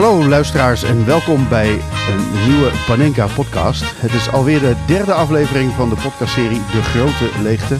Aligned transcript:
Hallo 0.00 0.28
luisteraars 0.28 0.82
en 0.82 1.06
welkom 1.06 1.48
bij 1.48 1.70
een 2.10 2.48
nieuwe 2.48 2.70
Panenka 2.86 3.26
podcast. 3.26 3.84
Het 3.96 4.12
is 4.12 4.30
alweer 4.30 4.60
de 4.60 4.74
derde 4.86 5.12
aflevering 5.12 5.72
van 5.72 5.88
de 5.88 5.94
podcastserie 5.94 6.60
De 6.72 6.82
Grote 6.82 7.42
Leegte. 7.42 7.76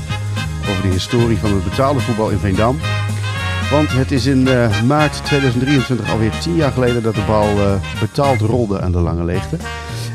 Over 0.70 0.83
de 0.83 0.88
historie 0.88 1.38
van 1.38 1.55
het 1.55 1.64
betaalde 1.64 2.01
voetbal 2.01 2.30
in 2.30 2.38
Veendam. 2.38 2.79
Want 3.70 3.93
het 3.93 4.12
is 4.12 4.27
in 4.27 4.47
uh, 4.47 4.83
maart 4.83 5.25
2023 5.25 6.11
alweer 6.11 6.38
tien 6.38 6.55
jaar 6.55 6.73
geleden 6.73 7.02
dat 7.02 7.14
de 7.14 7.25
bal 7.27 7.56
uh, 7.56 7.75
betaald 8.01 8.41
rolde 8.41 8.80
aan 8.80 8.92
de 8.92 9.00
lange 9.00 9.25
leegte. 9.25 9.56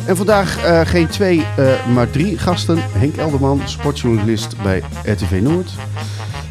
En 0.06 0.18
vandaag 0.18 0.66
uh, 0.66 0.82
geen 0.84 1.08
twee, 1.08 1.46
maar 1.94 2.10
drie 2.10 2.38
gasten. 2.38 2.78
Henk 2.92 3.16
Elderman, 3.16 3.62
sportjournalist 3.64 4.62
bij 4.64 4.84
RTV 5.04 5.40
Noord. 5.42 5.72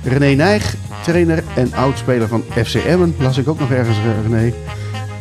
René 0.03 0.35
Nijg, 0.35 0.75
trainer 1.03 1.45
en 1.55 1.75
oudspeler 1.75 2.29
van 2.29 2.45
FC 2.65 2.75
Emmen. 2.75 3.15
Las 3.19 3.39
ik 3.39 3.49
ook 3.49 3.59
nog 3.59 3.71
ergens, 3.71 3.99
René. 4.29 4.53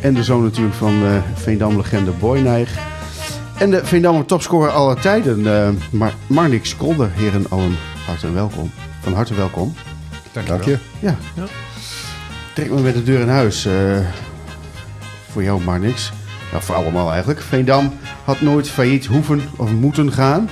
En 0.04 0.14
de 0.14 0.24
zoon 0.24 0.42
natuurlijk 0.42 0.74
van 0.74 1.02
uh, 1.02 1.16
Veendam-legende 1.34 2.10
Boy 2.10 2.38
Nijg. 2.38 2.78
En 3.58 3.70
de 3.70 3.84
Veendammer 3.84 4.24
topscorer 4.24 4.70
aller 4.70 5.00
tijden, 5.00 5.38
uh, 5.38 5.68
Mar 5.90 6.12
Marnix 6.26 6.76
Kolder. 6.76 7.10
Heren 7.12 7.50
allen, 7.50 7.76
hartelijk 8.06 8.34
welkom. 8.34 8.70
Van 9.00 9.12
harte 9.12 9.34
welkom. 9.34 9.74
Dank 10.32 10.46
je. 10.46 10.52
Dank 10.52 10.64
je. 10.64 10.78
Ja. 10.98 11.16
ja. 11.34 11.44
Trek 12.54 12.70
me 12.70 12.80
met 12.80 12.94
de 12.94 13.02
deur 13.02 13.20
in 13.20 13.28
huis. 13.28 13.66
Uh, 13.66 13.98
voor 15.30 15.42
jou, 15.42 15.62
Marnix. 15.62 16.12
Nou, 16.50 16.62
voor 16.62 16.74
allemaal 16.74 17.10
eigenlijk. 17.10 17.40
Veendam 17.40 17.92
had 18.24 18.40
nooit 18.40 18.68
failliet 18.68 19.06
hoeven 19.06 19.42
of 19.56 19.72
moeten 19.72 20.12
gaan. 20.12 20.48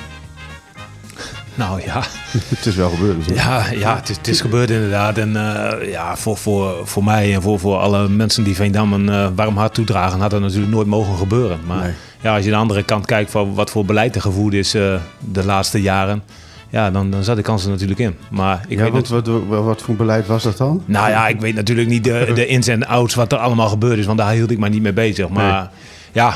Nou 1.63 1.83
ja. 1.85 2.03
het 2.57 2.67
is 2.67 2.75
wel 2.75 2.91
gebeurd. 2.91 3.27
Dus 3.27 3.37
ja, 3.37 3.65
ja 3.71 3.97
het, 3.97 4.09
is, 4.09 4.17
het 4.17 4.29
is 4.29 4.41
gebeurd 4.41 4.71
inderdaad. 4.71 5.19
En 5.19 5.29
uh, 5.29 5.91
ja, 5.91 6.17
voor, 6.17 6.37
voor, 6.37 6.87
voor 6.89 7.05
mij 7.05 7.35
en 7.35 7.43
voor, 7.43 7.59
voor 7.59 7.77
alle 7.77 8.09
mensen 8.09 8.45
die 8.45 8.55
Veendam 8.55 8.93
een 8.93 9.07
uh, 9.07 9.29
warm 9.35 9.57
hart 9.57 9.75
toedragen, 9.75 10.21
had 10.21 10.31
dat 10.31 10.41
natuurlijk 10.41 10.73
nooit 10.73 10.87
mogen 10.87 11.17
gebeuren. 11.17 11.59
Maar 11.67 11.83
nee. 11.83 11.93
ja, 12.21 12.35
als 12.35 12.45
je 12.45 12.51
aan 12.51 12.57
de 12.57 12.63
andere 12.63 12.83
kant 12.83 13.07
kijkt 13.07 13.31
van 13.31 13.55
wat 13.55 13.71
voor 13.71 13.85
beleid 13.85 14.15
er 14.15 14.21
gevoerd 14.21 14.55
is 14.55 14.75
uh, 14.75 15.01
de 15.19 15.45
laatste 15.45 15.83
jaren. 15.83 16.23
Ja, 16.69 16.91
dan, 16.91 17.11
dan 17.11 17.25
zat 17.25 17.37
de 17.37 17.43
kans 17.43 17.65
er 17.65 17.71
natuurlijk 17.71 18.01
in. 18.01 18.17
Maar 18.31 18.65
ik 18.69 18.79
ja, 18.79 18.91
weet 18.91 19.09
wat, 19.09 19.27
wat, 19.27 19.65
wat, 19.65 19.83
voor 19.83 19.97
beleid 19.97 20.27
was 20.27 20.43
dat 20.43 20.57
dan? 20.57 20.83
Nou 20.85 21.11
ja, 21.11 21.29
ik 21.29 21.41
weet 21.41 21.55
natuurlijk 21.55 21.89
niet 21.89 22.05
de, 22.05 22.31
de 22.35 22.47
ins 22.47 22.67
en 22.67 22.87
outs 22.87 23.15
wat 23.15 23.33
er 23.33 23.39
allemaal 23.39 23.69
gebeurd 23.69 23.99
is. 23.99 24.07
Want 24.07 24.19
daar 24.19 24.33
hield 24.33 24.51
ik 24.51 24.59
mij 24.59 24.69
niet 24.69 24.83
mee 24.83 24.93
bezig. 24.93 25.29
Maar 25.29 25.61
nee. 25.61 25.71
ja, 26.13 26.29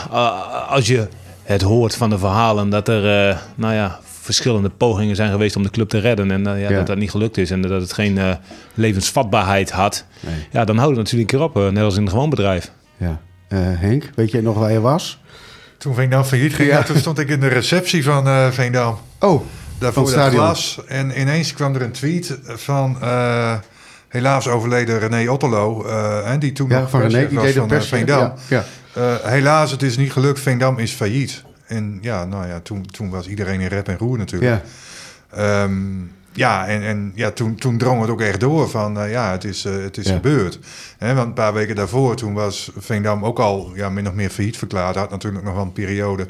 als 0.69 0.87
je 0.87 1.09
het 1.43 1.63
hoort 1.63 1.97
van 1.97 2.11
de 2.11 2.19
verhalen 2.19 2.71
dat 2.71 2.89
er, 2.89 3.39
nou 3.55 3.75
ja, 3.75 3.99
verschillende 4.27 4.69
pogingen 4.69 5.17
zijn 5.17 5.31
geweest 5.31 5.57
om 5.57 5.63
de 5.63 5.71
club 5.71 5.89
te 5.89 5.99
redden. 5.99 6.31
En 6.31 6.41
uh, 6.41 6.47
ja, 6.47 6.69
ja, 6.69 6.77
dat 6.77 6.87
dat 6.87 6.97
niet 6.97 7.11
gelukt 7.11 7.39
is 7.39 7.51
en 7.51 7.63
dat 7.63 7.81
het 7.81 7.93
geen 7.93 8.17
uh, 8.17 8.35
levensvatbaarheid 8.75 9.71
had. 9.71 10.05
Nee. 10.21 10.35
Ja, 10.51 10.65
dan 10.65 10.77
houdt 10.77 10.97
het 10.97 11.05
natuurlijk 11.05 11.33
een 11.33 11.39
keer 11.39 11.49
op, 11.49 11.57
uh, 11.57 11.69
net 11.69 11.83
als 11.83 11.97
in 11.97 12.03
een 12.03 12.09
gewoon 12.09 12.31
bedrijf. 12.31 12.73
Ja. 12.97 13.21
Henk, 13.55 14.11
weet 14.15 14.31
jij 14.31 14.41
nog 14.41 14.59
waar 14.59 14.73
je 14.73 14.81
was? 14.81 15.21
Toen 15.79 15.95
Veendam 15.95 16.25
failliet 16.25 16.55
ging, 16.55 16.69
ja. 16.69 16.83
toen 16.83 16.97
stond 16.97 17.19
ik 17.19 17.29
in 17.29 17.41
de 17.41 17.49
receptie 17.49 18.05
van 18.05 18.53
Veendam. 18.53 18.99
Oh, 19.21 19.43
Daarvoor 19.79 20.13
het 20.13 20.33
glas. 20.33 20.81
En 20.87 21.21
ineens 21.21 21.53
kwam 21.53 21.75
er 21.75 21.83
een 21.83 21.93
tweet 21.93 22.39
van 22.45 22.99
helaas 24.09 24.49
overleden 24.49 24.99
René 24.99 25.31
Otterlo. 25.31 25.85
en 26.25 26.39
die 26.39 26.53
toen 26.53 26.69
ja, 26.69 26.81
nog 26.81 26.91
van 26.91 27.01
René, 27.01 27.29
die 27.29 27.41
deed 27.41 27.55
van 27.55 27.67
pers, 27.67 27.89
Veendam. 27.89 28.33
Ja, 28.49 28.65
helaas, 29.23 29.71
het 29.71 29.83
is 29.83 29.97
niet 29.97 30.13
gelukt. 30.13 30.41
Veendam 30.41 30.79
is 30.79 30.93
failliet. 30.93 31.45
En 31.66 31.99
ja, 32.00 32.25
nou 32.25 32.47
ja, 32.47 32.60
toen, 32.60 32.87
toen 32.87 33.10
was 33.10 33.28
iedereen 33.28 33.60
in 33.60 33.66
rep 33.66 33.88
en 33.88 33.99
roer 33.99 34.19
natuurlijk. 34.19 34.62
Ja, 35.34 35.62
um, 35.62 36.12
ja 36.32 36.66
en, 36.66 36.82
en 36.82 37.12
ja, 37.15 37.31
toen, 37.31 37.54
toen 37.54 37.78
drong 37.78 38.00
het 38.00 38.10
ook 38.10 38.21
echt 38.21 38.41
door 38.41 38.69
van 38.69 39.03
uh, 39.03 39.10
ja, 39.10 39.31
het 39.31 39.44
is, 39.44 39.66
uh, 39.66 39.82
het 39.82 39.97
is 39.97 40.06
ja. 40.06 40.15
gebeurd. 40.15 40.59
He, 40.99 41.15
want 41.15 41.26
een 41.26 41.32
paar 41.32 41.53
weken 41.53 41.75
daarvoor, 41.75 42.16
toen 42.16 42.34
was 42.34 42.71
Veendam 42.76 43.25
ook 43.25 43.38
al 43.38 43.72
ja, 43.75 43.88
min 43.88 44.09
of 44.09 44.15
meer 44.15 44.31
failliet 44.31 44.59
verklaard. 44.59 44.97
Had 44.97 45.10
natuurlijk 45.10 45.44
nog 45.44 45.55
wel 45.55 45.62
een 45.62 45.72
periode 45.72 46.26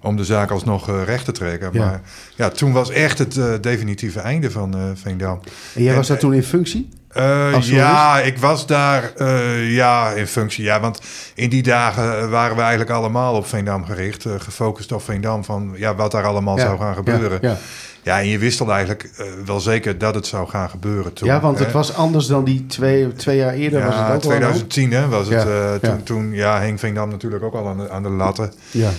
om 0.00 0.16
de 0.16 0.24
zaak 0.24 0.50
alsnog 0.50 0.88
uh, 0.88 1.02
recht 1.02 1.24
te 1.24 1.32
trekken. 1.32 1.70
Ja. 1.72 1.84
Maar 1.84 2.00
ja, 2.34 2.48
toen 2.48 2.72
was 2.72 2.90
echt 2.90 3.18
het 3.18 3.62
definitieve 3.62 4.20
einde 4.20 4.50
van 4.50 4.96
Veendam. 4.96 5.40
En 5.74 5.82
jij 5.82 5.94
was 5.94 6.08
daar 6.08 6.18
toen 6.18 6.34
in 6.34 6.42
functie? 6.42 6.88
Uh, 7.16 7.60
ja, 7.60 8.20
ik 8.20 8.38
was 8.38 8.66
daar 8.66 9.12
uh, 9.16 9.74
ja, 9.74 10.10
in 10.10 10.26
functie. 10.26 10.64
Ja, 10.64 10.80
want 10.80 11.00
in 11.34 11.48
die 11.48 11.62
dagen 11.62 12.30
waren 12.30 12.56
we 12.56 12.62
eigenlijk 12.62 12.90
allemaal 12.90 13.34
op 13.34 13.46
Veendam 13.46 13.84
gericht. 13.84 14.24
Uh, 14.24 14.32
gefocust 14.38 14.92
op 14.92 15.02
Veendam 15.02 15.44
van 15.44 15.72
ja, 15.76 15.94
wat 15.94 16.10
daar 16.10 16.24
allemaal 16.24 16.56
ja, 16.56 16.62
zou 16.62 16.78
gaan 16.78 16.94
gebeuren. 16.94 17.38
Ja, 17.40 17.48
ja. 17.48 17.56
ja, 18.02 18.18
en 18.18 18.28
je 18.28 18.38
wist 18.38 18.60
al 18.60 18.72
eigenlijk 18.72 19.10
wel 19.44 19.60
zeker 19.60 19.98
dat 19.98 20.14
het 20.14 20.26
zou 20.26 20.48
gaan 20.48 20.70
gebeuren 20.70 21.12
toen. 21.12 21.28
Ja, 21.28 21.40
want 21.40 21.58
het 21.58 21.72
was 21.72 21.94
anders 21.94 22.26
dan 22.26 22.44
die 22.44 22.66
twee, 22.66 23.12
twee 23.12 23.36
jaar 23.36 23.54
eerder. 23.54 23.78
Ja, 23.78 23.86
was 23.86 23.96
het 23.96 24.14
ook 24.14 24.20
2010 24.20 24.92
hè, 24.92 25.08
was 25.08 25.28
het. 25.28 25.82
toen, 25.82 26.02
toen 26.02 26.32
ja, 26.32 26.60
hing 26.60 26.80
Veendam 26.80 27.08
natuurlijk 27.08 27.44
ook 27.44 27.54
al 27.54 27.68
aan 27.68 27.78
de, 27.78 27.90
aan 27.90 28.02
de 28.02 28.08
latten. 28.08 28.52
Ja. 28.70 28.90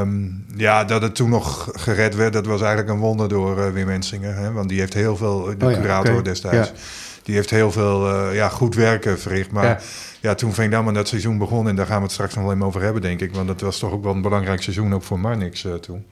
Um, 0.00 0.44
ja, 0.56 0.84
dat 0.84 1.02
het 1.02 1.14
toen 1.14 1.30
nog 1.30 1.68
gered 1.72 2.14
werd, 2.14 2.32
dat 2.32 2.46
was 2.46 2.60
eigenlijk 2.60 2.90
een 2.90 3.00
wonder 3.00 3.28
door 3.28 3.72
Wim 3.72 3.86
Mensingen. 3.86 4.36
Hè, 4.36 4.52
want 4.52 4.68
die 4.68 4.78
heeft 4.78 4.94
heel 4.94 5.16
veel, 5.16 5.54
de 5.58 5.66
oh, 5.66 5.72
curator 5.72 6.10
okay. 6.10 6.22
destijds 6.22 6.72
die 7.22 7.34
heeft 7.34 7.50
heel 7.50 7.72
veel 7.72 8.08
uh, 8.08 8.34
ja, 8.34 8.48
goed 8.48 8.74
werk 8.74 9.18
verricht. 9.18 9.50
Maar 9.50 9.64
ja. 9.64 9.78
ja 10.20 10.34
toen 10.34 10.54
Veendam 10.54 10.88
aan 10.88 10.94
dat 10.94 11.08
seizoen 11.08 11.38
begon, 11.38 11.68
en 11.68 11.76
daar 11.76 11.86
gaan 11.86 11.96
we 11.96 12.02
het 12.02 12.12
straks 12.12 12.34
nog 12.34 12.44
wel 12.44 12.52
even 12.52 12.66
over 12.66 12.82
hebben, 12.82 13.02
denk 13.02 13.20
ik. 13.20 13.34
Want 13.34 13.46
dat 13.46 13.60
was 13.60 13.78
toch 13.78 13.92
ook 13.92 14.02
wel 14.02 14.14
een 14.14 14.22
belangrijk 14.22 14.62
seizoen, 14.62 14.94
ook 14.94 15.02
voor 15.02 15.20
Marnix 15.20 15.64
uh, 15.64 15.74
toen. 15.74 16.06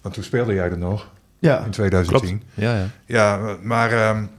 Want 0.00 0.14
toen 0.14 0.24
speelde 0.24 0.54
jij 0.54 0.70
er 0.70 0.78
nog, 0.78 1.08
ja. 1.38 1.64
in 1.64 1.70
2010. 1.70 2.28
Klopt. 2.28 2.44
Ja, 2.54 2.76
ja. 2.76 2.86
ja 3.06 3.56
maar 3.62 4.08
um, 4.08 4.30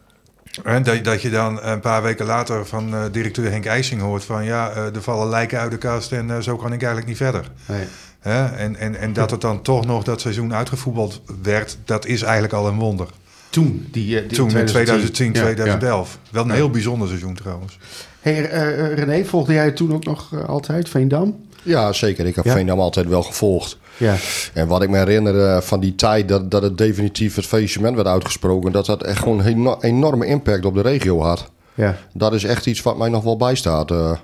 dat, 0.83 1.03
dat 1.03 1.21
je 1.21 1.29
dan 1.29 1.63
een 1.63 1.79
paar 1.79 2.01
weken 2.01 2.25
later 2.25 2.65
van 2.65 2.93
uh, 2.93 3.03
directeur 3.11 3.51
Henk 3.51 3.65
IJsing 3.65 4.01
hoort 4.01 4.23
van... 4.23 4.43
ja, 4.43 4.71
er 4.75 5.01
vallen 5.01 5.29
lijken 5.29 5.59
uit 5.59 5.71
de 5.71 5.77
kast 5.77 6.11
en 6.11 6.43
zo 6.43 6.55
kan 6.55 6.73
ik 6.73 6.79
eigenlijk 6.79 7.07
niet 7.07 7.17
verder. 7.17 7.51
Nee. 7.65 7.85
En, 8.21 8.75
en, 8.75 8.95
en 8.95 9.13
dat 9.13 9.31
het 9.31 9.41
dan 9.41 9.61
toch 9.61 9.85
nog 9.85 10.03
dat 10.03 10.21
seizoen 10.21 10.53
uitgevoetbald 10.53 11.21
werd, 11.41 11.77
dat 11.85 12.05
is 12.05 12.21
eigenlijk 12.21 12.53
al 12.53 12.67
een 12.67 12.79
wonder. 12.79 13.07
Toen, 13.51 13.87
die, 13.91 14.27
die 14.27 14.37
Toen, 14.37 14.49
2010, 14.49 15.33
2011. 15.33 16.19
Ja, 16.23 16.29
Wel 16.31 16.43
een 16.43 16.51
heel 16.51 16.69
bijzonder 16.69 17.07
seizoen 17.07 17.33
trouwens. 17.33 17.77
Hey, 18.19 18.41
uh, 18.41 18.93
René, 18.93 19.25
volgde 19.25 19.53
jij 19.53 19.71
toen 19.71 19.93
ook 19.93 20.05
nog 20.05 20.31
uh, 20.33 20.43
altijd, 20.43 20.89
Veendam? 20.89 21.35
Ja, 21.63 21.93
zeker. 21.93 22.25
Ik 22.25 22.35
heb 22.35 22.45
ja? 22.45 22.53
Veendam 22.53 22.79
altijd 22.79 23.07
wel 23.07 23.23
gevolgd. 23.23 23.77
Ja. 23.97 24.15
En 24.53 24.67
wat 24.67 24.83
ik 24.83 24.89
me 24.89 24.97
herinner 24.97 25.35
uh, 25.35 25.61
van 25.61 25.79
die 25.79 25.95
tijd 25.95 26.27
dat, 26.27 26.51
dat 26.51 26.61
het 26.61 26.77
definitief 26.77 27.35
het 27.35 27.45
faillissement 27.45 27.95
werd 27.95 28.07
uitgesproken... 28.07 28.71
dat 28.71 28.85
dat 28.85 29.03
echt 29.03 29.19
gewoon 29.19 29.45
een 29.45 29.77
enorme 29.79 30.25
impact 30.25 30.65
op 30.65 30.73
de 30.73 30.81
regio 30.81 31.21
had. 31.21 31.51
Ja. 31.73 31.97
Dat 32.13 32.33
is 32.33 32.43
echt 32.43 32.65
iets 32.65 32.81
wat 32.81 32.97
mij 32.97 33.09
nog 33.09 33.23
wel 33.23 33.37
bijstaat. 33.37 33.89
Ja, 33.89 34.19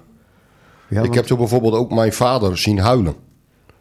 ik 0.89 0.97
want... 0.97 1.15
heb 1.15 1.25
toen 1.25 1.37
bijvoorbeeld 1.37 1.73
ook 1.73 1.91
mijn 1.91 2.13
vader 2.13 2.57
zien 2.57 2.79
huilen. 2.79 3.15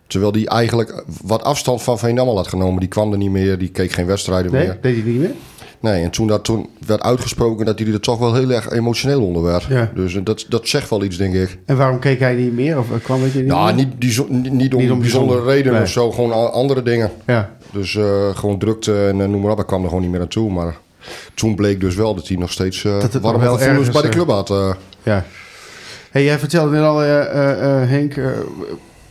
Terwijl 0.06 0.32
die 0.32 0.48
eigenlijk 0.48 1.04
wat 1.22 1.42
afstand 1.42 1.82
van 1.82 1.98
Veendam 1.98 2.28
al 2.28 2.36
had 2.36 2.48
genomen. 2.48 2.80
Die 2.80 2.88
kwam 2.88 3.12
er 3.12 3.18
niet 3.18 3.30
meer, 3.30 3.58
die 3.58 3.68
keek 3.68 3.92
geen 3.92 4.06
wedstrijden 4.06 4.52
nee, 4.52 4.66
meer. 4.66 4.78
deed 4.80 4.94
hij 4.94 5.04
niet 5.04 5.20
meer? 5.20 5.34
Nee, 5.80 6.02
en 6.02 6.10
toen 6.10 6.26
dat 6.26 6.44
toen 6.44 6.68
werd 6.86 7.02
uitgesproken 7.02 7.66
dat 7.66 7.78
hij 7.78 7.92
er 7.92 8.00
toch 8.00 8.18
wel 8.18 8.34
heel 8.34 8.50
erg 8.50 8.70
emotioneel 8.70 9.22
onder 9.22 9.42
werd. 9.42 9.64
Ja. 9.64 9.90
Dus 9.94 10.18
dat, 10.22 10.46
dat 10.48 10.68
zegt 10.68 10.90
wel 10.90 11.04
iets, 11.04 11.16
denk 11.16 11.34
ik. 11.34 11.58
En 11.64 11.76
waarom 11.76 11.98
keek 11.98 12.20
hij 12.20 12.34
niet 12.34 12.52
meer? 12.52 12.78
Of 12.78 12.86
kwam 13.02 13.22
het 13.22 13.34
niet 13.34 13.46
nou, 13.46 13.64
meer? 13.64 13.74
Niet, 13.74 13.88
die, 13.98 14.24
niet, 14.28 14.52
niet 14.52 14.74
om, 14.74 14.80
niet 14.80 14.90
om 14.90 15.00
bijzondere 15.00 15.44
redenen 15.44 15.72
nee. 15.72 15.82
of 15.82 15.88
zo, 15.88 16.10
gewoon 16.10 16.52
andere 16.52 16.82
dingen. 16.82 17.10
Ja. 17.26 17.50
Dus 17.72 17.94
uh, 17.94 18.36
gewoon 18.36 18.58
drukte 18.58 19.06
en 19.06 19.18
uh, 19.18 19.26
noem 19.26 19.40
maar 19.40 19.50
op, 19.50 19.60
ik 19.60 19.66
kwam 19.66 19.80
er 19.80 19.86
gewoon 19.86 20.02
niet 20.02 20.10
meer 20.10 20.20
naartoe. 20.20 20.52
Maar 20.52 20.76
toen 21.34 21.54
bleek 21.54 21.80
dus 21.80 21.94
wel 21.94 22.14
dat 22.14 22.28
hij 22.28 22.36
nog 22.36 22.52
steeds 22.52 22.84
uh, 22.84 23.00
dat 23.00 23.12
het 23.12 23.22
warme 23.22 23.44
wel 23.44 23.52
gevoelens 23.52 23.88
ergens, 23.88 24.00
bij 24.00 24.10
de 24.10 24.16
club 24.16 24.28
had. 24.28 24.76
ja. 25.02 25.24
Hey, 26.10 26.24
jij 26.24 26.38
vertelde 26.38 26.70
net 26.70 26.82
al, 26.82 26.98
Henk 26.98 28.14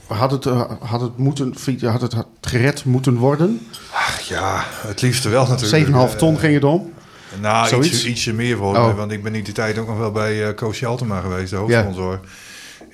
had 0.08 0.32
het, 0.32 0.44
had 0.80 1.02
het, 1.02 1.18
moeten, 1.18 1.54
had 1.82 2.02
het 2.02 2.16
gered 2.42 2.86
moeten 2.86 3.16
worden? 3.16 3.68
Ach, 3.94 4.20
ja, 4.20 4.64
het 4.88 5.02
liefste 5.02 5.30
wel 5.30 5.48
natuurlijk. 5.48 6.12
7,5 6.12 6.18
ton 6.18 6.40
ging 6.40 6.54
het 6.54 6.64
om? 6.64 6.94
Nou, 7.42 7.84
iets, 7.84 8.06
ietsje 8.06 8.34
meer 8.34 8.58
voor 8.58 8.76
oh. 8.76 8.96
want 8.96 9.12
ik 9.12 9.24
ben 9.24 9.36
in 9.36 9.44
die 9.44 9.54
tijd 9.54 9.78
ook 9.78 9.88
nog 9.88 9.98
wel 9.98 10.12
bij 10.12 10.48
uh, 10.48 10.56
Koos 10.56 10.86
Altema 10.86 11.20
geweest, 11.20 11.50
de 11.50 11.56
hoofdsponsor. 11.56 12.12
Ja. 12.12 12.20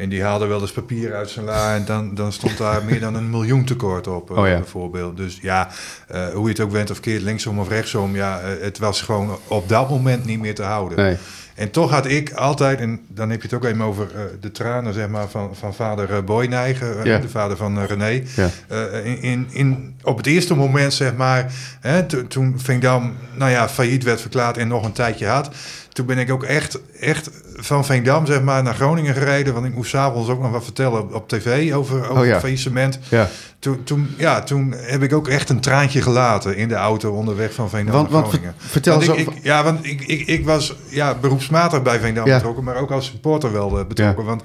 En 0.01 0.09
die 0.09 0.23
haalde 0.23 0.45
wel 0.45 0.61
eens 0.61 0.71
papier 0.71 1.15
uit 1.15 1.29
zijn 1.29 1.45
la 1.45 1.75
en 1.75 1.85
dan, 1.85 2.15
dan 2.15 2.31
stond 2.31 2.57
daar 2.57 2.83
meer 2.83 2.99
dan 2.99 3.15
een 3.15 3.29
miljoen 3.29 3.65
tekort 3.65 4.07
op, 4.07 4.31
uh, 4.31 4.37
oh, 4.37 4.47
ja. 4.47 4.57
bijvoorbeeld. 4.57 5.17
Dus 5.17 5.39
ja, 5.41 5.69
uh, 6.11 6.27
hoe 6.27 6.43
je 6.43 6.49
het 6.49 6.59
ook 6.59 6.71
bent 6.71 6.91
of 6.91 6.99
keert, 6.99 7.21
linksom 7.21 7.59
of 7.59 7.69
rechtsom, 7.69 8.15
ja, 8.15 8.41
het 8.61 8.77
was 8.77 9.01
gewoon 9.01 9.39
op 9.47 9.69
dat 9.69 9.89
moment 9.89 10.25
niet 10.25 10.39
meer 10.39 10.55
te 10.55 10.63
houden. 10.63 10.97
Nee. 10.97 11.17
En 11.55 11.71
toch 11.71 11.91
had 11.91 12.05
ik 12.05 12.31
altijd, 12.31 12.79
en 12.79 12.99
dan 13.07 13.29
heb 13.29 13.41
je 13.41 13.47
het 13.47 13.55
ook 13.55 13.65
even 13.65 13.81
over 13.81 14.07
uh, 14.15 14.21
de 14.39 14.51
tranen 14.51 14.93
zeg 14.93 15.07
maar, 15.07 15.29
van, 15.29 15.55
van 15.55 15.73
vader 15.73 16.23
Boyneigen, 16.23 16.97
uh, 16.97 17.03
yeah. 17.03 17.21
de 17.21 17.29
vader 17.29 17.57
van 17.57 17.85
René. 17.85 18.23
Yeah. 18.35 19.05
in, 19.05 19.21
in, 19.21 19.47
in, 19.51 19.95
op 20.03 20.17
het 20.17 20.25
eerste 20.25 20.55
moment, 20.55 20.93
zeg 20.93 21.15
maar, 21.15 21.51
hè, 21.79 22.05
toen 22.27 22.53
Veendam 22.59 23.15
nou 23.33 23.51
ja, 23.51 23.69
failliet 23.69 24.03
werd 24.03 24.21
verklaard 24.21 24.57
en 24.57 24.67
nog 24.67 24.85
een 24.85 24.91
tijdje 24.91 25.27
had. 25.27 25.49
Toen 25.91 26.05
ben 26.05 26.17
ik 26.17 26.31
ook 26.31 26.43
echt, 26.43 26.79
echt 26.99 27.29
van 27.55 27.85
Veendam 27.85 28.25
zeg 28.25 28.41
maar, 28.41 28.63
naar 28.63 28.75
Groningen 28.75 29.13
gereden. 29.13 29.53
Want 29.53 29.65
ik 29.65 29.75
moest 29.75 29.89
s'avonds 29.89 30.29
ook 30.29 30.41
nog 30.41 30.51
wat 30.51 30.63
vertellen 30.63 31.13
op 31.13 31.29
tv 31.29 31.73
over, 31.73 32.09
over 32.09 32.19
oh, 32.19 32.25
ja. 32.25 32.31
het 32.31 32.41
faillissement. 32.41 32.99
Ja. 33.09 33.29
Toen, 33.59 33.83
toen, 33.83 34.13
ja, 34.17 34.41
toen 34.43 34.73
heb 34.77 35.03
ik 35.03 35.13
ook 35.13 35.27
echt 35.27 35.49
een 35.49 35.59
traantje 35.59 36.01
gelaten 36.01 36.55
in 36.55 36.67
de 36.67 36.75
auto 36.75 37.11
onderweg 37.11 37.53
van 37.53 37.69
Veendam 37.69 37.95
want, 37.95 38.09
naar 38.09 38.21
Groningen. 38.23 38.53
Want, 38.57 38.71
vertel 38.71 38.97
want 38.97 39.07
eens 39.07 39.17
ik, 39.27 39.35
ik, 39.35 39.43
Ja, 39.43 39.63
want 39.63 39.85
ik, 39.85 40.01
ik, 40.01 40.27
ik 40.27 40.45
was 40.45 40.75
ja, 40.89 41.15
beroepsmatig 41.15 41.81
bij 41.81 41.99
Veendam 41.99 42.25
ja. 42.25 42.35
betrokken, 42.35 42.63
maar 42.63 42.75
ook 42.75 42.91
als 42.91 43.05
supporter 43.05 43.51
wel 43.51 43.79
uh, 43.79 43.85
betrokken. 43.85 44.25
Want 44.25 44.43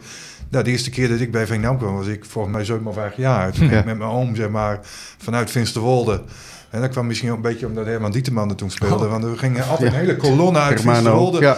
Nou, 0.51 0.65
de 0.65 0.71
eerste 0.71 0.91
keer 0.91 1.09
dat 1.09 1.21
ik 1.21 1.31
bij 1.31 1.47
Veendam 1.47 1.79
kwam, 1.79 1.97
was 1.97 2.07
ik 2.07 2.25
volgens 2.25 2.55
mij 2.55 2.65
7 2.65 2.87
of 2.87 2.97
8 2.97 3.17
jaar. 3.17 3.53
Toen 3.53 3.71
ik 3.71 3.85
met 3.85 3.99
mijn 3.99 4.11
oom, 4.11 4.37
zeg 4.37 4.49
maar, 4.49 4.81
vanuit 5.19 5.51
Finsterwolde 5.51 6.23
en 6.71 6.81
dat 6.81 6.91
kwam 6.91 7.07
misschien 7.07 7.31
ook 7.31 7.37
een 7.37 7.43
beetje 7.43 7.67
omdat 7.67 7.85
Herman 7.87 8.11
Dieterman 8.11 8.51
er 8.51 8.57
toen 8.57 8.71
speelde. 8.71 9.05
Oh. 9.05 9.11
Want 9.11 9.25
we 9.25 9.37
gingen 9.37 9.69
altijd 9.69 9.93
een 9.93 9.99
hele 9.99 10.17
kolonne 10.17 10.59
uit 10.59 10.81
Finsterwolde. 10.81 11.41
Ja. 11.41 11.57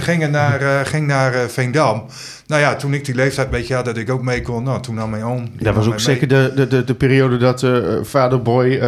Gingen 0.00 0.30
naar, 0.30 0.62
uh, 0.62 0.80
ging 0.84 1.06
naar 1.06 1.34
uh, 1.34 1.40
Veendam. 1.48 2.04
Nou 2.46 2.60
ja, 2.60 2.76
toen 2.76 2.94
ik 2.94 3.04
die 3.04 3.14
leeftijd 3.14 3.50
weet 3.50 3.66
je, 3.66 3.82
dat 3.82 3.96
ik 3.96 4.10
ook 4.10 4.22
mee 4.22 4.42
kon. 4.42 4.62
Nou, 4.62 4.82
toen 4.82 4.94
nam 4.94 5.10
mijn 5.10 5.24
oom... 5.24 5.50
Dat 5.58 5.74
was 5.74 5.86
ook 5.86 6.00
zeker 6.00 6.28
de, 6.28 6.52
de, 6.54 6.66
de, 6.66 6.84
de, 6.84 6.94
periode 6.94 7.36
dat 7.36 7.62
uh, 7.62 7.98
vader 8.02 8.42
Boy 8.42 8.80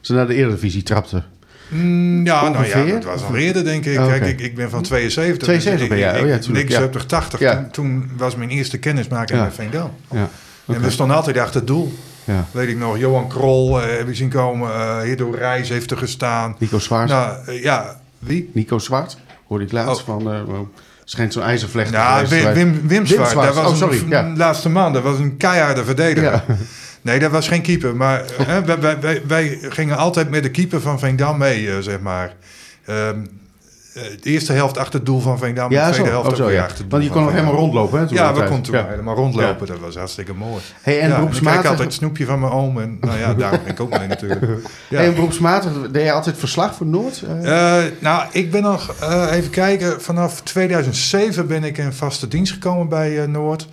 ze 0.00 0.12
naar 0.12 0.26
de 0.26 0.34
Eredivisie 0.34 0.82
trapte. 0.82 1.22
Mm, 1.68 2.26
ja, 2.26 2.48
nou 2.48 2.66
ja, 2.66 2.84
dat 2.84 3.04
was 3.04 3.22
al 3.22 3.36
eerder, 3.36 3.64
denk 3.64 3.84
ik. 3.84 3.98
Oh, 3.98 4.06
Kijk, 4.06 4.26
ik, 4.26 4.40
ik 4.40 4.54
ben 4.54 4.70
van 4.70 4.82
72. 4.82 5.42
72 5.42 5.88
ben 5.88 5.98
jij, 5.98 6.22
oh 6.22 6.28
ja, 6.28 6.38
tuurlijk. 6.38 6.68
79, 6.68 7.02
ja. 7.02 7.06
80. 7.06 7.38
Toen, 7.38 7.70
toen, 7.70 8.10
was 8.16 8.36
mijn 8.36 8.50
eerste 8.50 8.78
kennismaking 8.78 9.38
ja. 9.38 9.44
met 9.44 9.54
Veendam. 9.54 9.90
Ja. 10.10 10.28
Okay. 10.64 10.80
En 10.80 10.86
we 10.86 10.90
stonden 10.90 11.16
altijd 11.16 11.38
achter 11.38 11.56
het 11.56 11.66
doel. 11.66 11.92
Ja. 12.24 12.46
Weet 12.50 12.68
ik 12.68 12.76
nog, 12.76 12.98
Johan 12.98 13.28
Krol 13.28 13.80
uh, 13.80 13.86
heb 13.86 14.06
je 14.06 14.14
zien 14.14 14.28
komen. 14.28 14.70
Uh, 14.70 15.00
Hiddo 15.00 15.30
Reis 15.30 15.68
heeft 15.68 15.90
er 15.90 15.96
gestaan. 15.96 16.56
Nico 16.58 16.78
Zwaart. 16.78 17.08
Nou, 17.08 17.36
uh, 17.48 17.62
ja, 17.62 18.00
wie? 18.18 18.50
Nico 18.52 18.78
Zwart. 18.78 19.16
Hoorde 19.46 19.64
ik 19.64 19.72
laatst 19.72 20.08
oh. 20.08 20.22
van... 20.22 20.70
schijnt 21.04 21.32
zo'n 21.32 21.42
ijzervlechter 21.42 21.96
Ja, 21.96 22.26
Wim, 22.26 22.52
Wim, 22.52 22.88
Wim, 22.88 23.06
Zwart. 23.06 23.32
Dat 23.32 23.54
was 23.54 23.70
oh, 23.70 23.76
sorry. 23.76 23.98
Een, 23.98 24.08
ja. 24.08 24.32
laatste 24.36 24.68
maand. 24.68 24.94
Dat 24.94 25.02
was 25.02 25.18
een 25.18 25.36
keiharde 25.36 25.84
verdediger. 25.84 26.44
Ja. 26.48 26.56
Nee, 27.02 27.18
dat 27.18 27.30
was 27.30 27.48
geen 27.48 27.62
keeper. 27.62 27.96
Maar 27.96 28.24
hè, 28.42 28.64
wij, 28.64 29.00
wij, 29.00 29.22
wij, 29.26 29.58
gingen 29.60 29.96
altijd 29.96 30.30
met 30.30 30.42
de 30.42 30.50
keeper 30.50 30.80
van 30.80 30.98
Veendam 30.98 31.38
mee, 31.38 31.82
zeg 31.82 32.00
maar. 32.00 32.34
Um, 32.86 32.96
eh, 32.96 33.12
de 33.92 34.30
eerste 34.30 34.52
helft 34.52 34.78
achter 34.78 34.94
het 34.94 35.06
doel 35.06 35.20
van 35.20 35.38
Veendam. 35.38 35.70
Ja, 35.70 35.86
de 35.86 35.92
tweede 35.92 36.10
helft 36.10 36.30
oh, 36.30 36.36
zo, 36.36 36.50
ja. 36.50 36.62
achter 36.62 36.78
het 36.82 36.92
Want 36.92 37.04
je 37.04 37.10
kon 37.10 37.22
nog 37.22 37.32
helemaal 37.32 37.54
rondlopen, 37.54 37.98
hè? 37.98 38.14
ja, 38.14 38.34
we 38.34 38.44
konden 38.44 38.62
toen 38.62 38.74
ja. 38.74 38.86
helemaal 38.88 39.14
rondlopen. 39.14 39.66
Dat 39.66 39.78
was 39.78 39.96
hartstikke 39.96 40.34
mooi. 40.34 40.62
Hey, 40.80 41.00
en 41.00 41.10
beroepsmatig... 41.10 41.60
Ik 41.60 41.66
altijd 41.66 41.88
het 41.88 41.96
snoepje 41.96 42.24
van 42.24 42.40
mijn 42.40 42.52
oom. 42.52 42.80
En 42.80 42.96
nou 43.00 43.18
ja, 43.18 43.34
daar 43.48 43.50
ben 43.50 43.66
ik 43.66 43.80
ook 43.80 43.98
mee 43.98 44.08
natuurlijk. 44.08 44.40
Ja. 44.88 44.96
Hey, 44.96 45.06
en 45.06 45.14
beroepsmatig, 45.14 45.72
deed 45.90 46.04
je 46.04 46.12
altijd 46.12 46.38
verslag 46.38 46.74
voor 46.74 46.86
Noord? 46.86 47.22
Uh, 47.42 47.78
nou, 47.98 48.26
ik 48.32 48.50
ben 48.50 48.62
nog... 48.62 48.94
Uh, 49.02 49.26
even 49.32 49.50
kijken. 49.50 50.02
Vanaf 50.02 50.40
2007 50.40 51.46
ben 51.46 51.64
ik 51.64 51.78
in 51.78 51.92
vaste 51.92 52.28
dienst 52.28 52.52
gekomen 52.52 52.88
bij 52.88 53.26
Noord. 53.26 53.68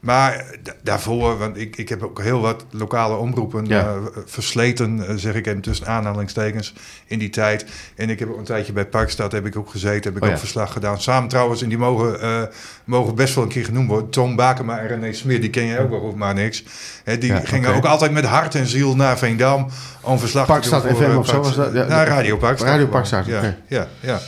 Maar 0.00 0.44
daarvoor, 0.82 1.38
want 1.38 1.56
ik, 1.56 1.76
ik 1.76 1.88
heb 1.88 2.02
ook 2.02 2.22
heel 2.22 2.40
wat 2.40 2.64
lokale 2.70 3.16
omroepen 3.16 3.66
ja. 3.66 3.94
uh, 3.94 4.02
versleten, 4.24 4.96
uh, 4.98 5.14
zeg 5.16 5.34
ik 5.34 5.46
even 5.46 5.60
tussen 5.60 5.86
aanhalingstekens, 5.86 6.74
in 7.06 7.18
die 7.18 7.30
tijd. 7.30 7.66
En 7.96 8.10
ik 8.10 8.18
heb 8.18 8.30
ook 8.30 8.38
een 8.38 8.44
tijdje 8.44 8.72
bij 8.72 8.86
Parkstad 8.86 9.32
heb 9.32 9.46
ik 9.46 9.56
ook 9.56 9.70
gezeten, 9.70 10.12
heb 10.12 10.22
ik 10.22 10.28
oh, 10.28 10.34
ook 10.34 10.38
verslag 10.38 10.72
gedaan. 10.72 11.00
Samen 11.00 11.28
trouwens, 11.28 11.62
en 11.62 11.68
die 11.68 11.78
mogen, 11.78 12.24
uh, 12.24 12.42
mogen 12.84 13.14
best 13.14 13.34
wel 13.34 13.44
een 13.44 13.50
keer 13.50 13.64
genoemd 13.64 13.88
worden. 13.88 14.10
Tom 14.10 14.36
Bakema 14.36 14.78
en 14.78 14.86
René 14.86 15.12
Smeer, 15.12 15.40
die 15.40 15.50
ken 15.50 15.64
je 15.64 15.78
ook 15.78 15.90
wel, 15.90 16.00
of 16.00 16.14
maar 16.14 16.34
niks. 16.34 16.64
He, 17.04 17.18
die 17.18 17.32
ja, 17.32 17.40
gingen 17.40 17.74
ook 17.74 17.84
altijd 17.84 18.12
met 18.12 18.24
hart 18.24 18.54
en 18.54 18.66
ziel 18.66 18.96
naar 18.96 19.18
Veendam 19.18 19.68
om 20.00 20.18
verslag 20.18 20.46
Parkstad 20.46 20.82
te 20.82 20.88
doen. 20.88 20.96
Parkstad 20.96 21.16
FM 21.16 21.36
of 21.40 21.44
zo 21.44 21.56
was 21.56 21.56
dat? 21.56 21.72
Ja, 21.72 21.84
naar 21.84 22.06
Radio 22.06 22.36
Parkstad. 22.36 22.68
Radio 22.68 22.86
Parkstad, 22.86 23.26
ja, 23.26 23.56
ja, 23.66 23.86
ja. 24.00 24.20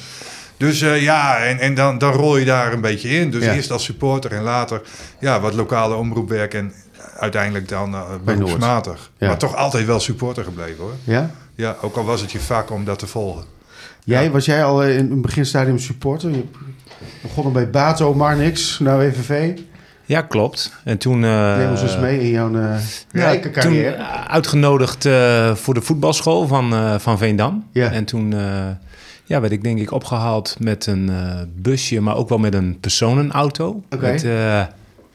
Dus 0.61 0.83
uh, 0.83 1.03
ja, 1.03 1.39
en, 1.39 1.59
en 1.59 1.75
dan, 1.75 1.99
dan 1.99 2.13
rol 2.13 2.37
je 2.37 2.45
daar 2.45 2.73
een 2.73 2.81
beetje 2.81 3.09
in. 3.09 3.31
Dus 3.31 3.45
eerst 3.45 3.71
als 3.71 3.85
supporter 3.85 4.33
en 4.33 4.43
later 4.43 4.83
ja, 5.21 5.41
wat 5.41 5.55
lokale 5.55 5.95
omroepwerk 5.95 6.55
en 6.55 6.73
uiteindelijk 7.19 7.69
dan 7.69 7.95
uh, 7.95 8.03
beroepsmatig. 8.25 9.11
Ja. 9.19 9.27
Maar 9.27 9.39
toch 9.39 9.57
altijd 9.57 9.87
wel 9.87 10.01
supporter 10.01 10.45
gebleven 10.45 10.77
hoor. 10.79 10.93
Ja? 11.05 11.31
Ja, 11.55 11.77
ook 11.81 11.97
al 11.97 12.05
was 12.05 12.21
het 12.21 12.33
je 12.33 12.39
vaak 12.39 12.71
om 12.71 12.85
dat 12.85 12.99
te 12.99 13.07
volgen. 13.07 13.45
Jij, 14.05 14.31
was 14.31 14.45
jij 14.45 14.65
al 14.65 14.85
in 14.85 15.11
het 15.11 15.23
beginstadium 15.23 15.79
supporter? 15.79 16.31
Je 16.31 16.45
begon 17.23 17.53
bij 17.53 17.71
Bato, 17.71 18.15
maar 18.15 18.37
niks, 18.37 18.79
naar 18.79 18.99
WVV. 18.99 19.59
Ja, 20.05 20.23
klopt. 20.23 20.73
En 20.85 20.99
toen... 20.99 21.23
Uh, 21.23 21.57
Neem 21.57 21.71
ons 21.71 21.83
eens 21.83 21.99
mee 21.99 22.21
in 22.21 22.31
jouw 22.31 22.55
uh, 22.55 22.77
rijke 23.13 23.51
carrière. 23.51 23.97
Toen 23.97 24.05
uitgenodigd 24.29 25.05
uh, 25.05 25.55
voor 25.55 25.75
de 25.75 25.83
voetbalschool 25.83 26.47
van, 26.47 27.01
van 27.01 27.19
Veendam. 27.19 27.67
Ja. 27.73 27.91
En 27.91 28.05
toen 28.05 28.35
ja, 29.31 29.41
werd 29.41 29.53
ik 29.53 29.63
denk 29.63 29.79
ik 29.79 29.93
opgehaald 29.93 30.57
met 30.59 30.87
een 30.87 31.11
uh, 31.11 31.41
busje, 31.57 32.01
maar 32.01 32.17
ook 32.17 32.29
wel 32.29 32.39
met 32.39 32.55
een 32.55 32.81
personenauto. 32.81 33.83
Okay. 33.91 34.13
Met 34.13 34.25
uh, 34.25 34.63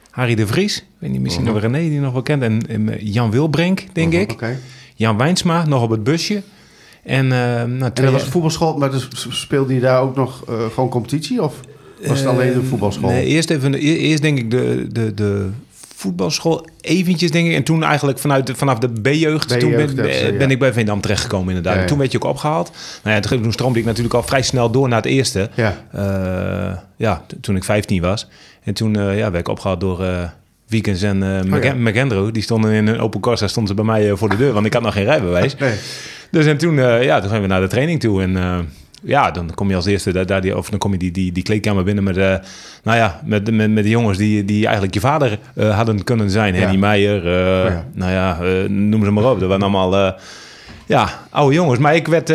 Harry 0.10 0.36
de 0.36 0.48
Vries, 0.48 0.78
ik 0.78 0.84
weet 0.98 1.12
niet, 1.12 1.22
misschien 1.22 1.44
-huh. 1.44 1.54
nog 1.54 1.62
René 1.62 1.90
die 1.90 2.00
nog 2.00 2.14
wel 2.14 2.22
kent. 2.22 2.42
En, 2.42 2.68
en 2.68 2.98
Jan 3.00 3.32
Wilbrink, 3.32 3.86
denk 3.94 4.12
-huh. 4.12 4.22
ik. 4.22 4.32
Okay. 4.32 4.58
Jan 4.96 5.18
Wijnsma, 5.18 5.66
nog 5.66 5.82
op 5.82 5.90
het 5.90 6.04
busje. 6.04 6.42
En, 7.04 7.28
nou, 7.28 7.70
en 7.70 7.92
dat 7.94 8.12
was 8.12 8.24
voetbalschool, 8.24 8.78
maar 8.78 8.92
dus 8.92 9.10
speelde 9.30 9.74
je 9.74 9.80
daar 9.80 10.02
ook 10.02 10.16
nog 10.16 10.44
gewoon 10.74 10.90
competitie? 10.90 11.44
Of 11.44 11.60
was 12.08 12.20
het 12.20 12.28
alleen 12.28 12.54
de 12.54 12.64
voetbalschool? 12.64 13.10
Nee, 13.10 13.26
eerst, 13.26 13.50
even, 13.50 13.74
eerst 13.74 14.22
denk 14.22 14.38
ik 14.38 14.52
de, 14.52 14.88
de, 14.92 15.14
de 15.14 15.50
voetbalschool 16.06 16.68
eventjes, 16.82 17.32
denk 17.32 17.48
ik. 17.48 17.54
En 17.54 17.64
toen 17.64 17.84
eigenlijk 17.84 18.20
vanuit 18.20 18.48
de, 18.48 18.56
vanaf 18.56 18.80
de 18.80 18.90
B-jeugd, 19.02 19.60
toen 19.60 19.72
ben, 19.72 19.96
ben 20.38 20.52
ik 20.52 20.60
bij 20.60 20.74
Veendam 20.74 21.02
terechtgekomen 21.02 21.56
inderdaad. 21.56 21.82
Ja, 21.82 21.86
Toen 21.86 21.98
werd 21.98 22.12
je 22.12 22.18
ook 22.18 22.30
opgehaald. 22.30 22.72
Nou 23.04 23.16
ja, 23.16 23.22
toen 23.22 23.52
stroomde 23.52 23.80
ik 23.80 23.86
natuurlijk 23.86 24.14
al 24.14 24.24
vrij 24.24 24.42
snel 24.42 24.72
door 24.72 24.88
naar 24.88 25.02
het 25.02 25.12
eerste. 25.12 25.50
Ja, 25.54 25.78
uh, 25.96 26.78
ja 26.96 27.26
toen 27.42 27.56
ik 27.56 27.64
15 27.64 28.02
was. 28.02 28.28
En 28.64 28.74
toen 28.74 28.98
uh, 28.98 29.18
ja, 29.18 29.32
werd 29.32 29.48
ik 29.48 29.48
opgehaald 29.48 29.80
door... 29.80 30.02
Uh, 30.02 30.24
Weekends 30.68 31.02
en 31.02 31.24
uh, 31.24 31.54
oh, 31.54 31.74
McAndrew, 31.74 32.34
die 32.34 32.44
stonden 32.44 32.72
in 32.72 32.88
een 32.88 33.00
open 33.00 33.20
Corsa, 33.20 33.48
stonden 33.48 33.76
ze 33.76 33.84
bij 33.84 33.94
mij 33.94 34.16
voor 34.16 34.30
de 34.30 34.38
deur, 34.38 34.54
want 34.54 34.66
ik 34.66 34.74
had 34.74 34.82
nog 34.82 34.94
geen 34.94 35.04
rijbewijs. 35.04 35.56
Nee. 35.56 35.74
Dus 36.32 36.46
en 36.46 36.58
toen, 36.58 36.76
ja, 36.76 37.20
toen 37.20 37.30
gingen 37.30 37.42
we 37.42 37.48
naar 37.48 37.62
de 37.62 37.68
training 37.68 38.00
toe 38.00 38.22
en 38.22 38.38
ja, 39.06 39.32
dan 39.32 39.52
kom 39.54 39.70
je 39.70 39.76
als 39.76 39.86
eerste 39.86 40.12
daar, 40.12 40.26
daar 40.26 40.42
die, 40.42 40.58
of 40.58 40.70
dan 40.70 40.80
kom 40.80 40.92
je 40.92 40.98
die, 40.98 41.12
die, 41.12 41.32
die 41.32 41.44
kleedkamer 41.44 41.84
binnen 41.84 42.04
met, 42.04 42.18
uh, 42.18 42.36
nou 42.84 42.98
ja, 42.98 43.22
met, 43.26 43.52
met, 43.52 43.72
met 43.72 43.84
de 43.84 43.90
jongens 43.90 44.18
die, 44.18 44.46
die 44.46 44.64
eigenlijk 44.64 44.94
je 44.94 45.00
vader 45.00 45.40
uh, 45.54 45.76
hadden 45.76 46.04
kunnen 46.04 46.30
zijn. 46.30 46.54
Ja. 46.54 46.60
Henny 46.60 46.78
Meijer, 46.78 47.26
uh, 47.26 47.72
ja. 47.72 47.86
nou 47.94 48.12
ja, 48.12 48.38
noem 48.68 49.04
ze 49.04 49.12
maar 49.12 49.32
op. 49.32 49.40
Dat 49.40 49.50
waren 49.50 49.64
allemaal, 49.64 50.16
ja, 50.88 51.10
oude 51.30 51.56
jongens. 51.56 51.80
Maar 51.80 51.96
ik 51.96 52.08
werd 52.08 52.34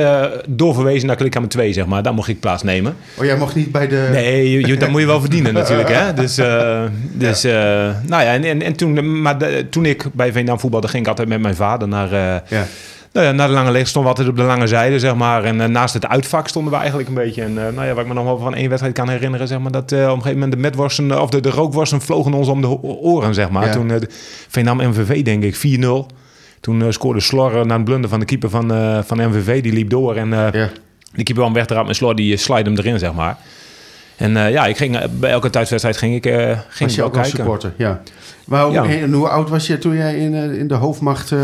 doorverwezen 0.49 1.07
naar 1.07 1.17
kleedkamer 1.17 1.49
2, 1.49 1.73
zeg 1.73 1.87
maar. 1.87 2.03
Daar 2.03 2.15
mocht 2.15 2.29
ik 2.29 2.41
plaatsnemen. 2.41 2.97
Oh, 3.19 3.25
jij 3.25 3.37
mocht 3.37 3.55
niet 3.55 3.73
bij 3.73 3.89
de... 3.89 4.09
Nee, 4.13 4.51
je, 4.51 4.67
je, 4.67 4.77
dat 4.77 4.89
moet 4.89 5.01
je 5.01 5.07
wel 5.07 5.21
verdienen 5.21 5.55
natuurlijk, 5.55 5.89
hè. 5.89 6.15
Dus, 6.15 6.35
dus 7.25 7.43
nou 7.43 8.23
ja, 8.23 8.33
en, 8.33 8.45
en, 8.45 8.63
en 8.63 8.77
toen, 8.77 9.23
maar 9.23 9.39
de, 9.39 9.67
toen 9.71 9.85
ik 9.85 10.05
bij 10.13 10.33
Veendam 10.33 10.61
voetbalde, 10.61 10.89
ging 10.89 11.03
ik 11.03 11.09
altijd 11.09 11.29
met 11.29 11.41
mijn 11.41 11.57
vader 11.57 11.89
naar... 11.89 12.43
ja 12.49 12.67
nou 13.13 13.27
ja, 13.27 13.33
naar 13.33 13.49
de 13.49 13.55
lange 13.55 13.71
licht 13.71 13.89
stonden 13.89 14.13
we 14.13 14.19
altijd 14.19 14.37
op 14.37 14.43
de 14.43 14.49
lange 14.49 14.67
zijde, 14.67 14.99
zeg 14.99 15.15
maar. 15.15 15.45
En 15.45 15.57
uh, 15.57 15.65
naast 15.65 15.95
het 15.95 16.07
uitvak 16.07 16.49
stonden 16.49 16.73
we 16.73 16.79
eigenlijk 16.79 17.09
een 17.09 17.15
beetje. 17.15 17.43
En 17.43 17.51
uh, 17.51 17.57
nou 17.57 17.87
ja, 17.87 17.93
wat 17.95 18.03
ik 18.03 18.09
me 18.09 18.15
nog 18.15 18.25
wel 18.25 18.39
van 18.39 18.55
één 18.55 18.69
wedstrijd 18.69 18.95
kan 18.95 19.09
herinneren, 19.09 19.49
zeg 19.49 19.59
maar, 19.59 19.73
dat 19.73 19.93
uh, 19.93 19.99
op 19.99 20.05
een 20.05 20.11
gegeven 20.11 20.33
moment 20.33 20.53
de 20.53 20.59
metworsten, 20.59 21.23
of 21.23 21.31
de, 21.31 21.41
de 21.41 21.51
rookworsten 21.51 22.01
vlogen 22.01 22.33
ons 22.33 22.49
om 22.49 22.61
de 22.61 22.69
oren, 22.83 23.35
zeg 23.35 23.51
maar. 23.51 23.67
Ja. 23.67 23.73
Toen 23.73 23.93
Veenam 24.49 24.89
MVV, 24.89 25.23
denk 25.23 25.43
ik, 25.43 25.81
4-0. 25.83 26.17
Toen 26.61 26.93
scoorde 26.93 27.21
Slor 27.21 27.67
na 27.67 27.75
een 27.75 27.85
blunder 27.85 28.11
van 28.11 28.19
de 28.19 28.25
keeper 28.25 28.51
van, 28.51 28.69
van 29.07 29.29
MVV, 29.29 29.63
die 29.63 29.73
liep 29.73 29.91
door. 29.91 30.17
En 30.17 30.29
ja. 30.29 30.51
de 30.51 30.71
keeper 31.13 31.35
kwam 31.35 31.53
weg 31.53 31.67
erop 31.67 31.89
en 31.89 31.95
Slor 31.95 32.15
die 32.15 32.37
slide 32.37 32.71
hem 32.71 32.79
erin, 32.79 32.99
zeg 32.99 33.13
maar. 33.13 33.39
En 34.21 34.33
ja, 34.33 34.67
ik 34.67 34.77
ging, 34.77 34.99
bij 35.19 35.31
elke 35.31 35.51
thuiswedstrijd 35.51 35.97
ging 35.97 36.15
ik, 36.15 36.27
uh, 36.27 36.59
ging 36.69 36.95
je 36.95 37.03
ook 37.03 37.13
kijken. 37.13 37.31
supporter, 37.31 37.73
ja. 37.77 38.03
Maar 38.47 38.65
hoe, 38.65 38.73
ja. 38.73 39.09
hoe, 39.09 39.29
oud 39.29 39.49
was 39.49 39.67
je 39.67 39.79
toen 39.79 39.97
jij 39.97 40.19
in, 40.19 40.35
in 40.35 40.69
de 40.69 40.75
hoofdmacht 40.75 41.31
uh, 41.31 41.41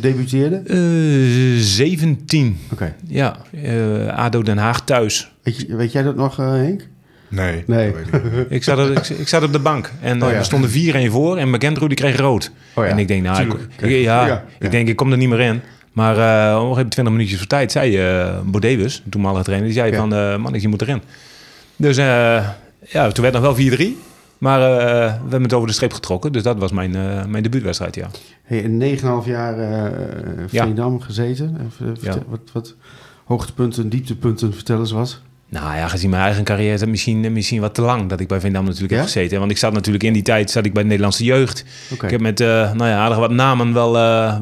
debuteerde? 0.00 0.62
Uh, 0.64 1.60
17. 1.60 2.58
Oké. 2.64 2.72
Okay. 2.72 2.94
Ja, 3.06 3.36
uh, 3.50 4.18
ADO 4.18 4.42
Den 4.42 4.58
Haag 4.58 4.84
thuis. 4.84 5.32
Weet, 5.42 5.56
je, 5.60 5.76
weet 5.76 5.92
jij 5.92 6.02
dat 6.02 6.16
nog, 6.16 6.36
Henk? 6.36 6.86
Nee. 7.28 7.64
nee. 7.66 7.92
ik, 8.48 8.64
zat 8.64 8.78
op, 8.78 8.96
ik, 8.96 9.08
ik, 9.08 9.28
zat 9.28 9.42
op 9.42 9.52
de 9.52 9.58
bank 9.58 9.90
en 10.00 10.22
oh, 10.22 10.30
ja. 10.30 10.38
we 10.38 10.44
stonden 10.44 10.70
4-1 10.70 11.10
voor 11.10 11.36
en 11.36 11.50
McAndrew 11.50 11.88
die 11.88 11.96
kreeg 11.96 12.16
rood. 12.16 12.50
Oh, 12.74 12.84
ja. 12.84 12.90
En 12.90 12.98
ik 12.98 13.08
denk, 13.08 13.22
nou, 13.22 13.42
ik, 13.42 13.52
ik, 13.80 13.90
ja, 13.90 14.26
ja, 14.26 14.44
ik 14.58 14.70
denk, 14.70 14.88
ik 14.88 14.96
kom 14.96 15.12
er 15.12 15.18
niet 15.18 15.28
meer 15.28 15.40
in. 15.40 15.60
Maar 15.92 16.16
uh, 16.16 16.76
een 16.76 16.88
20 16.88 17.14
minuutjes 17.14 17.38
voor 17.38 17.46
tijd 17.46 17.72
zei 17.72 18.18
uh, 18.20 18.38
Bodewus, 18.44 19.02
toenmalige 19.10 19.44
trainer, 19.44 19.68
die 19.68 19.78
zei 19.78 19.94
van, 19.94 20.14
uh, 20.14 20.36
man, 20.36 20.60
je 20.60 20.68
moet 20.68 20.82
erin. 20.82 21.02
Dus 21.78 21.96
ja, 21.96 23.10
toen 23.12 23.22
werd 23.22 23.34
nog 23.34 23.56
wel 23.56 23.78
4-3. 23.78 24.06
Maar 24.38 24.60
uh, 24.60 24.76
we 25.04 25.20
hebben 25.20 25.42
het 25.42 25.52
over 25.52 25.68
de 25.68 25.74
streep 25.74 25.92
getrokken. 25.92 26.32
Dus 26.32 26.42
dat 26.42 26.58
was 26.58 26.72
mijn, 26.72 26.96
uh, 26.96 27.24
mijn 27.24 27.42
debuutwedstrijd, 27.42 27.94
ja. 27.94 28.10
Hey, 28.42 28.58
in 28.58 28.98
9,5 28.98 29.04
jaar 29.24 29.58
uh, 29.58 29.98
Veendam 30.46 30.96
ja. 30.98 31.04
gezeten. 31.04 31.70
Ja. 32.00 32.18
Wat, 32.28 32.40
wat 32.52 32.74
hoogtepunten, 33.24 33.88
dieptepunten, 33.88 34.54
vertel 34.54 34.78
eens 34.78 34.90
wat. 34.90 35.20
Nou 35.50 35.76
ja, 35.76 35.88
gezien 35.88 36.10
mijn 36.10 36.22
eigen 36.22 36.44
carrière 36.44 36.74
is 36.74 36.80
het 36.80 36.88
misschien, 36.88 37.32
misschien 37.32 37.60
wat 37.60 37.74
te 37.74 37.82
lang 37.82 38.08
dat 38.08 38.20
ik 38.20 38.28
bij 38.28 38.40
Veendam 38.40 38.64
natuurlijk 38.64 38.92
ja? 38.92 38.96
heb 38.96 39.06
gezeten. 39.06 39.38
Want 39.38 39.50
ik 39.50 39.56
zat 39.56 39.72
natuurlijk 39.72 40.04
in 40.04 40.12
die 40.12 40.22
tijd 40.22 40.50
zat 40.50 40.64
ik 40.64 40.72
bij 40.72 40.82
de 40.82 40.88
Nederlandse 40.88 41.24
jeugd. 41.24 41.64
Okay. 41.92 42.04
Ik 42.04 42.10
heb 42.10 42.20
met 42.20 42.38
nou 42.38 42.84
ja, 42.84 42.98
aardig 42.98 43.18
wat 43.18 43.30
namen 43.30 43.72
wel, 43.72 43.92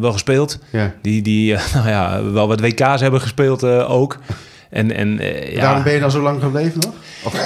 wel 0.01 0.13
gespeeld. 0.13 0.59
Die, 1.03 1.23
die 1.23 1.55
nou 1.75 1.89
ja, 1.89 2.23
wel 2.31 2.49
wat 2.49 2.61
WK's 2.61 3.01
hebben 3.01 3.21
gespeeld 3.21 3.65
ook. 3.65 4.19
En, 4.71 4.93
en. 4.95 5.21
Daarom 5.55 5.83
ben 5.83 5.93
je 5.93 6.01
dan 6.01 6.11
zo 6.11 6.21
lang 6.21 6.41
gebleven 6.41 6.81
nog? 6.81 6.95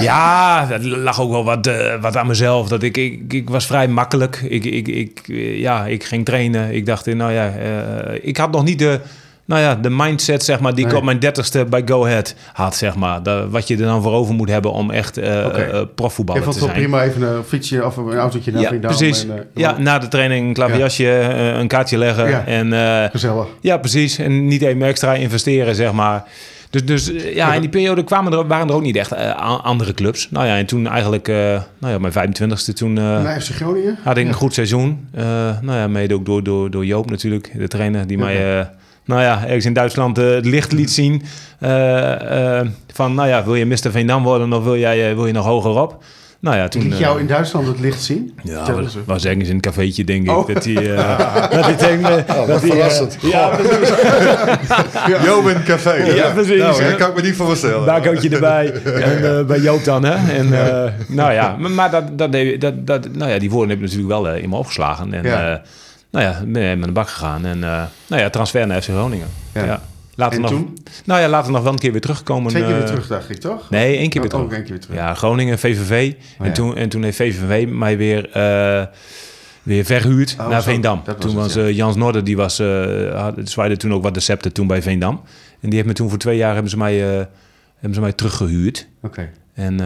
Ja, 0.00 0.66
dat 0.66 0.84
lag 0.84 1.20
ook 1.20 1.30
wel 1.30 1.44
wat, 1.44 1.66
uh, 1.66 2.00
wat 2.00 2.16
aan 2.16 2.26
mezelf. 2.26 2.68
Dat 2.68 2.82
ik, 2.82 2.96
ik, 2.96 3.32
ik 3.32 3.50
was 3.50 3.66
vrij 3.66 3.88
makkelijk. 3.88 4.44
Ik, 4.48 4.64
ik, 4.64 4.88
ik, 4.88 5.20
ja, 5.56 5.86
ik 5.86 6.04
ging 6.04 6.24
trainen. 6.24 6.74
Ik 6.74 6.86
dacht, 6.86 7.06
nou 7.06 7.32
ja, 7.32 7.52
uh, 7.56 8.18
ik 8.22 8.36
had 8.36 8.50
nog 8.50 8.64
niet 8.64 8.78
de, 8.78 9.00
nou 9.44 9.60
ja, 9.60 9.74
de 9.74 9.90
mindset, 9.90 10.44
zeg 10.44 10.60
maar, 10.60 10.74
die 10.74 10.86
ik 10.86 10.94
op 10.94 11.02
mijn 11.02 11.18
dertigste 11.18 11.64
bij 11.64 11.82
Go 11.84 12.04
Ahead 12.04 12.34
had, 12.52 12.76
zeg 12.76 12.94
maar. 12.94 13.20
wat 13.50 13.68
je 13.68 13.74
er 13.76 13.82
dan 13.82 14.02
voor 14.02 14.12
over 14.12 14.34
moet 14.34 14.48
hebben 14.48 14.72
om 14.72 14.90
echt 14.90 15.18
okay. 15.18 15.86
profvoetballer 15.94 16.42
te 16.42 16.52
zijn. 16.52 16.64
Je 16.64 16.70
vond 16.70 16.82
prima 16.82 17.02
even 17.02 17.22
een 17.22 17.44
fietsje 17.44 17.84
of 17.84 17.96
een 17.96 18.14
autootje 18.14 18.52
naar 18.52 18.62
Ja, 18.62 18.78
precies. 18.78 19.26
En, 19.28 19.46
ja, 19.54 19.78
na 19.78 19.98
de 19.98 20.08
training 20.08 20.46
een 20.46 20.54
klaverjasje, 20.54 21.08
een 21.58 21.68
kaartje 21.68 21.98
leggen. 21.98 22.28
Ja. 22.28 22.44
En, 22.46 23.10
Gezellig. 23.10 23.46
Ja, 23.60 23.76
precies. 23.76 24.18
En 24.18 24.46
niet 24.46 24.62
even 24.62 24.82
extra 24.82 25.14
investeren, 25.14 25.74
zeg 25.74 25.92
maar. 25.92 26.24
Dus, 26.70 26.84
dus 26.84 27.12
eh, 27.12 27.34
ja, 27.34 27.54
in 27.54 27.60
die 27.60 27.70
periode 27.70 28.04
kwamen 28.04 28.32
er, 28.32 28.46
waren 28.46 28.68
er 28.68 28.74
ook 28.74 28.82
niet 28.82 28.96
echt 28.96 29.12
uh, 29.12 29.60
andere 29.64 29.94
clubs. 29.94 30.30
Nou 30.30 30.46
ja, 30.46 30.56
en 30.56 30.66
toen 30.66 30.86
eigenlijk, 30.86 31.28
uh, 31.28 31.36
nou 31.78 31.92
ja, 31.92 31.98
mijn 31.98 32.12
25e 32.12 32.72
toen... 32.74 32.96
Uh, 32.96 33.36
Groningen? 33.36 33.98
Had 34.02 34.16
ik 34.16 34.26
een 34.26 34.32
goed 34.32 34.54
seizoen. 34.54 35.08
nou 35.60 35.72
ja, 35.72 35.88
mede 35.88 36.14
ook 36.14 36.26
door, 36.26 36.42
door, 36.42 36.70
door 36.70 36.84
Joop 36.84 37.10
natuurlijk, 37.10 37.52
de 37.58 37.68
trainer, 37.68 38.06
die 38.06 38.18
mij... 38.18 38.68
nou 39.04 39.22
ja, 39.22 39.44
ergens 39.44 39.64
in 39.64 39.72
Duitsland 39.72 40.16
het 40.16 40.46
licht 40.46 40.72
liet 40.72 40.90
zien. 40.90 41.22
van, 42.92 43.14
nou 43.14 43.28
ja, 43.28 43.44
wil 43.44 43.54
je 43.54 43.66
Mr. 43.66 43.90
Veendam 43.90 44.22
worden 44.22 44.52
of 44.52 44.64
wil, 44.64 44.76
jij, 44.76 45.14
wil 45.14 45.26
je 45.26 45.32
nog 45.32 45.44
hoger 45.44 45.80
op? 45.80 46.02
Nou 46.40 46.56
ja, 46.56 46.68
toen... 46.68 46.82
Liet 46.82 46.99
jou 46.99 47.20
in 47.20 47.26
Duitsland 47.26 47.66
het 47.66 47.80
licht 47.80 48.02
zien? 48.02 48.38
Ja, 48.42 48.73
was, 48.73 48.97
was 49.04 49.25
ergens 49.25 49.49
in 49.49 49.54
een 49.54 49.61
cafeetje, 49.61 50.04
denk 50.04 50.25
ik. 50.25 50.37
Oh. 50.37 50.47
Dat 50.54 50.64
hij... 50.64 50.82
Uh, 50.82 51.18
dat 51.56 51.64
hij 51.64 51.76
denk, 51.76 52.06
oh, 52.06 52.47
dat 52.47 52.61
hij, 52.61 52.70
verrassend. 52.70 53.18
Uh, 53.23 53.30
ja, 53.30 53.49
precies. 53.49 53.88
Joop 55.25 55.49
in 55.49 55.56
een 55.56 55.64
café. 55.64 55.92
Ja, 55.92 56.30
precies. 56.30 56.59
Nou, 56.59 56.85
dat 56.85 56.97
kan 56.97 57.09
ik 57.09 57.14
me 57.14 57.23
niet 57.23 57.37
voorstellen. 57.37 57.85
Barcootje 57.85 58.28
erbij. 58.28 58.73
En 58.82 59.23
uh, 59.23 59.44
bij 59.44 59.61
Joop 59.61 59.85
dan, 59.85 60.04
hè. 60.04 60.32
En, 60.37 60.49
ja. 60.49 60.94
nou 61.09 61.32
ja, 61.32 61.56
maar, 61.56 61.70
maar 61.70 61.90
dat, 61.90 62.18
dat, 62.18 62.32
dat, 62.59 62.87
dat, 62.87 63.09
nou 63.12 63.30
ja, 63.30 63.38
die 63.38 63.50
woorden 63.50 63.68
heb 63.68 63.78
ik 63.78 63.85
natuurlijk 63.85 64.09
wel 64.09 64.35
in 64.35 64.49
me 64.49 64.56
opgeslagen. 64.56 65.14
En 65.14 65.23
ja. 65.23 65.62
nou 66.11 66.25
ja, 66.25 66.42
ben 66.47 66.78
met 66.78 66.88
de 66.88 66.94
bak 66.94 67.09
gegaan. 67.09 67.44
En 67.44 67.59
nou 67.59 68.23
ja, 68.23 68.30
transfer 68.30 68.66
naar 68.66 68.82
FC 68.82 68.88
Groningen. 68.88 69.28
ja. 69.52 69.64
ja. 69.64 69.80
Later 70.20 70.40
nog, 70.40 70.50
toen? 70.50 70.78
Nou 71.04 71.20
ja, 71.20 71.28
later 71.28 71.52
nog 71.52 71.62
wel 71.62 71.72
een 71.72 71.78
keer 71.78 71.92
weer 71.92 72.00
terugkomen. 72.00 72.50
Twee 72.50 72.64
keer 72.64 72.76
weer 72.76 72.86
terug, 72.86 73.06
dacht 73.06 73.30
ik, 73.30 73.36
toch? 73.36 73.70
Nee, 73.70 73.96
één 73.96 74.08
keer, 74.08 74.20
weer, 74.20 74.30
terug. 74.30 74.52
Één 74.52 74.62
keer 74.62 74.70
weer 74.70 74.80
terug. 74.80 74.96
Ja, 74.96 75.14
Groningen, 75.14 75.58
VVV. 75.58 76.12
Oh, 76.38 76.46
en, 76.46 76.52
toen, 76.52 76.76
en 76.76 76.88
toen 76.88 77.02
heeft 77.02 77.16
VVV 77.16 77.68
mij 77.68 77.96
weer, 77.96 78.28
uh, 78.28 78.86
weer 79.62 79.84
verhuurd 79.84 80.36
oh, 80.40 80.48
naar 80.48 80.62
Veendam. 80.62 81.02
toen 81.18 81.34
was, 81.34 81.56
uh, 81.56 81.70
Jans 81.70 81.96
Noorder, 81.96 82.24
die 82.24 82.36
was, 82.36 82.60
uh, 82.60 83.28
zwaaide 83.44 83.76
toen 83.76 83.92
ook 83.92 84.02
wat 84.02 84.14
de 84.14 84.20
scepter 84.20 84.52
toen 84.52 84.66
bij 84.66 84.82
Veendam. 84.82 85.20
En 85.60 85.68
die 85.68 85.74
heeft 85.74 85.86
me 85.86 85.92
toen 85.94 86.08
voor 86.08 86.18
twee 86.18 86.36
jaar 86.36 86.52
hebben 86.52 86.70
ze 86.70 86.76
mij, 86.76 86.94
hebben 87.74 87.94
ze 87.94 88.00
mij 88.00 88.12
teruggehuurd. 88.12 88.88
Oké. 89.02 89.30
En 89.54 89.78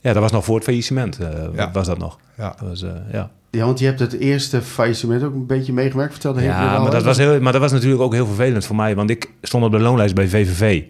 ja, 0.00 0.12
dat 0.12 0.22
was 0.22 0.32
nog 0.32 0.44
voor 0.44 0.54
het 0.54 0.64
faillissement, 0.64 1.18
ja. 1.54 1.70
was 1.72 1.86
dat 1.86 1.98
nog. 1.98 2.18
Ja. 2.36 2.54
Dat 2.58 2.68
was, 2.68 2.84
ja. 3.12 3.30
Ja, 3.50 3.64
want 3.64 3.78
je 3.78 3.84
hebt 3.84 4.00
het 4.00 4.12
eerste 4.12 4.62
faillissement 4.62 5.22
ook 5.22 5.34
een 5.34 5.46
beetje 5.46 5.72
meegemaakt, 5.72 6.12
vertelde 6.12 6.42
Ja, 6.42 6.78
maar 6.78 6.90
dat, 6.90 7.02
was 7.02 7.16
heel, 7.16 7.40
maar 7.40 7.52
dat 7.52 7.60
was 7.60 7.72
natuurlijk 7.72 8.02
ook 8.02 8.12
heel 8.12 8.26
vervelend 8.26 8.64
voor 8.64 8.76
mij, 8.76 8.94
want 8.94 9.10
ik 9.10 9.30
stond 9.42 9.64
op 9.64 9.70
de 9.70 9.78
loonlijst 9.78 10.14
bij 10.14 10.28
VVV. 10.28 10.82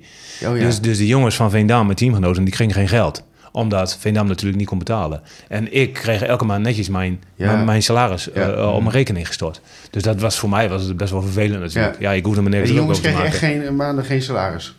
Oh, 0.46 0.56
ja. 0.56 0.64
dus, 0.64 0.80
dus 0.80 0.98
de 0.98 1.06
jongens 1.06 1.36
van 1.36 1.50
Veendam, 1.50 1.84
mijn 1.84 1.96
teamgenoten, 1.96 2.44
die 2.44 2.52
kregen 2.52 2.74
geen 2.74 2.88
geld 2.88 3.24
omdat 3.52 3.96
Veendam 4.00 4.26
natuurlijk 4.26 4.58
niet 4.58 4.68
kon 4.68 4.78
betalen. 4.78 5.22
En 5.48 5.72
ik 5.72 5.92
kreeg 5.92 6.22
elke 6.22 6.44
maand 6.44 6.62
netjes 6.62 6.88
mijn, 6.88 7.22
mijn, 7.36 7.82
salaris 7.82 8.28
uh, 8.34 8.72
op 8.74 8.80
mijn 8.80 8.94
rekening 8.94 9.26
gestort. 9.26 9.60
Dus 9.90 10.02
dat 10.02 10.20
was 10.20 10.38
voor 10.38 10.48
mij 10.48 10.68
was 10.68 10.82
het 10.84 10.96
best 10.96 11.10
wel 11.10 11.22
vervelend 11.22 11.60
natuurlijk. 11.60 12.00
Ja, 12.00 12.12
ik 12.12 12.24
hoefde 12.24 12.42
me 12.42 12.48
nergens 12.48 12.70
maken. 12.70 12.84
jongens 12.84 13.00
kregen 13.00 13.24
echt 13.24 13.36
geen 13.36 13.76
maanden 13.76 14.04
geen 14.04 14.22
salaris? 14.22 14.74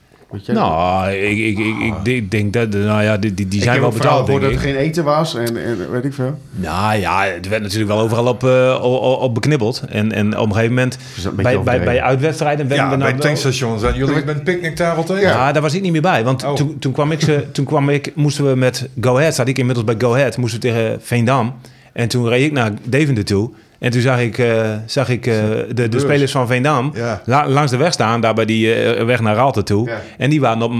Nou, 0.47 1.11
ik, 1.11 1.37
ik, 1.37 1.57
ik, 1.57 1.93
ik, 2.03 2.31
denk 2.31 2.53
dat, 2.53 2.69
nou 2.69 3.03
ja, 3.03 3.17
die, 3.17 3.33
die 3.47 3.61
zijn 3.61 3.79
wel 3.81 3.91
betaald. 3.91 4.29
Ik 4.29 4.41
dat 4.41 4.51
het 4.51 4.59
geen 4.59 4.75
eten 4.75 5.03
was 5.03 5.35
en, 5.35 5.63
en 5.63 5.91
weet 5.91 6.05
ik 6.05 6.13
veel. 6.13 6.39
Nou 6.51 6.99
ja, 6.99 7.23
het 7.23 7.47
werd 7.47 7.61
natuurlijk 7.61 7.91
wel 7.91 7.99
overal 7.99 8.25
op, 8.27 8.43
uh, 8.43 8.79
op, 8.81 9.21
op, 9.21 9.33
beknibbeld. 9.33 9.83
En, 9.89 10.11
en 10.11 10.37
op 10.37 10.45
een 10.45 10.53
gegeven 10.53 10.73
moment, 10.75 10.97
bij, 11.35 11.61
bij, 11.61 11.83
bij 11.83 12.01
uitwedstrijden... 12.01 12.67
Ja, 12.69 12.89
we 12.89 12.97
bij 12.97 13.13
tankstations. 13.13 13.81
Zijn 13.81 13.95
jullie 13.95 14.25
met 14.25 14.27
een 14.27 14.43
picknicktafel 14.43 15.03
tegen? 15.03 15.21
Ja, 15.21 15.51
daar 15.51 15.61
was 15.61 15.73
ik 15.73 15.81
niet 15.81 15.91
meer 15.91 16.01
bij. 16.01 16.23
Want 16.23 16.43
oh. 16.43 16.53
toen, 16.53 16.79
toen, 16.79 16.91
kwam 16.91 17.11
ik 17.11 17.21
ze, 17.21 17.45
toen 17.51 17.65
kwam 17.65 17.89
ik, 17.89 18.11
moesten 18.15 18.49
we 18.49 18.55
met 18.55 18.89
Go 19.01 19.17
Ahead, 19.17 19.35
zat 19.35 19.47
ik 19.47 19.57
inmiddels 19.57 19.85
bij 19.85 19.95
Go 19.97 20.13
Ahead, 20.13 20.37
moesten 20.37 20.61
we 20.61 20.67
tegen 20.67 21.01
Veendam. 21.01 21.53
En 21.93 22.07
toen 22.07 22.27
reed 22.27 22.45
ik 22.45 22.51
naar 22.51 22.71
Deventer 22.83 23.25
toe. 23.25 23.51
En 23.81 23.91
toen 23.91 24.01
zag 24.01 24.19
ik, 24.19 24.37
uh, 24.37 24.71
zag 24.85 25.09
ik 25.09 25.25
uh, 25.25 25.33
de, 25.73 25.89
de 25.89 25.99
spelers 25.99 26.31
van 26.31 26.47
Veendam 26.47 26.91
ja. 26.93 27.21
la, 27.25 27.47
langs 27.47 27.71
de 27.71 27.77
weg 27.77 27.93
staan, 27.93 28.21
daar 28.21 28.33
bij 28.33 28.45
die 28.45 28.95
uh, 28.95 29.03
weg 29.03 29.21
naar 29.21 29.35
Raalte 29.35 29.63
toe. 29.63 29.89
Ja. 29.89 30.01
En 30.17 30.29
die 30.29 30.41
waren 30.41 30.61
op, 30.61 30.73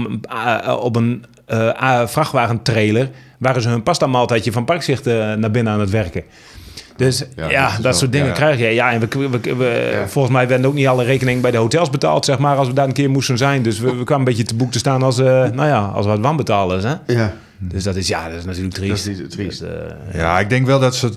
op 0.82 0.96
een 0.96 1.24
vrachtwagentrailer, 2.06 3.08
waren 3.38 3.62
ze 3.62 3.68
hun 3.68 3.82
pasta 3.82 4.06
maaltijdje 4.06 4.52
van 4.52 4.64
Parkzicht 4.64 5.04
naar 5.04 5.50
binnen 5.50 5.72
aan 5.72 5.80
het 5.80 5.90
werken. 5.90 6.22
Dus 6.96 7.24
ja, 7.36 7.50
ja 7.50 7.70
dat, 7.72 7.82
dat 7.82 7.96
soort 7.98 8.12
dingen 8.12 8.26
ja. 8.26 8.32
krijg 8.32 8.58
je. 8.58 8.66
Ja, 8.66 8.92
en 8.92 9.00
we, 9.00 9.28
we, 9.28 9.56
we 9.56 10.02
volgens 10.06 10.34
mij 10.34 10.48
werden 10.48 10.66
ook 10.66 10.74
niet 10.74 10.86
alle 10.86 11.04
rekeningen 11.04 11.40
bij 11.40 11.50
de 11.50 11.56
hotels 11.56 11.90
betaald, 11.90 12.24
zeg 12.24 12.38
maar, 12.38 12.56
als 12.56 12.68
we 12.68 12.74
daar 12.74 12.86
een 12.86 12.92
keer 12.92 13.10
moesten 13.10 13.38
zijn. 13.38 13.62
Dus 13.62 13.78
we, 13.78 13.96
we 13.96 14.04
kwamen 14.04 14.26
een 14.26 14.34
beetje 14.34 14.48
te 14.48 14.54
boek 14.54 14.72
te 14.72 14.78
staan 14.78 15.02
als, 15.02 15.16
nou 15.16 15.66
ja, 15.66 15.80
als 15.94 16.06
wat 16.06 16.18
wanbetalers. 16.18 16.84
Hè? 16.84 16.94
Ja. 17.06 17.32
Dus 17.68 17.82
dat 17.82 17.96
is, 17.96 18.08
ja, 18.08 18.28
dat 18.28 18.38
is 18.38 18.44
natuurlijk 18.44 18.74
triest. 18.74 19.06
Dat 19.06 19.18
is 19.18 19.34
triest. 19.34 19.60
Dus, 19.60 19.68
uh, 19.68 20.14
ja, 20.14 20.40
ik 20.40 20.48
denk 20.48 20.66
wel 20.66 20.80
dat 20.80 20.94
ze 20.94 21.10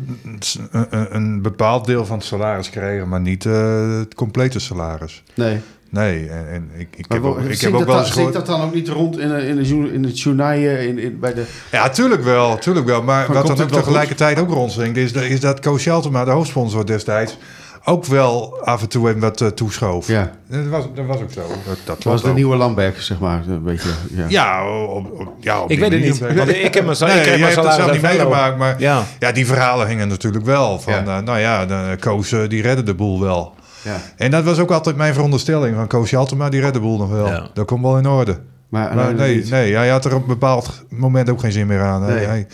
een, 0.71 1.15
een, 1.15 1.41
bepaald 1.41 1.85
deel 1.85 2.05
van 2.05 2.17
het 2.17 2.25
salaris 2.25 2.69
kregen, 2.69 3.09
maar 3.09 3.21
niet 3.21 3.45
uh, 3.45 3.97
het 3.99 4.15
complete 4.15 4.59
salaris. 4.59 5.23
Nee. 5.33 5.59
Nee, 5.89 6.29
en, 6.29 6.49
en 6.49 6.69
ik, 6.77 6.87
ik 6.95 7.05
heb 7.07 7.23
ook, 7.23 7.39
ik 7.39 7.61
heb 7.61 7.73
ook 7.73 7.85
wel 7.85 7.99
eens 7.99 8.11
gehoord... 8.11 8.33
dat 8.33 8.45
dan 8.45 8.61
ook 8.61 8.73
niet 8.73 8.87
rond 8.87 9.19
in, 9.19 9.31
in, 9.31 9.55
de, 9.55 9.93
in 9.93 10.03
het 10.03 10.21
journaal 10.21 10.53
in, 10.53 10.99
in, 10.99 11.19
bij 11.19 11.33
de... 11.33 11.45
Ja, 11.71 11.89
tuurlijk 11.89 12.23
wel, 12.23 12.57
tuurlijk 12.57 12.85
wel. 12.85 13.03
Maar 13.03 13.33
wat 13.33 13.47
dan 13.47 13.61
ook 13.61 13.71
tegelijkertijd 13.71 14.39
ook 14.39 14.49
rondzingt, 14.49 14.97
is, 14.97 15.11
is 15.11 15.39
dat 15.39 15.59
Coach 15.59 15.79
Sheltema, 15.79 16.25
de 16.25 16.31
hoofdsponsor 16.31 16.85
destijds 16.85 17.37
ook 17.85 18.05
wel 18.05 18.57
af 18.63 18.81
en 18.81 18.89
toe 18.89 19.09
even 19.09 19.19
wat 19.19 19.41
uh, 19.41 19.47
toeschoof. 19.47 20.07
Ja. 20.07 20.31
Dat 20.47 20.67
was, 20.67 20.83
dat 20.95 21.05
was 21.05 21.21
ook 21.21 21.31
zo. 21.31 21.41
Dat, 21.65 21.77
dat 21.85 22.03
was 22.03 22.21
de 22.21 22.33
nieuwe 22.33 22.55
Lamberg, 22.55 23.01
zeg 23.01 23.19
maar. 23.19 23.43
Een 23.47 23.63
beetje, 23.63 23.89
ja, 24.09 24.25
ja, 24.27 24.69
op, 24.85 25.11
op, 25.19 25.33
ja 25.39 25.61
op 25.61 25.71
ik 25.71 25.79
weet 25.79 25.91
het 25.91 26.01
niet. 26.01 26.19
Want 26.19 26.49
ik 26.49 26.73
heb 26.73 26.85
me 26.85 26.95
nee, 26.99 27.19
ik 27.19 27.39
heb 27.39 27.55
het 27.55 27.73
zelf 27.73 27.91
niet 27.91 28.01
meegemaakt. 28.01 28.57
Maar 28.57 28.75
ja. 28.79 29.03
ja, 29.19 29.31
die 29.31 29.45
verhalen 29.45 29.87
hingen 29.87 30.07
natuurlijk 30.07 30.45
wel. 30.45 30.79
Van, 30.79 30.93
ja. 30.93 31.17
Uh, 31.17 31.25
nou 31.25 31.39
ja, 31.39 31.65
de 31.65 31.97
Koos 31.99 32.31
uh, 32.31 32.49
die 32.49 32.61
redde 32.61 32.83
de 32.83 32.93
boel 32.93 33.19
wel. 33.19 33.53
Ja. 33.81 34.01
En 34.17 34.31
dat 34.31 34.43
was 34.43 34.59
ook 34.59 34.71
altijd 34.71 34.95
mijn 34.95 35.13
veronderstelling. 35.13 35.75
Van 35.75 35.87
Koos 35.87 36.09
Jaltema, 36.09 36.49
die 36.49 36.61
redde 36.61 36.79
de 36.79 36.85
boel 36.85 36.97
nog 36.97 37.09
wel. 37.09 37.27
Ja. 37.27 37.47
Dat 37.53 37.65
komt 37.65 37.81
wel 37.81 37.97
in 37.97 38.07
orde. 38.07 38.39
Maar, 38.69 38.95
maar 38.95 39.13
nee, 39.13 39.45
nee, 39.45 39.75
hij 39.75 39.89
had 39.89 40.05
er 40.05 40.15
op 40.15 40.21
een 40.21 40.27
bepaald 40.27 40.83
moment 40.89 41.29
ook 41.29 41.39
geen 41.39 41.51
zin 41.51 41.67
meer 41.67 41.81
aan. 41.81 42.05
Nee. 42.05 42.25
Hij, 42.25 42.47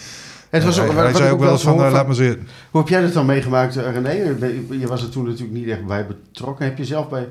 het 0.51 0.63
was 0.63 0.79
ook, 0.79 0.93
hij, 0.93 1.13
zei 1.13 1.31
ook 1.31 1.39
wel 1.39 1.51
eens 1.51 1.62
van, 1.62 1.86
uh, 1.86 1.91
laat 1.91 2.08
me 2.08 2.13
zitten. 2.13 2.48
Hoe 2.72 2.81
heb 2.81 2.89
jij 2.89 3.01
dat 3.01 3.13
dan 3.13 3.25
meegemaakt, 3.25 3.77
eh, 3.77 3.91
René? 3.91 4.12
Je 4.79 4.88
was 4.88 5.01
er 5.01 5.10
toen 5.10 5.25
natuurlijk 5.25 5.53
niet 5.53 5.67
echt 5.67 5.86
bij 5.86 6.08
betrokken. 6.08 6.65
Heb 6.65 6.77
je 6.77 6.86
zelf 6.86 7.10
bij... 7.10 7.29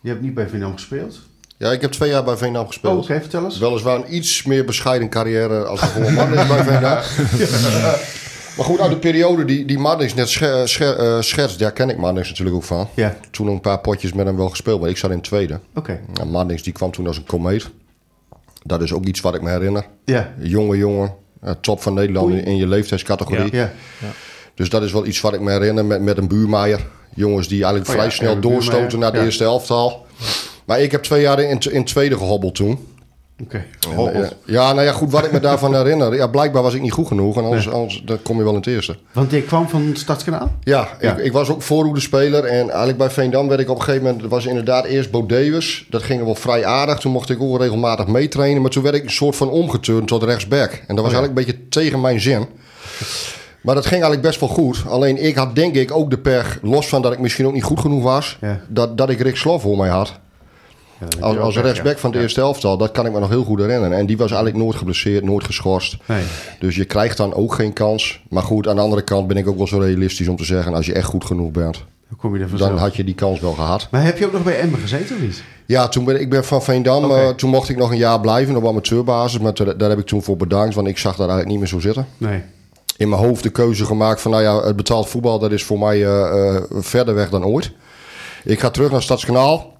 Je 0.00 0.08
hebt 0.08 0.22
niet 0.22 0.34
bij 0.34 0.48
Vietnam 0.48 0.72
gespeeld? 0.72 1.20
Ja, 1.62 1.72
ik 1.72 1.80
heb 1.80 1.90
twee 1.90 2.10
jaar 2.10 2.24
bij 2.24 2.36
Veenam 2.36 2.66
gespeeld. 2.66 2.96
Oh, 2.96 3.02
oké, 3.02 3.20
vertel 3.20 3.44
eens. 3.44 3.58
Weliswaar 3.58 3.96
een 3.96 4.14
iets 4.14 4.42
meer 4.42 4.64
bescheiden 4.64 5.08
carrière 5.08 5.64
als 5.64 5.80
de 5.80 6.10
man 6.10 6.34
is 6.34 6.46
bij 6.46 6.64
Veenam. 6.68 6.98
Maar 8.56 8.66
goed, 8.66 8.80
uit 8.80 8.90
de 8.90 8.98
periode 8.98 9.44
die, 9.44 9.64
die 9.64 9.78
Marnix 9.78 10.14
net 10.14 10.28
scher, 10.28 10.68
scher, 10.68 11.00
uh, 11.00 11.20
scherst, 11.20 11.58
daar 11.58 11.72
ken 11.72 11.90
ik 11.90 11.98
Marnix 11.98 12.28
natuurlijk 12.28 12.56
ook 12.56 12.62
van. 12.62 12.88
Ja. 12.94 13.16
Toen 13.30 13.46
nog 13.46 13.54
een 13.54 13.60
paar 13.60 13.80
potjes 13.80 14.12
met 14.12 14.26
hem 14.26 14.36
wel 14.36 14.48
gespeeld, 14.48 14.80
maar 14.80 14.88
ik 14.90 14.96
zat 14.96 15.10
in 15.10 15.20
tweede. 15.20 15.60
Oké. 15.74 16.00
Okay. 16.12 16.26
Marnix 16.26 16.62
die 16.62 16.72
kwam 16.72 16.90
toen 16.90 17.06
als 17.06 17.16
een 17.16 17.24
komeet. 17.24 17.70
Dat 18.62 18.82
is 18.82 18.92
ook 18.92 19.04
iets 19.04 19.20
wat 19.20 19.34
ik 19.34 19.42
me 19.42 19.50
herinner. 19.50 19.86
Ja. 20.04 20.32
Jonge 20.38 20.76
jongen, 20.76 21.14
top 21.60 21.82
van 21.82 21.94
Nederland 21.94 22.34
in, 22.34 22.56
je 22.56 22.66
leeftijdscategorie. 22.66 23.56
Ja. 23.56 23.72
ja. 24.00 24.10
Dus 24.54 24.68
dat 24.68 24.82
is 24.82 24.92
wel 24.92 25.06
iets 25.06 25.20
wat 25.20 25.34
ik 25.34 25.40
me 25.40 25.50
herinner 25.50 25.84
met, 25.84 26.02
met 26.02 26.18
een 26.18 26.28
buurmaier. 26.28 26.86
Jongens 27.14 27.48
die 27.48 27.64
eigenlijk 27.64 27.88
oh 27.88 27.96
vrij 27.96 28.10
snel 28.10 28.40
doorstoten 28.40 28.98
naar 28.98 29.12
de 29.12 29.20
eerste 29.20 29.44
elftal. 29.44 30.06
Maar 30.64 30.80
ik 30.80 30.90
heb 30.90 31.02
twee 31.02 31.20
jaar 31.20 31.40
in, 31.40 31.58
in 31.58 31.84
tweede 31.84 32.16
gehobbeld 32.16 32.54
toen. 32.54 32.91
Oké, 33.42 33.64
okay. 33.96 34.28
Ja, 34.44 34.72
nou 34.72 34.86
ja, 34.86 34.92
goed, 34.92 35.10
wat 35.10 35.24
ik 35.24 35.32
me 35.32 35.40
daarvan 35.50 35.74
herinner. 35.74 36.14
Ja, 36.14 36.26
blijkbaar 36.26 36.62
was 36.62 36.74
ik 36.74 36.80
niet 36.80 36.92
goed 36.92 37.06
genoeg. 37.06 37.36
En 37.36 37.44
anders, 37.44 37.70
anders 37.70 38.02
dan 38.04 38.22
kom 38.22 38.36
je 38.36 38.42
wel 38.42 38.52
in 38.52 38.58
het 38.58 38.66
eerste. 38.66 38.96
Want 39.12 39.32
ik 39.32 39.46
kwam 39.46 39.68
van 39.68 39.90
Stadskanaal? 39.94 40.52
Ja, 40.60 40.88
ja. 41.00 41.16
Ik, 41.16 41.24
ik, 41.24 41.32
was 41.32 41.48
ook 41.48 41.62
voorhoede 41.62 42.36
En 42.36 42.68
eigenlijk 42.68 42.98
bij 42.98 43.10
Veendam 43.10 43.48
werd 43.48 43.60
ik 43.60 43.70
op 43.70 43.76
een 43.76 43.82
gegeven 43.82 44.06
moment... 44.06 44.28
was 44.28 44.46
inderdaad 44.46 44.84
eerst 44.84 45.10
Bo 45.10 45.26
Davis. 45.26 45.86
Dat 45.90 46.02
ging 46.02 46.24
wel 46.24 46.34
vrij 46.34 46.64
aardig. 46.64 46.98
Toen 46.98 47.12
mocht 47.12 47.30
ik 47.30 47.42
ook 47.42 47.58
regelmatig 47.58 48.06
meetrainen. 48.06 48.62
Maar 48.62 48.70
toen 48.70 48.82
werd 48.82 48.94
ik 48.94 49.04
een 49.04 49.10
soort 49.10 49.36
van 49.36 49.50
omgeturnd 49.50 50.08
tot 50.08 50.22
rechtsback. 50.22 50.70
En 50.70 50.94
dat 50.94 51.04
was 51.04 51.14
oh, 51.14 51.18
eigenlijk 51.18 51.38
een 51.38 51.44
beetje 51.44 51.68
tegen 51.68 52.00
mijn 52.00 52.20
zin. 52.20 52.46
Maar 53.62 53.74
dat 53.74 53.86
ging 53.86 54.02
eigenlijk 54.02 54.22
best 54.22 54.40
wel 54.40 54.48
goed. 54.48 54.84
Alleen 54.88 55.24
ik 55.24 55.36
had 55.36 55.54
denk 55.54 55.74
ik 55.74 55.92
ook 55.92 56.10
de 56.10 56.18
per... 56.18 56.58
los 56.62 56.88
van 56.88 57.02
dat 57.02 57.12
ik 57.12 57.18
misschien 57.18 57.46
ook 57.46 57.52
niet 57.52 57.62
goed 57.62 57.80
genoeg 57.80 58.02
was... 58.02 58.38
Dat, 58.68 58.98
dat 58.98 59.10
ik 59.10 59.20
Rick 59.20 59.36
Slof 59.36 59.62
voor 59.62 59.76
mij 59.76 59.88
had 59.88 60.20
als, 61.20 61.38
als 61.38 61.56
rechtsback 61.56 61.98
van 61.98 62.10
de 62.10 62.20
eerste 62.20 62.40
elftal, 62.40 62.76
dat 62.76 62.90
kan 62.90 63.06
ik 63.06 63.12
me 63.12 63.20
nog 63.20 63.28
heel 63.28 63.44
goed 63.44 63.60
herinneren. 63.60 63.98
En 63.98 64.06
die 64.06 64.16
was 64.16 64.30
eigenlijk 64.30 64.64
nooit 64.64 64.76
geblesseerd, 64.76 65.24
nooit 65.24 65.44
geschorst. 65.44 65.96
Nee. 66.06 66.22
Dus 66.58 66.76
je 66.76 66.84
krijgt 66.84 67.16
dan 67.16 67.34
ook 67.34 67.54
geen 67.54 67.72
kans. 67.72 68.20
Maar 68.28 68.42
goed, 68.42 68.68
aan 68.68 68.76
de 68.76 68.82
andere 68.82 69.02
kant 69.02 69.26
ben 69.26 69.36
ik 69.36 69.48
ook 69.48 69.56
wel 69.56 69.66
zo 69.66 69.78
realistisch 69.78 70.28
om 70.28 70.36
te 70.36 70.44
zeggen... 70.44 70.74
als 70.74 70.86
je 70.86 70.92
echt 70.92 71.06
goed 71.06 71.24
genoeg 71.24 71.50
bent, 71.50 71.84
dan, 72.08 72.18
kom 72.18 72.36
je 72.36 72.46
dan 72.56 72.76
had 72.76 72.96
je 72.96 73.04
die 73.04 73.14
kans 73.14 73.40
wel 73.40 73.52
gehad. 73.52 73.88
Maar 73.90 74.04
heb 74.04 74.18
je 74.18 74.26
ook 74.26 74.32
nog 74.32 74.42
bij 74.42 74.58
Emmen 74.58 74.80
gezeten 74.80 75.16
of 75.16 75.22
niet? 75.22 75.42
Ja, 75.66 75.88
toen 75.88 76.04
ben, 76.04 76.20
ik 76.20 76.30
ben 76.30 76.44
van 76.44 76.62
Veendam. 76.62 77.04
Okay. 77.04 77.28
Uh, 77.28 77.28
toen 77.28 77.50
mocht 77.50 77.68
ik 77.68 77.76
nog 77.76 77.90
een 77.90 77.96
jaar 77.96 78.20
blijven 78.20 78.56
op 78.56 78.66
amateurbasis. 78.66 79.38
Maar 79.40 79.54
daar 79.76 79.90
heb 79.90 79.98
ik 79.98 80.06
toen 80.06 80.22
voor 80.22 80.36
bedankt, 80.36 80.74
want 80.74 80.88
ik 80.88 80.98
zag 80.98 81.16
daar 81.16 81.28
eigenlijk 81.28 81.48
niet 81.48 81.58
meer 81.58 81.68
zo 81.68 81.80
zitten. 81.80 82.06
Nee 82.18 82.42
in 82.96 83.08
mijn 83.08 83.22
hoofd 83.22 83.42
de 83.42 83.50
keuze 83.50 83.84
gemaakt 83.84 84.20
van... 84.20 84.30
nou 84.30 84.42
ja, 84.42 84.62
het 84.62 84.76
betaald 84.76 85.08
voetbal, 85.08 85.38
dat 85.38 85.52
is 85.52 85.64
voor 85.64 85.78
mij 85.78 85.98
uh, 85.98 86.06
uh, 86.06 86.56
verder 86.70 87.14
weg 87.14 87.30
dan 87.30 87.44
ooit. 87.44 87.70
Ik 88.44 88.60
ga 88.60 88.70
terug 88.70 88.90
naar 88.90 89.02
Stadskanaal. 89.02 89.71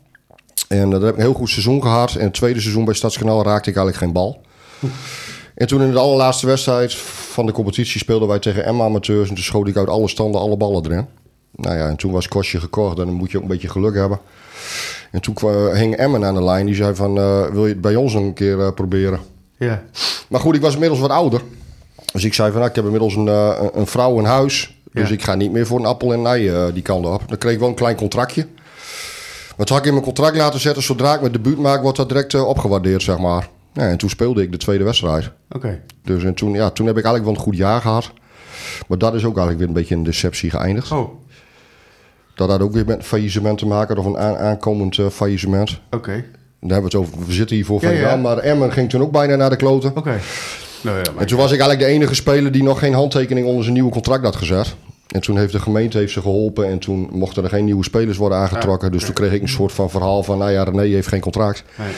En 0.73 0.91
dat 0.91 1.01
heb 1.03 1.11
ik 1.11 1.17
een 1.17 1.23
heel 1.23 1.33
goed 1.33 1.49
seizoen 1.49 1.83
gehad. 1.83 2.15
En 2.15 2.25
het 2.25 2.35
tweede 2.35 2.61
seizoen 2.61 2.85
bij 2.85 2.95
Stadskanaal 2.95 3.43
raakte 3.43 3.71
ik 3.71 3.77
eigenlijk 3.77 4.05
geen 4.05 4.13
bal. 4.13 4.41
En 5.55 5.67
toen 5.67 5.83
in 5.83 5.93
de 5.93 5.99
allerlaatste 5.99 6.47
wedstrijd 6.47 6.95
van 6.95 7.47
de 7.47 7.53
competitie 7.53 8.01
speelden 8.01 8.29
wij 8.29 8.39
tegen 8.39 8.65
Emma 8.65 8.85
amateurs. 8.85 9.29
En 9.29 9.35
toen 9.35 9.45
schoot 9.45 9.69
ik 9.69 9.77
uit 9.77 9.89
alle 9.89 10.09
standen 10.09 10.41
alle 10.41 10.57
ballen 10.57 10.85
erin. 10.85 11.07
Nou 11.57 11.77
ja, 11.77 11.89
en 11.89 11.97
toen 11.97 12.13
was 12.13 12.29
Kostje 12.29 12.61
gekocht 12.61 12.99
en 12.99 13.05
dan 13.05 13.15
moet 13.15 13.31
je 13.31 13.37
ook 13.37 13.43
een 13.43 13.49
beetje 13.49 13.69
geluk 13.69 13.95
hebben. 13.95 14.19
En 15.11 15.21
toen 15.21 15.35
kwam, 15.35 15.75
hing 15.75 15.97
Emmen 15.97 16.25
aan 16.25 16.35
de 16.35 16.45
lijn. 16.45 16.67
Die 16.67 16.75
zei 16.75 16.95
van, 16.95 17.19
uh, 17.19 17.47
wil 17.47 17.67
je 17.67 17.73
het 17.73 17.81
bij 17.81 17.97
ons 17.97 18.13
nog 18.13 18.23
een 18.23 18.33
keer 18.33 18.59
uh, 18.59 18.71
proberen? 18.75 19.21
Ja. 19.57 19.83
Maar 20.29 20.41
goed, 20.41 20.55
ik 20.55 20.61
was 20.61 20.73
inmiddels 20.73 21.01
wat 21.01 21.11
ouder. 21.11 21.41
Dus 22.13 22.25
ik 22.25 22.35
zei 22.35 22.51
van, 22.51 22.59
nou, 22.59 22.71
ik 22.71 22.77
heb 22.77 22.85
inmiddels 22.85 23.15
een, 23.15 23.27
uh, 23.27 23.59
een 23.73 23.87
vrouw 23.87 24.19
in 24.19 24.25
huis. 24.25 24.77
Dus 24.93 25.11
ik 25.11 25.23
ga 25.23 25.35
niet 25.35 25.53
meer 25.53 25.67
voor 25.67 25.79
een 25.79 25.87
appel 25.87 26.13
en 26.13 26.27
ei 26.27 26.73
die 26.73 26.83
kant 26.83 27.07
op. 27.07 27.23
Dan 27.27 27.39
kreeg 27.39 27.53
ik 27.53 27.59
wel 27.59 27.69
een 27.69 27.75
klein 27.75 27.97
contractje. 27.97 28.47
Toen 29.57 29.67
had 29.69 29.79
ik 29.79 29.85
in 29.85 29.93
mijn 29.93 30.05
contract 30.05 30.37
laten 30.37 30.61
zetten... 30.61 30.83
zodra 30.83 31.15
ik 31.15 31.21
mijn 31.21 31.33
debuut 31.33 31.59
maak, 31.59 31.83
wordt 31.83 31.97
dat 31.97 32.09
direct 32.09 32.35
opgewaardeerd, 32.35 33.03
zeg 33.03 33.19
maar. 33.19 33.49
Ja, 33.73 33.89
en 33.89 33.99
toen 33.99 34.11
speelde 34.11 34.43
ik 34.43 34.53
de 34.53 34.59
tweede 34.59 34.85
wedstrijd. 34.85 35.31
Oké. 35.51 35.81
Dus 36.05 36.25
en 36.25 36.35
toen, 36.35 36.53
ja, 36.53 36.71
toen 36.71 36.87
heb 36.87 36.97
ik 36.97 37.05
eigenlijk 37.05 37.25
wel 37.25 37.35
een 37.35 37.51
goed 37.53 37.61
jaar 37.61 37.81
gehad. 37.81 38.13
Maar 38.89 38.99
dat 38.99 39.15
is 39.15 39.25
ook 39.25 39.37
eigenlijk 39.37 39.59
weer 39.59 39.69
een 39.69 39.75
beetje 39.75 39.95
een 39.95 40.03
deceptie 40.03 40.51
geëindigd. 40.51 40.93
Oh. 40.93 41.21
Dat 42.35 42.51
had 42.51 42.61
ook 42.61 42.73
weer 42.73 42.87
met 42.87 43.05
faillissement 43.05 43.59
te 43.59 43.67
maken, 43.67 43.99
of 43.99 44.05
een 44.05 44.19
aankomend 44.19 44.97
uh, 44.97 45.07
faillissement. 45.07 45.81
Oké. 45.91 46.25
Dan 46.61 46.71
hebben 46.71 46.91
we 46.91 46.99
het 46.99 47.07
over, 47.07 47.27
we 47.27 47.33
zitten 47.33 47.57
hier 47.57 47.65
voor 47.65 47.81
van 47.81 47.95
ja, 47.95 48.17
maar 48.17 48.39
Emmen 48.39 48.73
ging 48.73 48.91
toen 48.91 49.03
ook 49.03 49.13
bijna 49.13 49.37
naar 49.37 49.51
de 49.51 49.57
kloten. 49.57 49.97
Oké. 49.97 50.19
Nou 50.83 50.97
ja, 50.97 51.03
en 51.19 51.27
toen 51.27 51.39
was 51.39 51.53
ik 51.53 51.61
eigenlijk 51.61 51.81
de 51.81 51.95
enige 51.95 52.15
speler 52.15 52.53
die 52.53 52.63
nog 52.63 52.79
geen 52.79 52.95
handtekening 52.95 53.47
onder 53.47 53.63
zijn 53.63 53.75
nieuwe 53.75 53.91
contract 53.91 54.25
had 54.25 54.37
gezet. 54.37 54.75
En 55.13 55.21
toen 55.21 55.39
heeft 55.39 55.53
de 55.53 55.61
gemeente 55.61 55.99
heeft 55.99 56.13
ze 56.13 56.21
geholpen 56.21 56.69
en 56.69 56.79
toen 56.79 57.09
mochten 57.13 57.43
er 57.43 57.49
geen 57.49 57.65
nieuwe 57.65 57.85
spelers 57.85 58.17
worden 58.17 58.39
aangetrokken. 58.39 58.93
dus 58.93 59.05
toen 59.05 59.15
kreeg 59.15 59.33
ik 59.33 59.43
een 59.43 59.49
soort 59.49 59.73
van 59.73 59.91
verhaal 59.91 60.23
van, 60.23 60.39
nou 60.39 60.51
ja, 60.51 60.63
René 60.63 60.83
heeft 60.83 61.09
geen 61.09 61.21
contract. 61.21 61.65
Nee. 61.79 61.93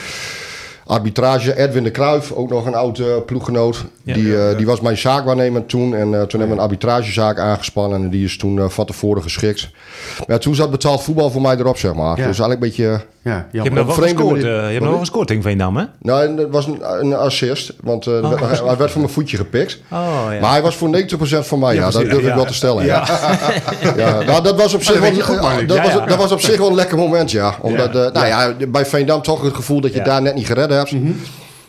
Arbitrage, 0.85 1.57
Edwin 1.57 1.83
de 1.83 1.91
Kruif, 1.91 2.31
ook 2.31 2.49
nog 2.49 2.65
een 2.65 2.75
oude 2.75 3.03
uh, 3.03 3.25
ploeggenoot. 3.25 3.85
die, 4.03 4.23
uh, 4.23 4.57
die 4.57 4.65
was 4.65 4.81
mijn 4.81 4.97
zaakwaarnemer 4.97 5.65
toen. 5.65 5.95
En 5.95 6.11
uh, 6.11 6.21
toen 6.21 6.39
hebben 6.39 6.47
we 6.47 6.53
een 6.53 6.69
arbitragezaak 6.69 7.39
aangespannen. 7.39 8.03
En 8.03 8.09
die 8.09 8.25
is 8.25 8.37
toen 8.37 8.71
van 8.71 8.85
tevoren 8.85 9.21
geschikt. 9.21 9.69
Maar 10.27 10.39
toen 10.39 10.55
zat 10.55 10.71
betaald 10.71 11.03
voetbal 11.03 11.29
voor 11.29 11.41
mij 11.41 11.57
erop, 11.57 11.77
zeg 11.77 11.93
maar. 11.93 12.15
Dus 12.15 12.23
eigenlijk 12.25 12.53
een 12.53 12.67
beetje 12.67 13.01
ja, 13.25 13.47
je 13.51 13.61
hebt 13.61 13.73
nog 13.73 13.85
wel 13.85 13.95
gescoord, 13.95 14.37
uh, 14.37 14.43
je 14.43 14.79
hebt 14.79 15.11
nog 15.13 15.25
tegen 15.25 15.43
Veendam, 15.43 15.77
hè? 15.77 15.83
Nou, 15.99 16.39
het 16.39 16.49
was 16.49 16.65
een, 16.65 16.79
een 16.99 17.15
assist, 17.15 17.73
want 17.81 18.05
uh, 18.05 18.13
oh. 18.13 18.41
hij, 18.41 18.59
hij, 18.65 18.77
werd 18.77 18.91
van 18.91 19.01
mijn 19.01 19.13
voetje 19.13 19.37
gepikt. 19.37 19.79
Oh, 19.91 20.27
ja. 20.31 20.39
Maar 20.39 20.51
hij 20.51 20.61
was 20.61 20.75
voor 20.75 20.97
90% 20.97 21.17
van 21.39 21.59
mij, 21.59 21.75
ja, 21.75 21.89
dat 21.89 22.01
durf 22.01 22.25
ik 22.27 22.33
wel 22.33 22.45
te 22.45 22.53
stellen. 22.53 22.85
Ja. 22.85 23.07
ja. 23.97 24.21
nou, 24.27 24.43
dat 24.43 24.55
was 24.55 24.73
op 24.73 24.83
zich 24.83 24.99
wel, 24.99 25.21
goed, 25.21 25.67
dat, 25.67 25.77
was, 25.77 26.07
dat 26.07 26.17
was 26.17 26.31
op 26.31 26.41
zich 26.49 26.57
wel 26.57 26.67
een 26.67 26.75
lekker 26.75 26.97
moment, 26.97 27.31
ja. 27.31 27.55
Omdat, 27.61 27.95
uh, 27.95 28.11
nou 28.11 28.25
ja, 28.25 28.53
bij 28.67 28.85
Veendam 28.85 29.21
toch 29.21 29.41
het 29.41 29.55
gevoel 29.55 29.81
dat 29.81 29.93
je 29.93 30.01
daar 30.01 30.21
net 30.21 30.35
niet 30.35 30.45
gered 30.45 30.71
hebt. 30.75 30.91
Mm 30.91 31.05
-hmm. 31.05 31.15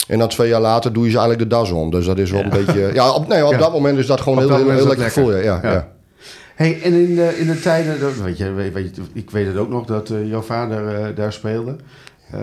En 0.07 0.19
dan 0.19 0.29
twee 0.29 0.49
jaar 0.49 0.61
later 0.61 0.93
doe 0.93 1.05
je 1.05 1.11
ze 1.11 1.19
eigenlijk 1.19 1.51
de 1.51 1.57
das 1.57 1.71
om. 1.71 1.91
Dus 1.91 2.07
dat 2.07 2.19
is 2.19 2.31
wel 2.31 2.43
een 2.43 2.51
beetje... 2.51 2.91
Ja, 2.95 3.11
op, 3.11 3.29
nee, 3.29 3.47
op 3.47 3.59
dat 3.59 3.73
moment 3.73 3.99
is 3.99 4.07
dat 4.07 4.21
gewoon 4.21 4.39
heel, 4.39 4.57
heel, 4.57 4.71
heel, 4.71 4.87
lekker 4.87 5.05
gevoel, 5.05 5.37
ja. 5.37 5.61
ja. 5.63 5.89
Hey, 6.55 6.83
en 6.83 6.93
in 6.93 7.15
de, 7.15 7.39
in 7.39 7.47
de 7.47 7.61
tijden, 7.61 8.23
weet 8.23 8.39
je, 8.39 8.53
weet, 8.53 8.97
je, 8.97 9.03
ik 9.13 9.31
weet 9.31 9.47
het 9.47 9.57
ook 9.57 9.69
nog 9.69 9.87
dat 9.87 10.11
uh, 10.11 10.29
jouw 10.29 10.43
vader 10.43 11.09
uh, 11.09 11.17
daar 11.17 11.33
speelde. 11.33 11.77
Uh, 12.35 12.41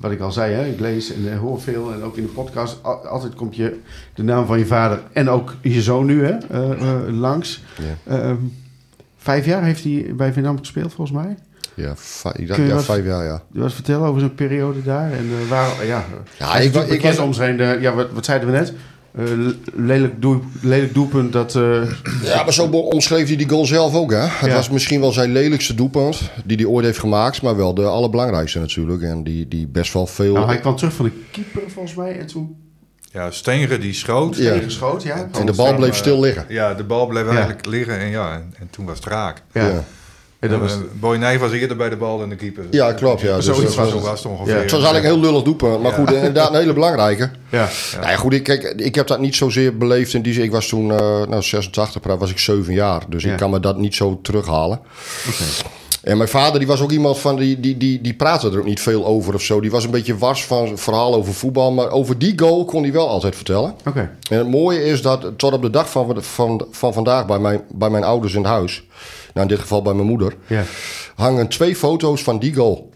wat 0.00 0.10
ik 0.10 0.20
al 0.20 0.32
zei, 0.32 0.52
hè, 0.52 0.66
ik 0.66 0.80
lees 0.80 1.12
en 1.14 1.36
hoor 1.36 1.60
veel 1.60 1.92
en 1.92 2.02
ook 2.02 2.16
in 2.16 2.22
de 2.22 2.28
podcast. 2.28 2.82
altijd 2.82 3.34
komt 3.34 3.56
je 3.56 3.80
de 4.14 4.22
naam 4.22 4.46
van 4.46 4.58
je 4.58 4.66
vader 4.66 5.02
en 5.12 5.28
ook 5.28 5.54
je 5.62 5.82
zoon 5.82 6.06
nu 6.06 6.24
hè, 6.24 6.36
langs. 7.10 7.62
Ehm, 8.06 8.36
vijf 9.16 9.46
jaar 9.46 9.62
heeft 9.64 9.84
hij 9.84 10.12
bij 10.16 10.32
Vietnam 10.32 10.58
gespeeld, 10.58 10.92
volgens 10.92 11.16
mij. 11.16 11.36
Ja, 11.74 11.94
ik 12.36 12.48
dacht, 12.48 12.60
ja 12.60 12.80
vijf 12.80 13.04
jaar, 13.04 13.24
ja. 13.24 13.42
Je 13.52 13.60
was 13.60 13.74
vertellen 13.74 14.06
over 14.06 14.20
zijn 14.20 14.34
periode 14.34 14.82
daar 14.82 15.12
en 15.12 15.48
waar, 15.48 15.86
ja. 15.86 16.04
Ja, 16.38 16.56
ik, 16.56 16.74
ik, 16.74 16.88
ik 16.88 17.02
was 17.02 17.18
om 17.18 17.32
zijn, 17.32 17.80
ja, 17.80 17.94
wat, 17.94 18.10
wat 18.12 18.24
zeiden 18.24 18.50
we 18.50 18.56
net? 18.56 18.72
Uh, 19.18 19.48
lelijk, 19.74 20.22
doel, 20.22 20.42
lelijk 20.60 20.94
doelpunt 20.94 21.32
dat... 21.32 21.54
Uh... 21.54 21.90
Ja, 22.22 22.42
maar 22.42 22.52
zo 22.52 22.66
omschreef 22.66 23.26
hij 23.26 23.36
die 23.36 23.48
goal 23.48 23.66
zelf 23.66 23.94
ook, 23.94 24.10
hè. 24.10 24.26
Het 24.26 24.52
was 24.52 24.70
misschien 24.70 25.00
wel 25.00 25.12
zijn 25.12 25.32
lelijkste 25.32 25.74
doelpunt 25.74 26.30
die 26.44 26.56
hij 26.56 26.66
ooit 26.66 26.84
heeft 26.84 26.98
gemaakt... 26.98 27.42
maar 27.42 27.56
wel 27.56 27.74
de 27.74 27.84
allerbelangrijkste 27.84 28.58
natuurlijk. 28.58 29.02
En 29.02 29.24
die, 29.24 29.48
die 29.48 29.66
best 29.66 29.92
wel 29.92 30.06
veel... 30.06 30.34
Nou, 30.34 30.46
hij 30.46 30.58
kwam 30.58 30.76
terug 30.76 30.92
van 30.92 31.04
de 31.04 31.12
keeper 31.30 31.62
volgens 31.70 31.94
mij 31.94 32.18
en 32.18 32.26
toen... 32.26 32.56
Ja, 33.12 33.30
Stenger 33.30 33.80
die 33.80 33.92
schoot. 33.92 34.34
Stenger 34.34 34.70
schoot, 34.70 35.02
ja. 35.02 35.28
En 35.32 35.46
de 35.46 35.52
bal 35.52 35.74
bleef 35.74 35.96
stil 35.96 36.20
liggen. 36.20 36.44
Ja, 36.48 36.74
de 36.74 36.84
bal 36.84 37.06
bleef 37.06 37.28
eigenlijk 37.28 37.66
liggen 37.66 37.98
en 37.98 38.08
ja, 38.08 38.32
en, 38.32 38.54
en 38.58 38.70
toen 38.70 38.84
was 38.84 38.96
het 38.96 39.06
raak. 39.06 39.42
ja. 39.52 39.84
En 40.44 40.50
dat 40.50 40.60
was... 40.60 40.72
Uh, 40.72 40.78
Boy 41.00 41.16
Nijf 41.16 41.40
was 41.40 41.52
eerder 41.52 41.76
bij 41.76 41.88
de 41.88 41.96
bal 41.96 42.18
dan 42.18 42.28
de 42.28 42.36
keeper. 42.36 42.64
Ja, 42.70 42.92
klopt. 42.92 43.20
Ja. 43.20 43.36
Dus 43.36 43.44
Zoiets 43.44 43.76
was, 43.76 43.92
was 43.92 44.22
het 44.22 44.32
ongeveer. 44.32 44.54
Ja. 44.54 44.60
Het 44.60 44.70
was 44.70 44.82
eigenlijk 44.82 45.04
een 45.14 45.20
heel 45.20 45.30
lullig 45.30 45.42
doelpunt. 45.42 45.82
Maar 45.82 45.92
goed, 45.92 46.12
inderdaad 46.12 46.48
een 46.48 46.58
hele 46.58 46.72
belangrijke. 46.72 47.30
Ja. 47.50 47.68
Nou 47.94 48.10
ja, 48.10 48.16
goed, 48.16 48.32
ik, 48.32 48.42
kijk, 48.42 48.62
ik 48.62 48.94
heb 48.94 49.06
dat 49.06 49.20
niet 49.20 49.34
zozeer 49.34 49.76
beleefd 49.76 50.14
in 50.14 50.22
die 50.22 50.32
zin. 50.32 50.42
Ik 50.42 50.50
was 50.50 50.68
toen, 50.68 50.88
uh, 50.88 50.96
nou 51.26 51.42
86, 51.42 52.16
was 52.18 52.30
ik 52.30 52.38
7 52.38 52.74
jaar. 52.74 53.02
Dus 53.08 53.24
ik 53.24 53.36
kan 53.36 53.50
me 53.50 53.60
dat 53.60 53.78
niet 53.78 53.94
zo 53.94 54.18
terughalen. 54.22 54.80
Okay. 55.28 55.46
En 56.02 56.16
mijn 56.16 56.28
vader 56.28 56.58
die 56.58 56.68
was 56.68 56.80
ook 56.80 56.90
iemand 56.90 57.18
van 57.18 57.36
die, 57.36 57.60
die, 57.60 57.76
die, 57.76 58.00
die 58.00 58.14
praatte 58.14 58.50
er 58.50 58.58
ook 58.58 58.64
niet 58.64 58.80
veel 58.80 59.06
over 59.06 59.34
of 59.34 59.42
zo. 59.42 59.60
Die 59.60 59.70
was 59.70 59.84
een 59.84 59.90
beetje 59.90 60.18
wars 60.18 60.44
van 60.44 60.78
verhaal 60.78 61.14
over 61.14 61.34
voetbal. 61.34 61.72
Maar 61.72 61.90
over 61.90 62.18
die 62.18 62.38
goal 62.38 62.64
kon 62.64 62.82
hij 62.82 62.92
wel 62.92 63.08
altijd 63.08 63.36
vertellen. 63.36 63.74
Oké. 63.88 64.10
En 64.30 64.38
het 64.38 64.48
mooie 64.48 64.84
is 64.84 65.02
dat 65.02 65.32
tot 65.36 65.52
op 65.52 65.62
de 65.62 65.70
dag 65.70 65.90
van, 65.90 66.22
van, 66.22 66.66
van 66.70 66.92
vandaag 66.92 67.26
bij 67.26 67.38
mijn, 67.38 67.60
bij 67.70 67.90
mijn 67.90 68.04
ouders 68.04 68.34
in 68.34 68.42
het 68.42 68.50
huis 68.50 68.84
nou 69.34 69.46
in 69.46 69.54
dit 69.54 69.58
geval 69.58 69.82
bij 69.82 69.94
mijn 69.94 70.08
moeder, 70.08 70.36
ja. 70.46 70.62
hangen 71.14 71.48
twee 71.48 71.76
foto's 71.76 72.22
van 72.22 72.38
die 72.38 72.54
goal. 72.54 72.92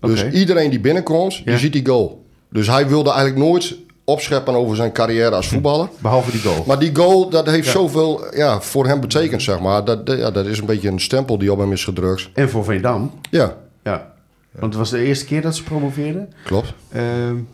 Dus 0.00 0.24
iedereen 0.30 0.70
die 0.70 0.80
binnenkomt, 0.80 1.44
die 1.44 1.58
ziet 1.58 1.72
die 1.72 1.86
goal. 1.86 2.24
Dus 2.50 2.66
hij 2.66 2.88
wilde 2.88 3.10
eigenlijk 3.10 3.38
nooit 3.38 3.76
opscheppen 4.04 4.54
over 4.54 4.76
zijn 4.76 4.92
carrière 4.92 5.34
als 5.34 5.48
voetballer. 5.48 5.88
Behalve 5.98 6.30
die 6.30 6.40
goal. 6.40 6.64
Maar 6.66 6.78
die 6.78 6.96
goal, 6.96 7.28
dat 7.30 7.46
heeft 7.46 7.68
zoveel 7.68 8.36
ja, 8.36 8.60
voor 8.60 8.86
hem 8.86 9.00
betekend, 9.00 9.42
zeg 9.42 9.60
maar. 9.60 9.84
Dat, 9.84 10.00
ja, 10.04 10.30
dat 10.30 10.46
is 10.46 10.58
een 10.58 10.66
beetje 10.66 10.88
een 10.88 11.00
stempel 11.00 11.38
die 11.38 11.52
op 11.52 11.58
hem 11.58 11.72
is 11.72 11.84
gedrukt. 11.84 12.30
En 12.34 12.50
voor 12.50 12.64
Veendam. 12.64 13.12
Ja. 13.30 13.56
Ja. 13.82 14.14
Want 14.50 14.72
het 14.72 14.74
was 14.74 14.90
de 14.90 15.04
eerste 15.04 15.24
keer 15.24 15.42
dat 15.42 15.56
ze 15.56 15.62
promoveerden. 15.62 16.32
Klopt. 16.44 16.72
Uh, 16.94 17.02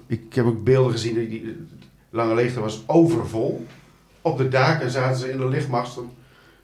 ik 0.07 0.35
heb 0.35 0.45
ook 0.45 0.65
beelden 0.65 0.93
gezien. 0.93 1.15
Die, 1.15 1.57
Lange 2.11 2.35
Leegte 2.35 2.61
was 2.61 2.83
overvol. 2.87 3.67
Op 4.21 4.39
de 4.39 4.49
daken 4.49 4.91
zaten 4.91 5.21
ze 5.21 5.31
in 5.31 5.39
de 5.39 5.49
lichtmasten. 5.49 6.11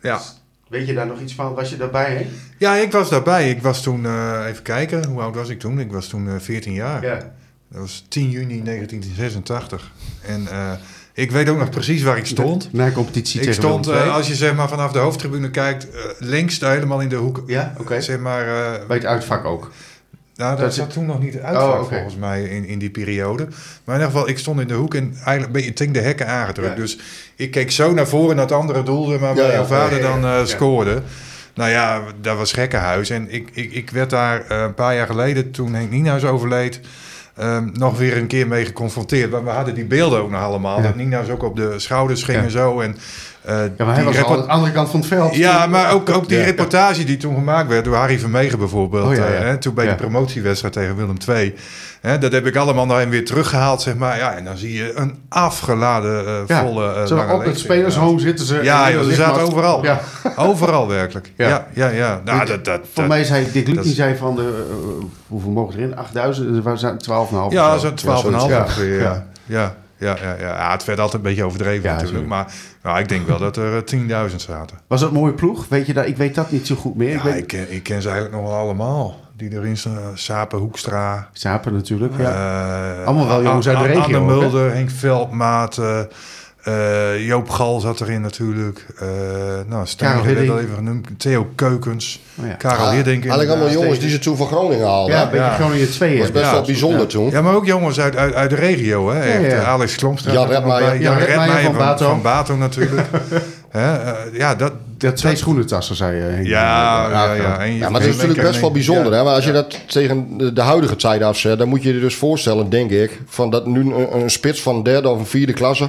Ja. 0.03 0.21
Weet 0.69 0.87
je 0.87 0.95
daar 0.95 1.07
nog 1.07 1.21
iets 1.21 1.35
van? 1.35 1.55
Was 1.55 1.71
je 1.71 1.77
daarbij? 1.77 2.17
Hè? 2.17 2.27
Ja, 2.59 2.75
ik 2.75 2.93
was 2.93 3.11
daarbij. 3.11 3.51
Ik 3.51 3.63
was 3.63 3.83
toen, 3.83 4.05
uh, 4.05 4.45
even 4.49 4.63
kijken, 4.63 5.07
hoe 5.07 5.21
oud 5.21 5.35
was 5.35 5.49
ik 5.49 5.59
toen? 5.59 5.81
Ik 5.81 5.93
was 5.93 6.09
toen 6.09 6.27
uh, 6.27 6.35
14 6.39 6.73
jaar. 6.73 7.03
Ja. 7.03 7.33
Dat 7.69 7.81
was 7.81 8.07
10 8.09 8.31
juni 8.31 8.63
1986. 8.63 9.91
En 10.27 10.43
uh, 10.43 10.73
ik 11.13 11.31
weet 11.31 11.49
ook 11.49 11.59
nog 11.59 11.71
precies 11.71 12.03
waar 12.03 12.17
ik 12.17 12.27
stond. 12.27 12.73
Na 12.73 12.91
competitie 12.91 13.41
Ik 13.41 13.53
stond, 13.53 13.89
uh, 13.89 14.15
als 14.15 14.29
je 14.29 14.35
zeg 14.35 14.55
maar 14.55 14.69
vanaf 14.69 14.93
de 14.93 14.99
hoofdtribune 14.99 15.51
kijkt, 15.51 15.87
links 16.19 16.61
helemaal 16.61 17.01
in 17.01 17.09
de 17.09 17.17
hoek. 17.17 17.43
Ja, 17.47 17.71
oké. 17.73 17.81
Okay. 17.81 18.01
Zeg 18.01 18.19
maar, 18.19 18.45
Bij 18.87 18.97
het 18.97 19.07
uitvak 19.07 19.45
ook. 19.45 19.71
Nou, 20.39 20.51
dat, 20.51 20.61
dat 20.61 20.75
zat 20.75 20.91
toen 20.93 21.07
nog 21.07 21.21
niet 21.21 21.39
uit 21.39 21.57
oh, 21.57 21.69
okay. 21.69 21.99
volgens 21.99 22.17
mij 22.17 22.43
in, 22.43 22.65
in 22.65 22.79
die 22.79 22.91
periode. 22.91 23.45
Maar 23.85 23.97
in 23.97 24.01
ieder 24.01 24.07
geval, 24.07 24.29
ik 24.29 24.39
stond 24.39 24.61
in 24.61 24.69
de 24.69 24.75
hoek 24.75 24.95
en 24.95 25.17
eigenlijk 25.25 25.53
ben 25.53 25.65
je 25.65 25.73
ting 25.73 25.93
de 25.93 26.01
hekken 26.01 26.27
aangedrukt. 26.27 26.77
Ja. 26.77 26.81
Dus 26.81 26.99
ik 27.37 27.51
keek 27.51 27.71
zo 27.71 27.93
naar 27.93 28.09
voren 28.09 28.37
naar 28.37 28.45
het 28.45 28.55
andere 28.55 28.83
doel 28.83 29.19
waar 29.19 29.37
ja, 29.37 29.47
mijn 29.47 29.67
vader 29.67 30.01
dan 30.01 30.25
uh, 30.25 30.45
scoorde. 30.45 31.03
Nou 31.55 31.71
ja, 31.71 32.03
dat 32.21 32.37
was 32.37 32.53
gekkenhuis. 32.53 33.11
En 33.11 33.33
ik, 33.33 33.49
ik, 33.53 33.73
ik 33.73 33.91
werd 33.91 34.11
daar 34.11 34.45
uh, 34.53 34.61
een 34.61 34.75
paar 34.75 34.95
jaar 34.95 35.07
geleden, 35.07 35.51
toen 35.51 35.75
Henk 35.75 35.91
Nienhuis 35.91 36.25
overleed... 36.25 36.81
Um, 37.41 37.71
nog 37.73 37.99
weer 37.99 38.17
een 38.17 38.27
keer 38.27 38.47
mee 38.47 38.65
geconfronteerd. 38.65 39.31
Maar 39.31 39.45
we 39.45 39.51
hadden 39.51 39.75
die 39.75 39.85
beelden 39.85 40.21
ook 40.21 40.31
nog 40.31 40.41
allemaal. 40.41 40.83
Dat 40.83 40.95
Nienhuis 40.95 41.29
ook 41.29 41.43
op 41.43 41.57
de 41.57 41.79
schouders 41.79 42.23
ging 42.23 42.43
en 42.43 42.51
zo. 42.51 42.81
En 42.81 42.97
uh, 43.47 43.61
ja, 43.77 43.85
maar 43.85 43.95
hij 43.95 44.05
was 44.05 44.17
aan 44.17 44.37
de 44.37 44.47
andere 44.47 44.73
kant 44.73 44.91
van 44.91 45.01
het 45.01 45.09
veld. 45.09 45.35
Ja, 45.35 45.67
maar 45.67 45.93
ook, 45.93 46.11
ook 46.11 46.29
die 46.29 46.43
reportage 46.43 47.05
die 47.05 47.17
toen 47.17 47.35
gemaakt 47.35 47.69
werd 47.69 47.85
door 47.85 47.95
Harry 47.95 48.19
Vermegen 48.19 48.59
bijvoorbeeld. 48.59 49.07
Oh, 49.07 49.15
ja, 49.15 49.45
uh, 49.45 49.53
toen 49.53 49.75
bij 49.75 49.87
de 49.87 49.95
promotiewedstrijd 49.95 50.75
tegen 50.75 50.97
Willem 50.97 51.17
II. 51.29 51.55
Hè, 52.01 52.19
dat 52.19 52.33
heb 52.33 52.47
ik 52.47 52.57
allemaal 52.57 52.87
naar 52.87 52.99
hem 52.99 53.11
weer 53.11 53.25
teruggehaald, 53.25 53.83
zeg 53.83 53.97
maar. 53.97 54.17
Ja, 54.17 54.33
en 54.35 54.45
dan 54.45 54.57
zie 54.57 54.73
je 54.73 54.93
een 54.95 55.15
afgeladen, 55.29 56.47
uh, 56.49 56.59
volle... 56.59 57.07
Zo 57.07 57.19
op 57.19 57.45
het 57.45 57.59
spelershome 57.59 58.21
zitten 58.21 58.47
ze. 58.47 58.61
Ja, 58.63 58.91
joh, 58.91 59.03
ze 59.03 59.15
zaten 59.15 59.43
overal. 59.43 59.85
Overal 60.37 60.89
werkelijk. 60.89 61.33
Ja, 61.37 61.67
ja, 61.75 61.89
ja. 61.89 62.21
Nou, 62.25 62.47
dat, 62.47 62.65
dat, 62.65 62.81
Voor 62.93 63.07
mij 63.07 63.25
zei 63.25 63.47
Dick 63.53 63.69
Luc, 63.69 63.83
die 63.83 63.95
zei 63.95 64.17
van 64.17 64.35
de... 64.35 64.67
hoeveel 65.27 65.51
mogen 65.51 65.79
erin? 65.79 65.97
8000? 65.97 66.67
Er 66.67 66.79
zijn 66.79 66.97
12,5. 66.97 66.99
Ja, 67.49 67.79
zo'n 67.79 67.99
12,5 68.07 68.07
ongeveer. 68.27 69.01
Ja. 69.01 69.27
ja. 69.47 69.77
Ja, 69.99 70.17
ja, 70.23 70.35
ja. 70.41 70.47
ja, 70.47 70.73
het 70.73 70.85
werd 70.85 70.99
altijd 70.99 71.23
een 71.23 71.29
beetje 71.29 71.45
overdreven 71.45 71.91
natuurlijk. 71.91 72.27
Maar 72.27 72.53
nou, 72.89 73.01
ik 73.01 73.09
denk 73.09 73.27
wel 73.27 73.39
dat 73.39 73.57
er 73.57 73.85
10.000 73.95 73.99
eh, 74.11 74.25
zaten. 74.37 74.79
Was 74.87 75.03
een 75.03 75.13
mooie 75.13 75.33
ploeg? 75.33 75.69
Weet 75.69 75.87
je 75.87 75.93
dat? 75.93 76.07
Ik 76.07 76.17
weet 76.17 76.35
dat 76.35 76.51
niet 76.51 76.67
zo 76.67 76.75
goed 76.75 76.97
meer. 76.97 77.11
Ja, 77.11 77.17
ik, 77.17 77.23
weet... 77.23 77.37
ik, 77.37 77.47
ken, 77.47 77.73
ik 77.73 77.83
ken 77.83 78.03
ze 78.03 78.09
eigenlijk 78.09 78.41
nog 78.41 78.51
wel 78.51 78.59
allemaal. 78.59 79.21
Die 79.37 79.53
erin 79.53 79.77
staan. 79.77 79.95
Sapen, 80.15 80.59
Hoekstra. 80.59 81.29
Sapen 81.33 81.73
natuurlijk, 81.73 82.19
ja. 82.19 82.99
Uh, 82.99 83.07
Allemaal 83.07 83.27
wel 83.27 83.43
jongens 83.43 83.69
uit 83.69 83.79
de 83.79 83.87
regio. 83.87 84.03
Anne 84.03 84.21
Mulder, 84.21 84.73
Henk 84.73 84.91
Veldmaat. 84.91 85.79
Uh, 85.79 86.01
Uh, 86.69 87.27
Joop 87.27 87.51
Gal 87.51 87.81
zat 87.81 88.01
erin 88.01 88.21
natuurlijk. 88.21 88.87
Uh, 89.03 89.09
nou, 89.67 89.87
Stijn 89.87 90.23
werd 90.23 90.51
al 90.51 90.59
even 90.59 90.75
genoemd. 90.75 91.09
Theo 91.17 91.49
Keukens. 91.55 92.21
Oh 92.41 92.47
ja. 92.47 92.53
Karel 92.53 92.87
ah, 92.87 92.93
Hiddink. 92.93 93.23
Eigenlijk 93.23 93.51
allemaal 93.51 93.71
jongens 93.71 93.99
die 93.99 94.11
ze 94.11 94.19
toen 94.19 94.37
van 94.37 94.47
Groningen 94.47 94.87
haalden. 94.87 95.15
Ja, 95.15 95.23
een 95.23 95.31
beetje 95.31 95.45
ja. 95.45 95.55
Groningen 95.55 95.91
2. 95.91 96.11
Dat 96.11 96.19
was 96.19 96.41
best 96.41 96.51
wel 96.51 96.63
bijzonder 96.63 97.07
toen. 97.07 97.31
Ja, 97.31 97.43
maar 97.43 97.55
ook 97.55 97.67
jongens 97.67 98.01
uit, 98.01 98.17
uit, 98.17 98.35
uit 98.35 98.51
de 98.51 98.57
regio. 98.57 99.11
Hè? 99.11 99.21
Echt, 99.21 99.65
Alex 99.65 99.97
Klomstra. 99.97 100.33
Jan 100.33 100.49
Redmaier. 100.49 101.01
Jan 101.01 101.19
Redmaier 101.19 101.63
van, 101.63 101.77
Bato. 101.77 102.09
Van 102.09 102.23
Bato 102.23 102.57
natuurlijk. 102.57 103.07
uh, 103.77 104.01
ja, 104.33 104.55
dat, 104.55 104.73
dat 104.99 105.17
twee 105.17 105.37
schoenentassen, 105.37 105.97
zei 105.97 106.17
je. 106.17 106.49
Ja, 106.49 107.11
ja, 107.11 107.35
ja. 107.35 107.63
ja, 107.63 107.89
maar 107.89 108.01
het 108.01 108.11
is 108.11 108.17
natuurlijk 108.17 108.49
best 108.49 108.61
wel 108.61 108.71
bijzonder. 108.71 109.13
Hè? 109.13 109.25
Maar 109.25 109.35
als 109.35 109.45
je 109.45 109.53
dat 109.53 109.79
tegen 109.87 110.39
de 110.55 110.61
huidige 110.61 110.97
tijd 110.97 111.23
afzet... 111.23 111.59
dan 111.59 111.69
moet 111.69 111.83
je 111.83 111.95
je 111.95 112.01
dus 112.01 112.15
voorstellen, 112.15 112.71
denk 112.71 112.91
ik... 112.91 113.21
Van 113.27 113.51
dat 113.51 113.67
nu 113.67 113.81
een, 113.81 114.17
een 114.17 114.31
spits 114.31 114.61
van 114.61 114.83
derde 114.83 115.09
of 115.09 115.19
een 115.19 115.27
vierde 115.27 115.53
klasse... 115.53 115.89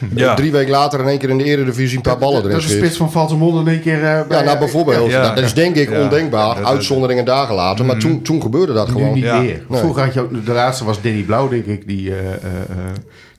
Ja. 0.14 0.34
Drie 0.34 0.52
weken 0.52 0.70
later 0.70 1.00
in 1.00 1.06
één 1.06 1.18
keer 1.18 1.28
in 1.28 1.38
de 1.38 1.44
eredivisie 1.44 1.96
een 1.96 2.02
paar 2.02 2.18
ballen 2.18 2.38
erin 2.38 2.50
Dat 2.50 2.60
is 2.60 2.70
een 2.70 2.76
spits 2.76 2.96
van 2.96 3.12
Valtemont 3.12 3.66
in 3.66 3.72
één 3.72 3.80
keer... 3.80 3.98
Uh, 3.98 4.20
ja, 4.28 4.42
nou 4.42 4.58
bijvoorbeeld. 4.58 5.10
Ja. 5.10 5.20
Nou, 5.20 5.34
dat 5.34 5.44
is 5.44 5.54
denk 5.54 5.76
ik 5.76 5.90
ondenkbaar. 5.90 6.64
Uitzonderingen 6.64 7.24
dagen 7.24 7.54
later. 7.54 7.84
Maar 7.84 7.98
toen, 7.98 8.22
toen 8.22 8.42
gebeurde 8.42 8.72
dat 8.72 8.88
gewoon. 8.88 9.14
niet 9.14 9.24
meer. 9.24 9.62
Vroeger 9.70 10.04
had 10.04 10.14
je 10.14 10.20
ook... 10.20 10.46
De 10.46 10.52
laatste 10.52 10.84
was 10.84 11.02
Danny 11.02 11.22
Blauw, 11.22 11.48
denk 11.48 11.64
ik. 11.64 11.86
Die 11.86 12.10
uh, 12.10 12.16
uh, 12.16 12.32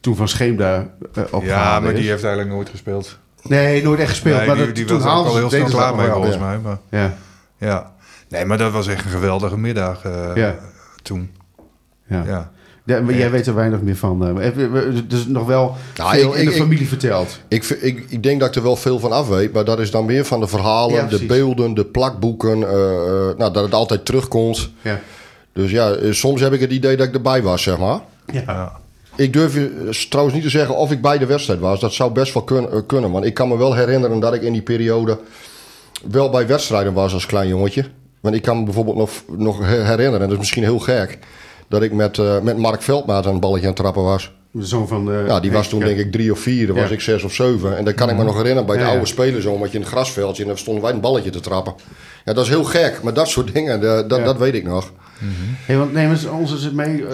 toen 0.01 0.15
van 0.15 0.27
Scheemda 0.27 0.87
uh, 1.17 1.41
Ja, 1.41 1.79
maar 1.79 1.93
die 1.93 2.09
heeft 2.09 2.23
eigenlijk 2.23 2.53
nooit 2.53 2.69
gespeeld. 2.69 3.17
Nee, 3.43 3.83
nooit 3.83 3.99
echt 3.99 4.09
gespeeld. 4.09 4.37
Nee, 4.37 4.47
maar 4.47 4.55
die, 4.55 4.65
dat, 4.65 4.75
die 4.75 4.85
toen 4.85 5.01
was 5.01 5.19
ook 5.19 5.25
al 5.25 5.35
heel 5.35 5.49
snel 5.49 5.65
klaar 5.65 5.95
mee, 5.95 6.09
volgens 6.09 6.37
mij. 6.37 6.57
Maar, 6.57 6.77
ja. 6.89 7.13
ja. 7.57 7.91
Nee, 8.29 8.45
maar 8.45 8.57
dat 8.57 8.71
was 8.71 8.87
echt 8.87 9.05
een 9.05 9.11
geweldige 9.11 9.57
middag 9.57 10.01
toen. 11.01 11.31
Ja. 12.07 12.51
Ja. 12.89 13.02
Maar 13.02 13.13
jij 13.13 13.32
weet 13.32 13.47
er 13.47 13.56
weinig 13.56 13.82
meer 13.82 13.95
van. 13.95 14.41
Dus 15.08 15.25
nog 15.25 15.45
wel 15.45 15.75
nou, 15.95 16.15
veel 16.15 16.34
ik, 16.36 16.39
in 16.39 16.45
de 16.45 16.52
familie 16.52 16.88
verteld. 16.88 17.39
Ik, 17.47 17.63
ik, 17.63 18.06
ik, 18.10 18.23
denk 18.23 18.39
dat 18.39 18.49
ik 18.49 18.56
er 18.56 18.63
wel 18.63 18.75
veel 18.75 18.99
van 18.99 19.12
af 19.12 19.28
weet. 19.28 19.54
Maar 19.54 19.65
dat 19.65 19.80
is 19.80 19.91
dan 19.91 20.06
meer 20.06 20.25
van 20.25 20.39
de 20.39 20.47
verhalen, 20.47 21.10
de 21.10 21.25
beelden, 21.25 21.73
de 21.73 21.86
plakboeken. 21.86 22.60
Uh, 22.60 22.67
nou, 23.38 23.54
dat 23.54 23.56
het 23.56 23.73
altijd 23.73 24.06
terugkomt. 24.06 24.69
Ja. 24.82 24.99
Dus 25.54 25.71
ja, 25.71 25.95
soms 26.12 26.41
heb 26.41 26.54
ik 26.54 26.60
het 26.60 26.71
idee 26.71 26.97
dat 26.97 27.08
ik 27.08 27.13
erbij 27.13 27.41
was, 27.41 27.63
zeg 27.63 27.78
maar. 27.78 27.99
Ja. 28.32 28.71
Ik 29.15 29.34
durf 29.34 29.54
je 29.54 30.06
trouwens 30.10 30.36
niet 30.36 30.45
te 30.45 30.49
zeggen 30.52 30.75
of 30.75 30.91
ik 30.91 31.02
bij 31.02 31.17
de 31.17 31.25
wedstrijd 31.25 31.60
was. 31.60 31.80
Dat 31.80 31.93
zou 31.93 32.12
best 32.12 32.34
wel 32.34 32.43
kun, 32.43 32.86
kunnen. 32.86 33.12
Want 33.12 33.25
ik 33.25 33.34
kan 33.34 33.47
me 33.47 33.58
wel 33.58 33.75
herinneren 33.75 34.19
dat 34.19 34.34
ik 34.34 34.41
in 34.41 34.54
die 34.54 34.62
periode 34.62 35.17
wel 36.12 36.30
bij 36.30 36.47
wedstrijden 36.47 36.93
was 36.93 37.13
als 37.13 37.25
klein 37.25 37.47
jongetje. 37.47 37.86
Want 38.19 38.36
ik 38.36 38.41
kan 38.41 38.58
me 38.58 38.63
bijvoorbeeld 38.63 38.97
nog, 38.97 39.12
nog 39.38 39.60
herinneren, 39.65 40.13
en 40.13 40.19
dat 40.19 40.32
is 40.32 40.38
misschien 40.38 40.63
heel 40.63 40.80
gek 40.80 41.19
dat 41.69 41.82
ik 41.82 41.93
met, 41.93 42.17
uh, 42.17 42.39
met 42.41 42.58
Mark 42.58 42.82
Veldmaat 42.82 43.25
een 43.25 43.39
balletje 43.39 43.67
aan 43.67 43.73
het 43.73 43.82
trappen 43.82 44.03
was. 44.03 44.32
De 44.51 44.65
zoon 44.65 44.88
van... 44.88 45.12
Uh, 45.12 45.27
ja, 45.27 45.39
die 45.39 45.51
was 45.51 45.69
toen 45.69 45.79
denk 45.79 45.97
ik 45.97 46.12
drie 46.12 46.32
of 46.32 46.39
vier. 46.39 46.67
Dan 46.67 46.75
was 46.75 46.89
ik 46.89 47.01
zes 47.01 47.23
of 47.23 47.34
zeven. 47.34 47.77
En 47.77 47.86
dan 47.86 47.93
kan 47.93 48.10
ik 48.10 48.17
me 48.17 48.23
nog 48.23 48.36
herinneren 48.36 48.65
bij 48.65 48.77
de 48.77 48.84
oude 48.84 49.05
spelers 49.05 49.43
zo. 49.43 49.58
Met 49.58 49.71
je 49.71 49.77
in 49.77 49.84
het 49.84 49.91
grasveldje 49.91 50.41
en 50.41 50.47
dan 50.47 50.58
stonden 50.58 50.84
wij 50.84 50.93
een 50.93 51.01
balletje 51.01 51.29
te 51.29 51.39
trappen. 51.39 51.73
Ja, 52.25 52.34
dat 52.34 52.43
is 52.43 52.49
heel 52.49 52.63
gek. 52.63 52.99
Maar 53.03 53.13
dat 53.13 53.27
soort 53.27 53.53
dingen, 53.53 53.82
dat, 53.82 54.10
dat 54.10 54.38
weet 54.38 54.53
ik 54.53 54.63
nog. 54.63 54.91
Mm 55.19 55.27
-hmm. 55.27 55.55
hey, 55.65 55.77
want 55.77 55.93
neem 55.93 56.10
eens 56.10 56.25
ons 56.25 56.51
eens 56.51 56.71
mee 56.71 56.97
uh, 56.97 57.08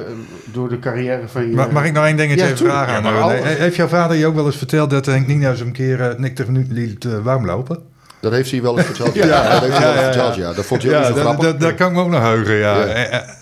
door 0.53 0.69
de 0.69 0.79
carrière 0.79 1.27
van 1.27 1.49
je... 1.49 1.55
Mag, 1.55 1.71
mag 1.71 1.85
ik 1.85 1.93
nou 1.93 2.05
één 2.07 2.17
dingetje 2.17 2.45
even 2.45 2.57
vragen? 2.57 3.03
Ja, 3.03 3.29
Heeft 3.29 3.75
jouw 3.75 3.87
vader 3.87 4.17
je 4.17 4.25
ook 4.25 4.35
wel 4.35 4.45
eens 4.45 4.57
verteld 4.57 4.89
dat 4.89 5.05
Henk 5.05 5.27
Nienhuis 5.27 5.59
een 5.59 5.71
keer 5.71 5.99
uh, 5.99 6.17
Nick 6.17 6.35
de 6.35 6.45
liet 6.69 7.03
uh, 7.03 7.17
warm 7.23 7.45
lopen? 7.45 7.79
Dat 8.25 8.33
heeft 8.33 8.51
hij 8.51 8.61
wel 8.61 8.77
eens 8.77 8.85
verteld. 8.85 9.15
Ja, 9.23 9.25
ja, 9.25 9.49
dat 9.49 9.61
heeft 9.61 9.77
hij 9.77 9.93
wel 9.93 10.03
verteld, 10.03 10.35
ja. 10.35 10.53
Dat 10.53 10.65
vond 10.65 10.83
hij 10.83 10.91
ook 10.91 11.07
niet 11.07 11.15
zo 11.15 11.21
grappig. 11.21 11.55
Dat, 11.57 11.75
kan 11.75 11.87
ik 11.87 11.93
me 11.93 12.01
ook 12.01 12.09
nog 12.09 12.21
heugen, 12.21 12.55
ja. 12.55 12.85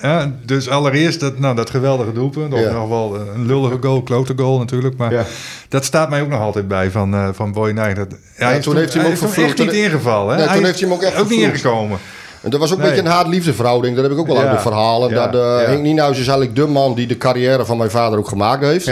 ja. 0.01 0.31
dus 0.45 0.69
allereerst 0.69 1.19
dat, 1.19 1.39
nou, 1.39 1.55
dat 1.55 1.69
geweldige 1.69 2.11
doelpunt. 2.11 2.53
Of 2.53 2.71
nog 2.71 2.89
wel 2.89 3.19
een 3.35 3.45
lullige 3.45 3.77
goal, 3.81 4.01
klote 4.01 4.33
goal 4.35 4.57
natuurlijk. 4.57 4.97
Maar 4.97 5.25
dat 5.69 5.85
staat 5.85 6.09
mij 6.09 6.21
ook 6.21 6.29
nog 6.29 6.39
altijd 6.39 6.67
bij 6.67 6.91
van, 6.91 7.13
uh, 7.13 7.29
van 7.31 7.51
Boy. 7.51 7.73
Ja, 7.73 8.59
toen 8.59 8.75
heeft 8.75 8.93
hij 8.93 9.03
hem 9.03 9.11
ook 9.23 9.35
echt 9.35 9.57
niet 9.57 9.71
ingevallen. 9.71 10.37
Hè? 10.37 10.53
toen 10.53 10.63
heeft 10.63 10.79
hij 10.79 10.89
hem 10.89 10.97
ook 10.97 11.03
echt 11.03 11.19
ook 11.19 11.29
niet 11.29 11.39
ingekomen. 11.39 11.99
En 12.43 12.49
dat 12.49 12.59
was 12.59 12.71
ook 12.71 12.77
een 12.77 12.83
beetje 12.83 12.99
een 12.99 13.05
haat-liefde 13.05 13.53
verhouding. 13.53 13.95
Dat 13.95 14.03
heb 14.03 14.13
ik 14.13 14.19
ook 14.19 14.27
wel 14.27 14.37
uit 14.37 14.51
de 14.51 14.59
verhalen. 14.59 15.09
Ja, 15.09 15.27
dat, 15.27 15.41
uh, 15.41 15.65
Henk 15.65 15.81
Nienhuis 15.81 16.19
is 16.19 16.27
eigenlijk 16.27 16.55
de 16.55 16.67
man 16.67 16.93
die 16.93 17.07
de 17.07 17.17
carrière 17.17 17.65
van 17.65 17.77
mijn 17.77 17.89
vader 17.89 18.19
ook 18.19 18.27
gemaakt 18.27 18.63
heeft. 18.63 18.85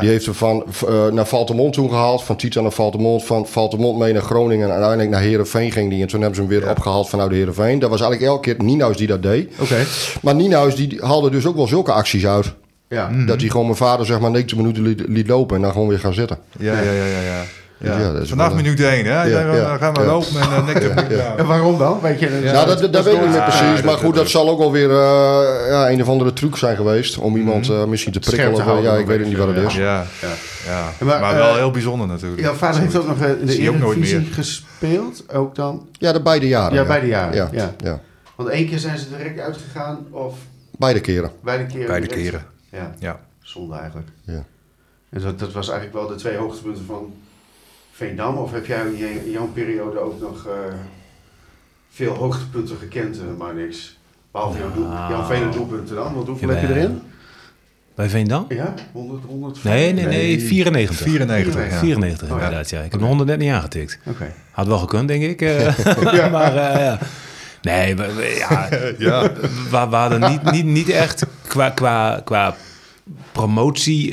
Die 0.00 0.08
heeft 0.08 0.24
hem 0.24 0.34
van, 0.34 0.64
uh, 0.88 1.06
naar 1.06 1.26
Valtemont 1.26 1.72
toen 1.72 1.88
gehaald. 1.88 2.22
Van 2.22 2.36
Titan 2.36 2.62
naar 2.62 2.72
Valtemont. 2.72 3.24
Van 3.24 3.46
Valtemont 3.46 3.98
mee 3.98 4.12
naar 4.12 4.22
Groningen. 4.22 4.64
En 4.66 4.72
uiteindelijk 4.72 5.10
naar 5.10 5.20
Herenveen 5.20 5.72
ging 5.72 5.90
die. 5.90 6.02
En 6.02 6.08
toen 6.08 6.20
hebben 6.20 6.36
ze 6.36 6.42
hem 6.42 6.60
weer 6.60 6.70
opgehaald 6.70 7.08
vanuit 7.08 7.30
Herenveen. 7.30 7.78
Dat 7.78 7.90
was 7.90 8.00
eigenlijk 8.00 8.30
elke 8.32 8.54
keer 8.54 8.64
Nienhuis 8.64 8.96
die 8.96 9.06
dat 9.06 9.22
deed. 9.22 9.52
Okay. 9.58 9.84
Maar 10.22 10.34
Nienhuis 10.34 10.74
die 10.74 10.98
haalde 11.00 11.30
dus 11.30 11.46
ook 11.46 11.56
wel 11.56 11.66
zulke 11.66 11.92
acties 11.92 12.26
uit. 12.26 12.52
Ja. 12.88 13.10
Dat 13.26 13.40
hij 13.40 13.50
gewoon 13.50 13.66
mijn 13.66 13.76
vader 13.76 14.06
zeg 14.06 14.20
maar 14.20 14.30
90 14.30 14.56
minuten 14.56 14.82
liet, 14.82 15.02
liet 15.06 15.28
lopen 15.28 15.56
en 15.56 15.62
dan 15.62 15.72
gewoon 15.72 15.88
weer 15.88 15.98
gaan 15.98 16.14
zitten. 16.14 16.38
Ja, 16.58 16.72
ja, 16.72 16.92
ja, 16.92 17.04
ja. 17.04 17.20
ja. 17.20 17.42
Ja. 17.82 18.24
Vanaf 18.24 18.54
minuut 18.54 18.80
1, 18.80 19.04
hè? 19.04 19.30
Dan 19.30 19.78
gaan 19.78 19.94
we 19.94 20.04
lopen 20.04 20.40
en 20.40 20.48
uh, 20.50 20.66
niks 20.66 20.84
En 21.36 21.46
waarom 21.46 21.78
dan? 21.78 22.00
Weet 22.00 22.20
je, 22.20 22.28
nou, 22.28 22.66
dat, 22.66 22.92
dat, 22.92 23.04
weet 23.04 23.14
ik 23.14 23.20
niet 23.20 23.30
meer 23.30 23.42
precies. 23.42 23.82
Maar 23.82 23.96
goed, 23.96 24.14
dat 24.14 24.28
zal 24.28 24.48
ook 24.48 24.58
wel 24.58 24.72
weer 24.72 24.90
uh, 24.90 25.42
ja, 25.68 25.90
een 25.90 26.02
of 26.02 26.08
andere 26.08 26.32
truc 26.32 26.56
zijn 26.56 26.76
geweest. 26.76 27.18
Om 27.18 27.36
iemand 27.36 27.68
uh, 27.68 27.84
misschien 27.84 28.12
te 28.12 28.18
prikkelen. 28.18 28.82
Ja, 28.82 28.96
ik 28.96 29.06
weet 29.06 29.26
niet 29.26 29.36
wat 29.36 29.48
het 29.48 29.56
is. 29.56 29.74
Ja, 29.74 30.06
ja. 30.66 30.92
Maar, 31.04 31.20
maar 31.20 31.34
wel 31.34 31.54
heel 31.54 31.70
bijzonder 31.70 32.06
natuurlijk. 32.06 32.40
Jouw 32.40 32.54
vader 32.54 32.80
heeft 32.80 32.96
ook 32.96 33.06
nog 33.06 33.22
in 33.22 33.46
de 33.46 33.58
Eredivisie 33.58 34.26
gespeeld. 34.32 35.24
Ook 35.32 35.54
dan? 35.54 35.88
Ja, 35.92 36.12
de 36.12 36.20
beide 36.20 36.48
jaren. 36.48 36.74
Ja, 36.74 36.84
beide 36.84 37.06
jaren. 37.06 37.34
Ja. 37.52 37.74
Ja. 37.78 38.00
Want 38.34 38.48
één 38.48 38.68
keer 38.68 38.78
zijn 38.78 38.98
ze 38.98 39.08
direct 39.16 39.40
uitgegaan? 39.40 39.98
Of? 40.10 40.34
Beide 40.78 41.00
keren. 41.00 41.30
Beide 41.40 41.66
keren. 41.66 41.86
Beide 41.86 42.06
keren. 42.06 42.44
Ja. 42.70 42.94
ja. 42.98 43.20
Zonde 43.42 43.76
eigenlijk. 43.76 44.08
Ja. 44.24 44.44
En 45.10 45.20
dat, 45.20 45.38
dat 45.38 45.52
was 45.52 45.68
eigenlijk 45.68 45.98
wel 45.98 46.08
de 46.08 46.14
twee 46.14 46.36
hoogtepunten 46.36 46.84
van 46.84 47.12
Veendam? 48.00 48.36
Of 48.36 48.52
heb 48.52 48.66
jij 48.66 48.86
in 49.24 49.30
jouw 49.30 49.46
periode 49.46 49.98
ook 49.98 50.20
nog 50.20 50.46
uh, 50.46 50.52
veel 51.90 52.14
hoogtepunten 52.14 52.76
gekend, 52.76 53.16
uh, 53.16 53.22
maar 53.38 53.54
niks? 53.54 53.98
Behalve 54.32 54.58
jouw, 54.58 54.72
doel, 54.72 54.88
nou, 54.88 55.12
jouw 55.12 55.24
vele 55.24 55.48
doelpunten 55.48 55.94
dan. 55.94 56.14
Want 56.14 56.26
hoeveel 56.26 56.48
heb 56.48 56.60
je 56.60 56.74
erin? 56.74 57.02
Bij 57.94 58.08
Veendam? 58.08 58.44
Ja, 58.48 58.74
100, 58.92 59.24
100 59.24 59.64
Nee, 59.64 59.92
nee, 59.92 60.06
nee, 60.06 60.40
94. 60.40 60.96
94, 60.96 61.70
ja. 61.70 61.78
94 61.78 62.28
oh, 62.28 62.34
inderdaad, 62.34 62.70
ja. 62.70 62.80
Ik 62.80 62.92
heb 62.92 63.00
100 63.00 63.28
net 63.28 63.38
niet 63.38 63.50
aangetikt. 63.50 63.98
Oké. 64.06 64.32
Had 64.50 64.66
wel 64.66 64.78
gekund, 64.78 65.08
denk 65.08 65.22
ik. 65.22 65.40
Uh, 65.40 65.78
ja. 66.18 66.28
maar 66.28 66.54
ja. 66.54 66.98
Nee, 67.62 67.96
we, 67.96 68.36
ja, 68.38 68.68
ja. 69.08 69.32
We, 69.32 69.86
we 69.90 69.96
hadden 69.96 70.30
niet, 70.30 70.50
niet, 70.50 70.64
niet 70.64 70.88
echt 70.88 71.26
qua, 71.46 71.70
qua, 71.70 72.20
qua 72.24 72.56
promotie 73.32 74.12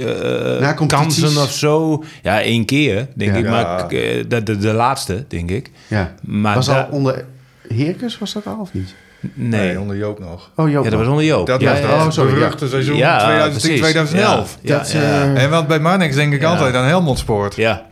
uh, 0.60 0.88
kansen 0.88 1.42
of 1.42 1.52
zo. 1.52 2.04
Ja, 2.24 2.42
één 2.42 2.66
keer, 2.66 3.08
denk 3.16 3.36
ik. 3.36 3.50
Maar 3.50 3.82
uh, 3.82 4.24
de, 4.28 4.44
de, 4.44 4.58
de, 4.58 4.74
laatste, 4.74 5.26
denk 5.28 5.50
ik. 5.50 5.72
Ja. 5.88 6.14
Maar 6.22 6.56
was 6.56 6.70
al 6.70 6.88
onder 6.92 7.26
Heerkens, 7.68 8.18
was 8.18 8.34
dat 8.34 8.48
al 8.48 8.58
of 8.60 8.74
niet? 8.74 8.96
Nee. 9.20 9.68
nee. 9.68 9.80
onder 9.80 9.98
Joop 9.98 10.20
nog. 10.20 10.52
Oh, 10.56 10.70
Joop 10.70 10.84
Ja, 10.84 10.90
dat 10.90 11.00
was 11.00 11.08
onder 11.08 11.24
Joop. 11.24 11.48
Dat 11.48 11.62
ja, 11.62 11.70
was 11.70 11.80
ja, 11.80 11.88
dat 11.88 12.06
oh, 12.06 12.12
sorry, 12.12 12.70
seizoen 12.70 12.98
ja, 12.98 13.24
2010, 13.24 13.78
2011. 13.78 14.58
Ja, 14.62 14.78
dat, 14.78 14.94
uh, 14.94 15.44
en 15.44 15.50
want 15.50 15.68
bij 15.68 15.80
Marnix 15.80 16.16
denk 16.16 16.34
ik 16.34 16.44
altijd 16.44 16.76
aan 16.76 16.86
Helmond 16.86 17.20
Sport. 17.20 17.56
Ja. 17.56 17.86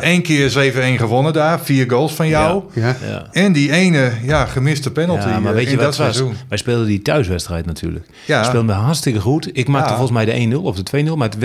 Eén 0.00 0.22
keer 0.22 0.72
7-1 0.72 1.00
gewonnen 1.00 1.32
daar, 1.32 1.60
vier 1.60 1.90
goals 1.90 2.12
van 2.12 2.28
jou. 2.28 2.62
Ja. 2.72 2.96
Ja. 3.06 3.26
En 3.32 3.52
die 3.52 3.72
ene 3.72 4.12
ja, 4.22 4.44
gemiste 4.44 4.92
penalty 4.92 5.28
ja, 5.28 5.40
maar 5.40 5.54
weet 5.54 5.70
je 5.70 5.76
wat 5.76 5.96
was? 5.96 6.22
Wij 6.48 6.58
speelden 6.58 6.86
die 6.86 7.02
thuiswedstrijd 7.02 7.66
natuurlijk. 7.66 8.06
Ja. 8.26 8.40
We 8.40 8.46
speelden 8.46 8.74
hartstikke 8.74 9.20
goed. 9.20 9.50
Ik 9.52 9.68
maakte 9.68 9.88
volgens 9.88 10.10
mij 10.10 10.24
de 10.24 10.56
1-0 10.56 10.62
of 10.62 10.76
de 10.76 11.04
2-0, 11.04 11.12
maar 11.16 11.28
het 11.28 11.38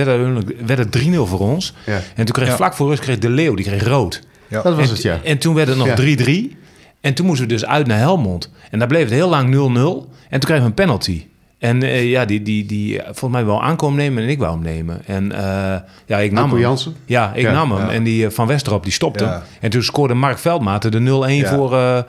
werd, 0.66 0.80
het 0.80 1.00
3-0 1.00 1.10
voor 1.16 1.40
ons. 1.40 1.74
En 2.16 2.26
toen 2.26 2.26
kreeg 2.26 2.56
vlak 2.56 2.74
voor 2.74 2.90
rust 2.90 3.02
kreeg 3.02 3.18
de 3.18 3.30
Leeuw, 3.30 3.56
die 3.56 3.66
kreeg 3.66 3.84
rood. 3.84 4.22
Dat 4.50 4.64
was 4.64 4.76
en, 4.78 4.90
het, 4.90 5.02
ja. 5.02 5.20
En 5.24 5.38
toen 5.38 5.56
werd 5.56 5.68
het 5.68 5.78
nog 5.78 5.90
3-3. 6.02 6.58
En 7.02 7.14
toen 7.14 7.26
moesten 7.26 7.48
we 7.48 7.54
dus 7.54 7.66
uit 7.66 7.88
naar 7.88 7.98
Helmond. 7.98 8.52
En 8.72 8.80
daar 8.80 8.88
bleef 8.88 9.04
het 9.04 9.12
heel 9.12 9.30
lang 9.30 9.54
0-0. 9.54 9.56
En 9.56 10.40
toen 10.40 10.40
kregen 10.40 10.64
we 10.64 10.70
een 10.70 10.74
penalty. 10.74 11.26
En 11.60 11.84
uh, 11.84 12.10
ja, 12.10 12.26
die, 12.26 12.42
die, 12.42 12.66
die 12.66 13.02
volgens 13.04 13.32
mij 13.32 13.46
wel 13.46 13.64
aankomen 13.64 13.98
nemen 13.98 14.24
en 14.24 14.30
ik 14.30 14.40
wou 14.40 14.52
hem 14.52 14.62
nemen. 14.62 15.02
En 15.06 15.24
uh, 15.32 15.40
ja, 16.06 16.18
ik 16.18 16.32
nam 16.32 16.50
hem. 16.50 16.60
Jansen? 16.60 16.96
Ja, 17.06 17.32
ik 17.36 17.42
ja, 17.42 17.52
nam 17.52 17.72
hem. 17.72 17.86
Ja. 17.86 17.92
En 17.92 18.04
die 18.04 18.30
van 18.30 18.48
Westerop, 18.48 18.84
die 18.84 18.92
stopte 18.92 19.24
ja. 19.24 19.44
En 19.62 19.70
toen 19.70 19.84
scoorde 19.84 20.14
Mark 20.14 20.38
Veldmaten 20.38 20.92
de 20.92 21.00
0-1 21.00 21.48
voor, 21.48 21.74
uh, 21.74 22.00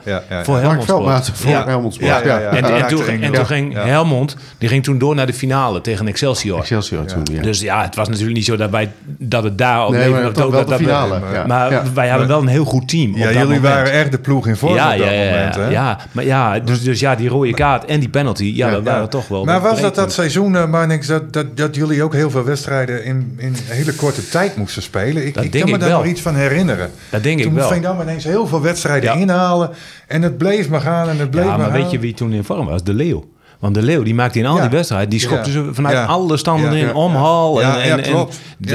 voor 0.43 0.57
Helmond 0.57 0.63
Mark 0.63 0.83
Veldmaten 0.83 1.35
voor 1.35 1.51
Helmond. 1.51 1.95
Ja, 1.95 2.21
En, 2.21 2.63
en, 2.63 2.87
toen, 2.87 3.05
en 3.05 3.31
toen 3.31 3.45
ging 3.45 3.73
Helmond, 3.73 4.37
die 4.57 4.69
ging 4.69 4.83
toen 4.83 4.97
door 4.97 5.15
naar 5.15 5.25
de 5.25 5.33
finale 5.33 5.81
tegen 5.81 6.07
Excelsior. 6.07 6.59
Excelsior 6.59 7.05
toen. 7.05 7.23
Dus 7.41 7.61
ja, 7.61 7.81
het 7.81 7.95
was 7.95 8.07
natuurlijk 8.07 8.35
niet 8.35 8.45
zo 8.45 8.55
dat, 8.55 8.69
wij, 8.69 8.91
dat 9.05 9.43
het 9.43 9.57
daar 9.57 9.85
op 9.85 9.91
nee, 9.91 10.09
maar 10.09 10.23
het 10.23 10.37
wel 10.37 10.65
de 10.65 10.75
finale. 10.75 11.19
Maar 11.47 11.93
wij 11.93 12.09
hadden 12.09 12.27
wel 12.27 12.41
een 12.41 12.47
heel 12.47 12.65
goed 12.65 12.87
team 12.87 13.17
Ja, 13.17 13.31
jullie 13.31 13.59
waren 13.59 13.91
echt 13.91 14.11
de 14.11 14.19
ploeg 14.19 14.47
in 14.47 14.55
vorm 14.55 14.71
op 14.71 14.77
dat 14.77 14.97
moment. 14.97 15.55
Ja, 15.71 15.97
maar 16.11 16.25
ja, 16.25 16.59
dus 16.59 16.99
ja, 16.99 17.15
die 17.15 17.29
rode 17.29 17.53
kaart 17.53 17.85
en 17.85 17.99
die 17.99 18.09
penalty, 18.09 18.51
ja, 18.55 18.69
dat 18.69 18.83
waren 18.83 19.09
toch 19.09 19.27
wel... 19.45 19.59
Maar 19.59 19.69
was 19.69 19.81
dat 19.81 19.95
dat 19.95 20.13
seizoen, 20.13 20.53
uh, 20.53 20.67
Marnix, 20.67 21.07
dat, 21.07 21.33
dat, 21.33 21.57
dat 21.57 21.75
jullie 21.75 22.03
ook 22.03 22.13
heel 22.13 22.29
veel 22.29 22.43
wedstrijden 22.43 23.03
in, 23.03 23.33
in 23.37 23.55
hele 23.57 23.93
korte 23.93 24.29
tijd 24.29 24.55
moesten 24.55 24.81
spelen. 24.81 25.25
Ik, 25.25 25.37
ik 25.37 25.51
kan 25.51 25.69
me 25.71 25.77
daar 25.77 25.89
nog 25.89 26.05
iets 26.05 26.21
van 26.21 26.35
herinneren. 26.35 26.91
Dat 27.09 27.23
denk 27.23 27.39
toen 27.41 27.47
ik 27.47 27.53
wel. 27.53 27.67
Toen 27.67 27.73
Veendam 27.73 28.01
ineens 28.01 28.23
heel 28.23 28.47
veel 28.47 28.61
wedstrijden 28.61 29.19
inhalen. 29.19 29.69
En 30.07 30.21
het 30.21 30.37
bleef 30.37 30.69
maar 30.69 30.81
gaan 30.81 31.09
en 31.09 31.17
het 31.17 31.31
bleef 31.31 31.43
ja, 31.43 31.49
maar, 31.49 31.59
maar 31.59 31.71
weet 31.71 31.91
je 31.91 31.99
wie 31.99 32.13
toen 32.13 32.33
in 32.33 32.43
vorm 32.43 32.65
was? 32.65 32.83
De 32.83 32.93
Leeuw. 32.93 33.29
Want 33.61 33.75
de 33.75 33.81
Leeuw, 33.81 34.03
die 34.03 34.15
maakte 34.15 34.39
in 34.39 34.45
al 34.45 34.59
die 34.59 34.69
wedstrijden, 34.69 35.09
die 35.09 35.19
schopte 35.19 35.51
ze 35.51 35.69
vanuit 35.71 36.07
alle 36.07 36.37
standen 36.37 36.73
in, 36.73 36.93
omhal. 36.93 37.61
En, 37.61 38.03
en, 38.03 38.27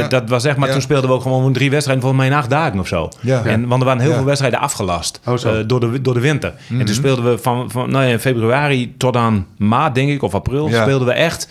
dat 0.08 0.28
was 0.28 0.42
zeg 0.42 0.56
maar, 0.56 0.70
toen 0.70 0.80
speelden 0.80 1.10
we 1.10 1.16
ook 1.16 1.22
gewoon 1.22 1.52
drie 1.52 1.70
wedstrijden, 1.70 2.04
volgens 2.04 2.22
mij 2.22 2.32
in 2.32 2.38
acht 2.38 2.50
dagen 2.50 2.78
of 2.78 2.86
zo. 2.86 3.08
En, 3.44 3.66
want 3.66 3.80
er 3.80 3.86
waren 3.86 4.02
heel 4.02 4.14
veel 4.14 4.24
wedstrijden 4.24 4.58
afgelast 4.58 5.20
oh, 5.24 5.34
uh, 5.44 5.52
door, 5.66 5.80
de, 5.80 6.00
door 6.00 6.14
de 6.14 6.20
winter. 6.20 6.48
En 6.50 6.64
toen 6.68 6.78
mhm. 6.78 6.92
speelden 6.92 7.24
we 7.24 7.38
van, 7.38 7.70
van 7.70 7.90
nou 7.90 8.04
ja, 8.04 8.10
in 8.10 8.18
februari 8.18 8.94
tot 8.96 9.16
aan 9.16 9.46
maart, 9.56 9.94
denk 9.94 10.10
ik, 10.10 10.22
of 10.22 10.34
april, 10.34 10.68
speelden 10.68 11.06
we 11.06 11.12
echt... 11.12 11.48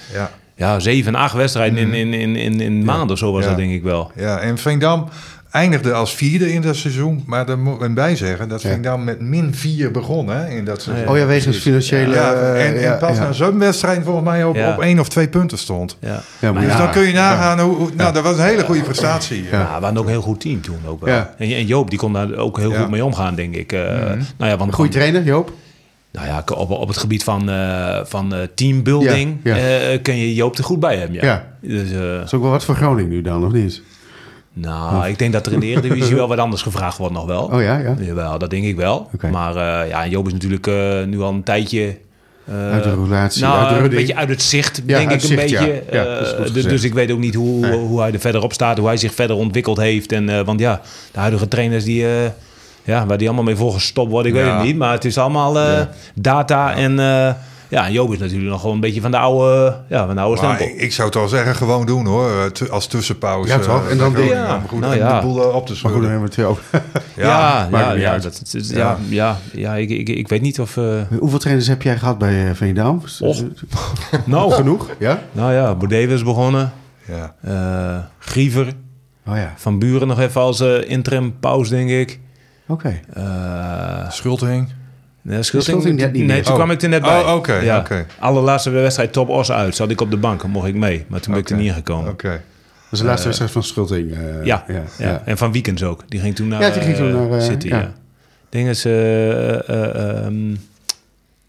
Ja, 0.57 0.79
zeven, 0.79 1.15
acht 1.15 1.33
wedstrijden 1.33 1.77
in, 1.77 1.87
mhm. 1.87 1.95
in, 1.95 2.13
in, 2.13 2.35
in, 2.35 2.61
in 2.61 2.83
maanden 2.83 3.09
of 3.09 3.17
zo 3.17 3.31
was 3.31 3.45
dat 3.45 3.57
denk 3.57 3.71
ik 3.71 3.83
wel. 3.83 4.11
Ja, 4.15 4.39
en 4.39 4.57
Veendam 4.57 5.09
eindigde 5.55 5.93
als 5.93 6.15
vierde 6.15 6.53
in 6.53 6.61
dat 6.61 6.75
seizoen. 6.75 7.23
Maar 7.25 7.45
daar 7.45 7.59
moet 7.59 7.81
ik 7.81 7.93
bij 7.93 8.15
zeggen, 8.15 8.49
dat 8.49 8.61
ging 8.61 8.83
dan 8.83 9.03
met 9.03 9.21
min 9.21 9.53
vier 9.53 9.91
begonnen 9.91 10.49
in 10.49 10.65
dat 10.65 10.81
seizoen. 10.81 11.07
Oh 11.07 11.17
ja, 11.17 11.25
wegens 11.25 11.57
financiële... 11.57 12.13
Ja, 12.13 12.33
en, 12.33 12.83
en 12.83 12.97
pas 12.97 13.17
na 13.17 13.31
zo'n 13.31 13.59
wedstrijd 13.59 14.03
volgens 14.03 14.25
mij 14.25 14.43
op, 14.43 14.57
op 14.57 14.81
één 14.81 14.99
of 14.99 15.09
twee 15.09 15.27
punten 15.27 15.57
stond. 15.57 15.97
Ja. 15.99 16.51
dus 16.51 16.77
dan 16.77 16.91
kun 16.91 17.01
je 17.01 17.13
nagaan 17.13 17.59
hoe... 17.59 17.89
nou, 17.95 18.13
dat 18.13 18.23
was 18.23 18.37
een 18.37 18.43
hele 18.43 18.63
goede 18.63 18.81
prestatie. 18.81 19.43
Ja, 19.43 19.49
we 19.49 19.83
hadden 19.83 19.97
ook 19.97 20.05
een 20.05 20.11
heel 20.11 20.21
goed 20.21 20.39
team 20.39 20.61
toen 20.61 20.79
ook 20.85 21.05
wel. 21.05 21.25
En, 21.37 21.65
Joop, 21.65 21.89
die 21.89 21.99
kon 21.99 22.13
daar 22.13 22.35
ook 22.35 22.57
heel 22.59 22.73
goed 22.73 22.89
mee 22.89 23.05
omgaan, 23.05 23.35
denk 23.35 23.55
ik. 23.55 23.73
Uh, 23.73 23.79
nou 24.37 24.51
ja, 24.51 24.57
want 24.57 24.73
Goeie 24.73 24.91
trainer, 24.91 25.23
Joop? 25.23 25.53
Nou 26.11 26.27
ja, 26.27 26.43
op, 26.55 26.69
op 26.69 26.87
het 26.87 26.97
gebied 26.97 27.23
van, 27.23 27.49
uh, 27.49 27.99
van 28.03 28.33
teambuilding 28.55 29.37
ja, 29.43 29.57
kun 30.01 30.17
je 30.17 30.33
Joop 30.33 30.57
er 30.57 30.63
goed 30.63 30.79
bij 30.79 30.97
hebben. 30.97 31.15
Ja. 31.15 31.23
ja. 31.23 31.45
Dus, 31.61 31.89
is 32.23 32.33
ook 32.33 32.41
wel 32.41 32.51
wat 32.51 32.63
voor 32.63 32.75
Groningen 32.75 33.09
nu 33.09 33.21
dan, 33.21 33.45
of 33.45 33.51
niet? 33.51 33.81
Nou, 34.57 35.07
ik 35.07 35.19
denk 35.19 35.33
dat 35.33 35.45
er 35.45 35.53
in 35.53 35.59
de 35.59 35.65
Eredivisie 35.65 36.15
wel 36.15 36.27
wat 36.27 36.37
anders 36.37 36.61
gevraagd 36.61 36.97
wordt 36.97 37.13
nog 37.13 37.25
wel. 37.25 37.43
Oh 37.43 37.61
ja, 37.61 37.77
ja? 37.77 37.95
Jawel, 37.99 38.37
dat 38.37 38.49
denk 38.49 38.65
ik 38.65 38.75
wel. 38.75 39.09
Maar 39.31 39.55
uh, 39.55 39.89
ja, 39.89 40.07
Joop 40.07 40.27
is 40.27 40.33
natuurlijk 40.33 40.67
uh, 40.67 41.03
nu 41.03 41.21
al 41.21 41.29
een 41.29 41.43
tijdje... 41.43 41.97
Uh, 42.49 42.71
uit 42.71 42.83
de 42.83 42.95
relatie, 43.03 43.41
nou, 43.41 43.59
uit 43.59 43.77
de 43.77 43.83
een 43.83 43.89
beetje 43.89 44.15
uit 44.15 44.29
het 44.29 44.41
zicht, 44.41 44.81
ja, 44.85 44.97
denk 44.97 45.11
ik 45.11 45.29
een 45.29 45.35
beetje. 45.35 45.83
Ja. 45.91 46.19
dus, 46.53 46.63
dus, 46.63 46.83
ik 46.83 46.93
weet 46.93 47.11
ook 47.11 47.19
niet 47.19 47.35
hoe, 47.35 47.59
nee. 47.59 47.77
hoe 47.77 48.01
hij 48.01 48.13
er 48.13 48.19
verder 48.19 48.43
op 48.43 48.53
staat, 48.53 48.77
hoe 48.77 48.87
hij 48.87 48.97
zich 48.97 49.13
verder 49.13 49.35
ontwikkeld 49.35 49.77
heeft. 49.77 50.11
En, 50.11 50.45
want 50.45 50.59
ja, 50.59 50.81
de 51.11 51.19
huidige 51.19 51.47
trainers 51.47 51.83
die... 51.83 52.05
ja, 52.83 53.05
waar 53.05 53.17
die 53.17 53.27
allemaal 53.27 53.45
mee 53.45 53.55
volgestopt 53.55 54.11
worden, 54.11 54.31
ik 54.31 54.37
weet 54.37 54.53
het 54.53 54.63
niet. 54.63 54.77
Maar 54.77 54.91
het 54.91 55.05
is 55.05 55.17
allemaal 55.17 55.87
data 56.15 56.75
en 56.75 56.95
ja, 57.67 57.89
Joop 57.89 58.13
is 58.13 58.19
natuurlijk 58.19 58.49
nog 58.49 58.61
wel 58.61 58.71
een 58.71 58.79
beetje 58.79 59.01
van 59.01 59.11
de 59.11 59.17
oude, 59.17 59.77
ja, 59.89 60.05
van 60.05 60.15
de 60.15 60.21
oude 60.21 60.37
stempel. 60.37 60.65
Ik, 60.75 60.93
zou 60.93 61.07
het 61.07 61.17
wel 61.17 61.27
zeggen, 61.27 61.55
gewoon 61.55 61.85
doen 61.85 62.05
hoor, 62.05 62.51
als 62.69 62.87
tussenpauze. 62.87 63.49
Ja, 63.49 63.59
toch? 63.59 63.89
En 63.89 63.97
dan 63.97 64.13
de, 64.13 64.23
ja, 64.23 64.61
goed, 64.67 64.79
nou, 64.79 64.95
ja. 64.95 65.19
de 65.19 65.27
boel 65.27 65.43
eh, 65.43 65.55
op 65.55 65.65
te 65.65 65.75
schudden. 65.75 66.01
Maar 66.01 66.19
goed, 66.19 66.35
dan 66.35 66.45
hebben 66.45 66.63
we 66.75 66.81
ja, 67.21 67.67
ja, 67.71 67.91
ja, 67.91 68.17
dat, 68.17 68.41
ja, 68.51 68.97
ja, 69.09 69.37
ja, 69.51 69.75
ik, 69.75 69.89
ik, 69.89 70.09
ik 70.09 70.27
weet 70.27 70.41
niet 70.41 70.59
of... 70.59 70.75
Uh... 70.75 71.01
Hoeveel 71.19 71.39
trainers 71.39 71.67
heb 71.67 71.81
jij 71.81 71.97
gehad 71.97 72.17
bij 72.17 72.45
uh, 72.45 72.53
Veendam? 72.53 73.01
nou, 74.25 74.51
genoeg, 74.51 74.89
ja? 74.99 75.21
Nou 75.31 75.53
ja, 75.53 75.75
Boudet 75.75 76.09
is 76.09 76.23
begonnen. 76.23 76.73
Ja. 77.07 77.35
Uh, 77.47 78.03
Griever. 78.19 78.73
Oh 79.27 79.35
ja. 79.35 79.53
Van 79.55 79.79
Buren 79.79 80.07
nog 80.07 80.19
even 80.19 80.41
als 80.41 80.61
uh, 80.61 80.89
interim 80.89 81.39
pauze, 81.39 81.69
denk 81.69 81.89
ik. 81.89 82.19
Oké. 82.67 83.01
Okay. 83.13 84.09
Schulting. 84.09 84.69
Nee, 85.25 85.43
Schulting 85.43 85.97
net 85.97 86.13
niet 86.13 86.25
Nee, 86.25 86.41
toen 86.41 86.55
kwam 86.55 86.71
ik 86.71 86.81
er 86.81 86.89
net 86.89 87.01
bij. 87.01 87.21
Oh, 87.21 87.33
oké. 87.33 87.53
ja. 87.53 87.79
Okay. 87.79 88.05
Allerlaatste 88.19 88.69
wedstrijd 88.69 89.13
Top 89.13 89.29
Os 89.29 89.51
uit. 89.51 89.75
Zat 89.75 89.89
ik 89.89 90.01
op 90.01 90.11
de 90.11 90.17
bank, 90.17 90.43
mocht 90.43 90.67
ik 90.67 90.75
mee. 90.75 91.05
Maar 91.07 91.19
toen 91.19 91.33
ben 91.33 91.41
ik 91.41 91.49
er 91.49 91.57
niet 91.57 91.73
gekomen. 91.73 92.11
Oké. 92.11 92.29
Dat 92.29 92.39
is 92.91 92.99
de 92.99 93.05
laatste 93.05 93.21
uh, 93.21 93.25
wedstrijd 93.25 93.51
van 93.51 93.63
Schulting. 93.63 94.11
Uh, 94.11 94.45
ja, 94.45 94.65
ja, 94.67 94.83
ja, 94.97 95.21
en 95.25 95.37
van 95.37 95.51
Weekends 95.51 95.83
ook. 95.83 96.03
Die 96.07 96.19
ging 96.19 96.35
toen 96.35 96.47
naar, 96.47 96.61
ja, 96.61 96.69
die 96.69 96.81
ging 96.81 96.95
toen 96.95 97.11
naar 97.11 97.39
uh, 97.39 97.41
City. 97.41 97.67
Ja. 97.67 97.91
Ding 98.49 98.69
is... 98.69 98.85
Um, 98.85 100.57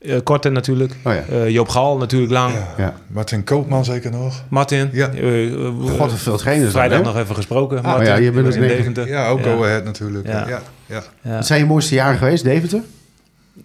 uh, 0.00 0.16
Korte 0.24 0.50
natuurlijk. 0.50 0.92
Oh, 1.04 1.12
ja. 1.30 1.46
Joop 1.46 1.68
Gal 1.68 1.96
natuurlijk 1.96 2.32
lang. 2.32 2.54
Ja. 2.54 2.74
ja. 2.76 2.94
Martin 3.06 3.44
Koopman 3.44 3.84
zeker 3.84 4.10
nog. 4.10 4.44
Martin. 4.48 4.88
Ja. 4.92 5.10
Uh, 5.14 5.68
God, 5.98 6.12
veel 6.12 6.36
trainers. 6.36 6.72
Vrijdag 6.72 7.02
nog 7.02 7.16
even 7.16 7.34
gesproken. 7.34 7.78
Ah, 7.78 7.84
Martin, 7.84 8.06
ja, 8.06 8.14
je 8.14 8.30
bent 8.30 8.54
in 8.54 8.60
Deventer. 8.60 9.08
Ja, 9.08 9.28
ook 9.28 9.38
ja. 9.38 9.44
Go 9.44 9.64
Ahead 9.64 9.84
natuurlijk. 9.84 10.26
Ja. 10.26 10.46
Ja. 10.86 11.02
Ja. 11.22 11.42
Zijn 11.42 11.60
je 11.60 11.66
mooiste 11.66 11.94
jaren 11.94 12.18
geweest, 12.18 12.44
Deventer? 12.44 12.80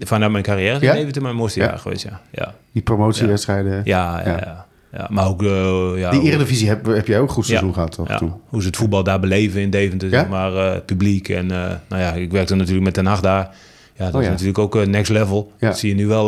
Vanuit 0.06 0.32
mijn 0.32 0.44
carrière 0.44 0.86
ja? 0.86 0.94
even 0.94 1.22
mijn 1.22 1.36
mooiste 1.36 1.60
jaar 1.60 1.78
geweest, 1.78 2.04
ja. 2.04 2.22
ja. 2.32 2.54
Die 2.72 2.82
promotiewedstrijden. 2.82 3.82
Ja, 3.84 4.22
ja, 4.26 4.38
ja. 4.38 4.66
ja. 4.92 5.08
maar 5.10 5.28
ook... 5.28 5.42
Uh, 5.44 5.92
ja, 5.96 6.12
die 6.12 6.22
Eredivisie 6.22 6.68
heb, 6.68 6.86
heb 6.86 7.08
jij 7.08 7.20
ook 7.20 7.32
goed 7.32 7.46
seizoen 7.46 7.74
gehad, 7.74 7.92
toch? 7.92 8.20
Hoe 8.46 8.62
ze 8.62 8.68
het 8.68 8.78
voetbal 8.78 9.04
daar 9.04 9.20
beleven 9.20 9.62
in 9.62 9.70
Deventer, 9.70 10.10
zeg 10.10 10.28
maar, 10.28 10.54
uh, 10.54 10.72
publiek. 10.86 11.30
En 11.30 11.46
uh, 11.46 11.70
nou 11.88 12.02
ja, 12.02 12.14
ik 12.14 12.32
werkte 12.32 12.56
natuurlijk 12.56 12.86
met 12.86 12.96
Den 12.96 13.06
Haag 13.06 13.22
daar. 13.22 13.50
Ja, 13.94 14.06
dat 14.06 14.16
oh, 14.16 14.22
is 14.22 14.28
natuurlijk 14.28 14.58
ook 14.58 14.86
next 14.86 15.12
level. 15.12 15.52
Dat 15.60 15.80
zie 15.80 15.90
je 15.90 15.96
nu 15.96 16.08
wel, 16.08 16.28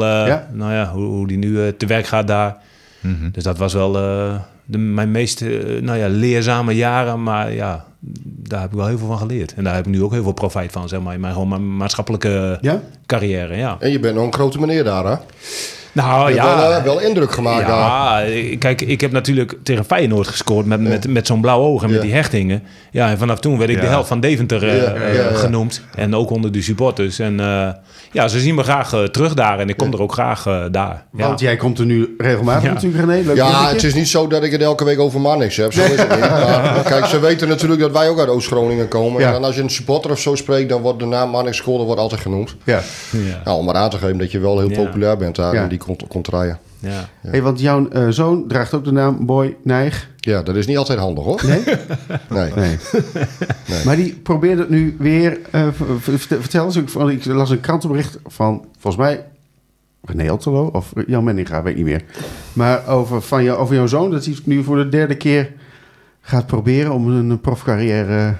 nou 0.51 0.73
ja, 0.73 0.91
hoe, 0.93 1.03
hoe 1.03 1.27
die 1.27 1.37
nu 1.37 1.75
te 1.77 1.85
werk 1.85 2.05
gaat 2.05 2.27
daar. 2.27 2.57
Mm 2.99 3.17
-hmm. 3.19 3.31
Dus 3.31 3.43
dat 3.43 3.57
was 3.57 3.73
wel 3.73 3.91
de, 4.65 4.77
mijn 4.77 5.11
meest 5.11 5.41
nou 5.81 5.97
ja, 5.97 6.07
leerzame 6.07 6.75
jaren. 6.75 7.23
Maar 7.23 7.53
ja, 7.53 7.85
daar 8.25 8.61
heb 8.61 8.69
ik 8.69 8.77
wel 8.77 8.87
heel 8.87 8.97
veel 8.97 9.07
van 9.07 9.17
geleerd. 9.17 9.53
En 9.53 9.63
daar 9.63 9.75
heb 9.75 9.85
ik 9.85 9.91
nu 9.91 10.03
ook 10.03 10.11
heel 10.11 10.23
veel 10.23 10.31
profijt 10.31 10.71
van, 10.71 10.89
zeg 10.89 11.01
maar, 11.01 11.13
in 11.13 11.19
mijn, 11.19 11.33
gewoon 11.33 11.47
mijn 11.47 11.77
maatschappelijke 11.77 12.57
ja? 12.61 12.81
carrière. 13.05 13.55
Ja. 13.55 13.77
En 13.79 13.91
je 13.91 13.99
bent 13.99 14.15
nog 14.15 14.25
een 14.25 14.33
grote 14.33 14.59
meneer 14.59 14.83
daar, 14.83 15.05
hè? 15.05 15.15
Nou 15.93 16.33
ja. 16.33 16.55
Wel, 16.55 16.71
uh, 16.71 16.83
wel, 16.83 16.99
indruk 16.99 17.31
gemaakt 17.31 17.67
ja, 17.67 17.67
daar. 17.67 18.25
Kijk, 18.57 18.81
ik 18.81 19.01
heb 19.01 19.11
natuurlijk 19.11 19.55
tegen 19.63 19.85
Feyenoord 19.85 20.27
gescoord 20.27 20.65
met, 20.65 20.81
met, 20.81 21.07
met 21.07 21.27
zo'n 21.27 21.41
blauw 21.41 21.59
oog 21.59 21.83
en 21.83 21.91
met 21.91 22.01
die 22.01 22.13
hechtingen. 22.13 22.63
Ja, 22.91 23.09
en 23.09 23.17
vanaf 23.17 23.39
toen 23.39 23.57
werd 23.57 23.69
ik 23.69 23.81
de 23.81 23.87
helft 23.87 24.07
van 24.07 24.19
Deventer 24.19 24.63
uh, 24.63 25.37
genoemd. 25.37 25.81
En 25.95 26.15
ook 26.15 26.29
onder 26.29 26.51
de 26.51 26.61
supporters. 26.61 27.19
En 27.19 27.39
uh, 27.39 27.69
ja, 28.11 28.27
ze 28.27 28.39
zien 28.39 28.55
me 28.55 28.63
graag 28.63 28.89
terug 29.11 29.33
daar 29.33 29.59
en 29.59 29.69
ik 29.69 29.77
kom 29.77 29.93
er 29.93 30.01
ook 30.01 30.13
graag 30.13 30.67
daar. 30.71 31.05
Want 31.11 31.39
jij 31.39 31.55
komt 31.55 31.79
er 31.79 31.85
nu 31.85 32.15
regelmatig 32.17 32.73
natuurlijk, 32.73 33.05
René. 33.05 33.25
Leuk 33.25 33.35
ja, 33.35 33.69
het 33.69 33.83
is 33.83 33.93
niet 33.93 34.07
zo 34.07 34.27
dat 34.27 34.43
ik 34.43 34.51
het 34.51 34.61
elke 34.61 34.83
week 34.83 34.99
over 34.99 35.21
Mannix 35.21 35.57
heb. 35.57 35.73
Zo 35.73 35.81
is 35.81 35.99
het 35.99 36.09
niet. 36.09 36.19
Maar, 36.19 36.83
kijk, 36.91 37.05
ze 37.05 37.19
weten 37.19 37.47
natuurlijk 37.47 37.81
dat 37.81 37.91
wij 37.91 38.09
ook 38.09 38.19
uit 38.19 38.29
Oost-Groningen 38.29 38.87
komen. 38.87 39.25
En 39.25 39.31
dan 39.31 39.43
als 39.43 39.55
je 39.55 39.61
een 39.61 39.69
supporter 39.69 40.11
of 40.11 40.19
zo 40.19 40.35
spreekt, 40.35 40.69
dan 40.69 40.81
wordt 40.81 40.99
de 40.99 41.05
naam 41.05 41.29
Mannix 41.29 41.57
School 41.57 41.85
wordt 41.85 42.01
altijd 42.01 42.21
genoemd. 42.21 42.55
Ja. 42.63 42.81
Nou, 43.43 43.57
om 43.57 43.65
maar 43.65 43.75
aan 43.75 43.89
te 43.89 43.97
geven 43.97 44.17
dat 44.17 44.31
je 44.31 44.39
wel 44.39 44.59
heel 44.59 44.71
populair 44.71 45.17
bent 45.17 45.35
daar 45.35 45.55
in 45.55 45.67
die 45.67 45.81
komt, 46.07 46.27
rijden. 46.27 46.59
Ja. 46.79 47.09
Hey, 47.21 47.41
want 47.41 47.59
jouw 47.59 47.87
uh, 47.93 48.07
zoon 48.09 48.47
draagt 48.47 48.73
ook 48.73 48.83
de 48.83 48.91
naam 48.91 49.25
Boy 49.25 49.57
Nijg. 49.63 50.09
Ja, 50.17 50.41
dat 50.41 50.55
is 50.55 50.67
niet 50.67 50.77
altijd 50.77 50.99
handig 50.99 51.23
hoor. 51.23 51.41
Nee? 51.45 51.63
nee. 52.29 52.51
nee. 52.55 52.77
nee. 53.67 53.85
Maar 53.85 53.95
die 53.95 54.15
probeert 54.15 54.59
het 54.59 54.69
nu 54.69 54.95
weer. 54.99 55.39
Uh, 55.55 55.67
vertel 56.39 56.65
eens, 56.65 56.75
ik 56.75 57.25
las 57.25 57.49
een 57.49 57.59
krantenbericht 57.59 58.19
van 58.25 58.65
volgens 58.79 59.03
mij 59.03 59.25
René 60.01 60.29
Altelo 60.29 60.65
of 60.65 60.93
Jan 61.07 61.23
Menninga, 61.23 61.63
weet 61.63 61.75
niet 61.75 61.85
meer. 61.85 62.03
Maar 62.53 62.87
over, 62.87 63.21
van 63.21 63.43
jou, 63.43 63.59
over 63.59 63.75
jouw 63.75 63.87
zoon, 63.87 64.11
dat 64.11 64.25
hij 64.25 64.35
nu 64.43 64.63
voor 64.63 64.75
de 64.75 64.89
derde 64.89 65.17
keer 65.17 65.51
gaat 66.21 66.47
proberen 66.47 66.93
om 66.93 67.07
een 67.07 67.41
profcarrière 67.41 68.35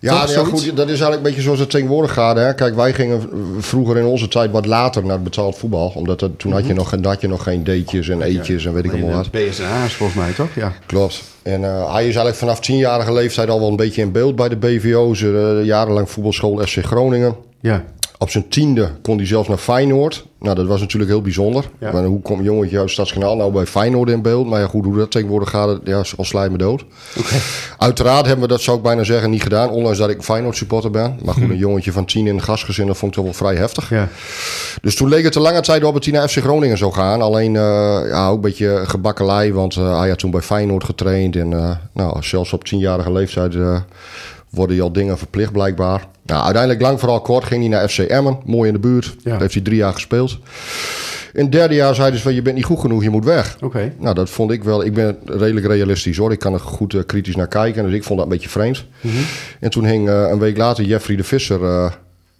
ja, 0.00 0.26
ja 0.28 0.44
goed, 0.44 0.76
dat 0.76 0.88
is 0.88 1.00
eigenlijk 1.00 1.16
een 1.16 1.22
beetje 1.22 1.40
zoals 1.40 1.58
het 1.58 1.70
tegenwoordig 1.70 2.12
gaat. 2.12 2.36
Hè. 2.36 2.54
Kijk, 2.54 2.74
wij 2.74 2.92
gingen 2.92 3.28
vroeger 3.58 3.96
in 3.96 4.04
onze 4.04 4.28
tijd 4.28 4.50
wat 4.50 4.66
later 4.66 5.02
naar 5.02 5.12
het 5.12 5.24
betaald 5.24 5.58
voetbal. 5.58 5.92
Omdat 5.94 6.28
toen 6.36 6.52
had, 6.52 6.60
je 6.66 6.66
mhm. 6.66 6.76
nog, 6.76 6.94
had 7.02 7.20
je 7.20 7.28
nog 7.28 7.42
geen 7.42 7.64
deetjes 7.64 8.08
en 8.08 8.22
eetjes 8.22 8.64
en 8.64 8.72
weet 8.72 8.84
ik 8.84 8.92
allemaal 8.92 9.10
wat. 9.10 9.30
BSNA's 9.30 9.94
volgens 9.94 10.18
mij, 10.18 10.32
toch? 10.32 10.54
Ja. 10.54 10.72
Klopt. 10.86 11.22
En 11.42 11.60
uh, 11.60 11.92
hij 11.92 12.00
is 12.00 12.04
eigenlijk 12.04 12.36
vanaf 12.36 12.60
tienjarige 12.60 13.12
leeftijd 13.12 13.48
al 13.48 13.60
wel 13.60 13.68
een 13.68 13.76
beetje 13.76 14.02
in 14.02 14.12
beeld 14.12 14.36
bij 14.36 14.48
de 14.48 14.56
BVO's. 14.56 15.20
Uh, 15.20 15.64
jarenlang 15.64 16.10
voetbalschool 16.10 16.60
SC 16.64 16.84
Groningen. 16.84 17.36
Ja. 17.60 17.84
Op 18.20 18.30
zijn 18.30 18.48
tiende 18.48 18.90
kon 19.02 19.16
hij 19.16 19.26
zelfs 19.26 19.48
naar 19.48 19.58
Feyenoord. 19.58 20.26
Nou, 20.40 20.54
dat 20.56 20.66
was 20.66 20.80
natuurlijk 20.80 21.10
heel 21.10 21.22
bijzonder. 21.22 21.70
Maar 21.78 22.04
hoe 22.04 22.20
komt 22.20 22.38
een 22.38 22.44
jongetje 22.44 22.78
uit 22.78 22.90
Stadskanaal 22.90 23.36
nou 23.36 23.52
bij 23.52 23.66
Feyenoord 23.66 24.10
in 24.10 24.22
beeld? 24.22 24.46
Maar 24.46 24.60
ja, 24.60 24.66
goed, 24.66 24.84
hoe 24.84 24.96
dat 24.96 25.10
tegenwoordig 25.10 25.50
gaat, 25.50 25.80
ja, 25.84 26.04
al 26.16 26.24
slijt 26.24 26.50
me 26.50 26.58
dood. 26.58 26.84
Uiteraard 27.78 28.26
hebben 28.26 28.44
we 28.44 28.52
dat, 28.52 28.60
zou 28.60 28.76
ik 28.76 28.82
bijna 28.82 29.04
zeggen, 29.04 29.30
niet 29.30 29.42
gedaan. 29.42 29.70
Ondanks 29.70 29.98
dat 29.98 30.10
ik 30.10 30.22
Feyenoord 30.22 30.56
supporter 30.56 30.90
ben. 30.90 31.18
Maar 31.24 31.34
goed, 31.34 31.42
hm. 31.42 31.50
een 31.50 31.56
jongetje 31.56 31.92
van 31.92 32.04
tien 32.04 32.26
in 32.26 32.34
een 32.34 32.42
gastgezin, 32.42 32.86
dat 32.86 32.96
vond 32.96 33.10
ik 33.10 33.16
toch 33.16 33.26
wel 33.26 33.34
vrij 33.50 33.54
heftig. 33.54 33.90
Ja. 33.90 34.08
Dus 34.80 34.96
toen 34.96 35.08
leek 35.08 35.24
het 35.24 35.32
te 35.32 35.40
lange 35.40 35.60
tijd 35.60 35.84
op 35.84 35.94
het 35.94 36.04
hij 36.04 36.12
naar 36.12 36.28
FC 36.28 36.36
Groningen 36.36 36.78
zou 36.78 36.92
gaan. 36.92 37.22
Alleen, 37.22 37.54
uh, 37.54 38.00
ja, 38.08 38.28
ook 38.28 38.34
een 38.34 38.40
beetje 38.40 38.82
gebakkelei. 38.86 39.52
Want 39.52 39.76
uh, 39.76 39.98
hij 39.98 40.08
had 40.08 40.18
toen 40.18 40.30
bij 40.30 40.42
Feyenoord 40.42 40.84
getraind. 40.84 41.36
En 41.36 41.50
uh, 41.50 41.70
nou, 41.92 42.22
zelfs 42.22 42.52
op 42.52 42.64
tienjarige 42.64 43.12
leeftijd 43.12 43.54
worden 44.50 44.76
je 44.76 44.82
al 44.82 44.92
dingen 44.92 45.18
verplicht 45.18 45.52
blijkbaar. 45.52 46.08
Nou, 46.24 46.42
uiteindelijk 46.42 46.82
lang 46.82 47.00
vooral 47.00 47.20
kort 47.20 47.44
ging 47.44 47.60
hij 47.60 47.68
naar 47.68 47.88
FC 47.88 47.98
Emmen. 47.98 48.38
Mooi 48.44 48.68
in 48.68 48.74
de 48.74 48.80
buurt. 48.80 49.16
Daar 49.22 49.40
heeft 49.40 49.54
hij 49.54 49.62
drie 49.62 49.76
jaar 49.76 49.92
gespeeld. 49.92 50.38
In 51.32 51.42
het 51.42 51.52
derde 51.52 51.74
jaar 51.74 51.94
zeiden 51.94 52.18
ze 52.18 52.24
van 52.24 52.34
je 52.34 52.42
bent 52.42 52.56
niet 52.56 52.64
goed 52.64 52.80
genoeg, 52.80 53.02
je 53.02 53.10
moet 53.10 53.24
weg. 53.24 53.56
Oké. 53.62 53.92
Nou, 53.98 54.14
dat 54.14 54.30
vond 54.30 54.50
ik 54.50 54.64
wel. 54.64 54.84
Ik 54.84 54.94
ben 54.94 55.18
redelijk 55.24 55.66
realistisch 55.66 56.16
hoor. 56.16 56.32
Ik 56.32 56.38
kan 56.38 56.52
er 56.52 56.60
goed 56.60 56.92
uh, 56.92 57.02
kritisch 57.06 57.36
naar 57.36 57.48
kijken. 57.48 57.84
Dus 57.84 57.92
ik 57.92 58.04
vond 58.04 58.18
dat 58.18 58.28
een 58.28 58.34
beetje 58.34 58.48
vreemd. 58.48 58.84
Mm 59.00 59.12
En 59.60 59.70
toen 59.70 59.84
hing 59.84 60.08
uh, 60.08 60.28
een 60.30 60.38
week 60.38 60.56
later 60.56 60.84
Jeffrey 60.84 61.16
de 61.16 61.24
Visser 61.24 61.60
uh, 61.60 61.90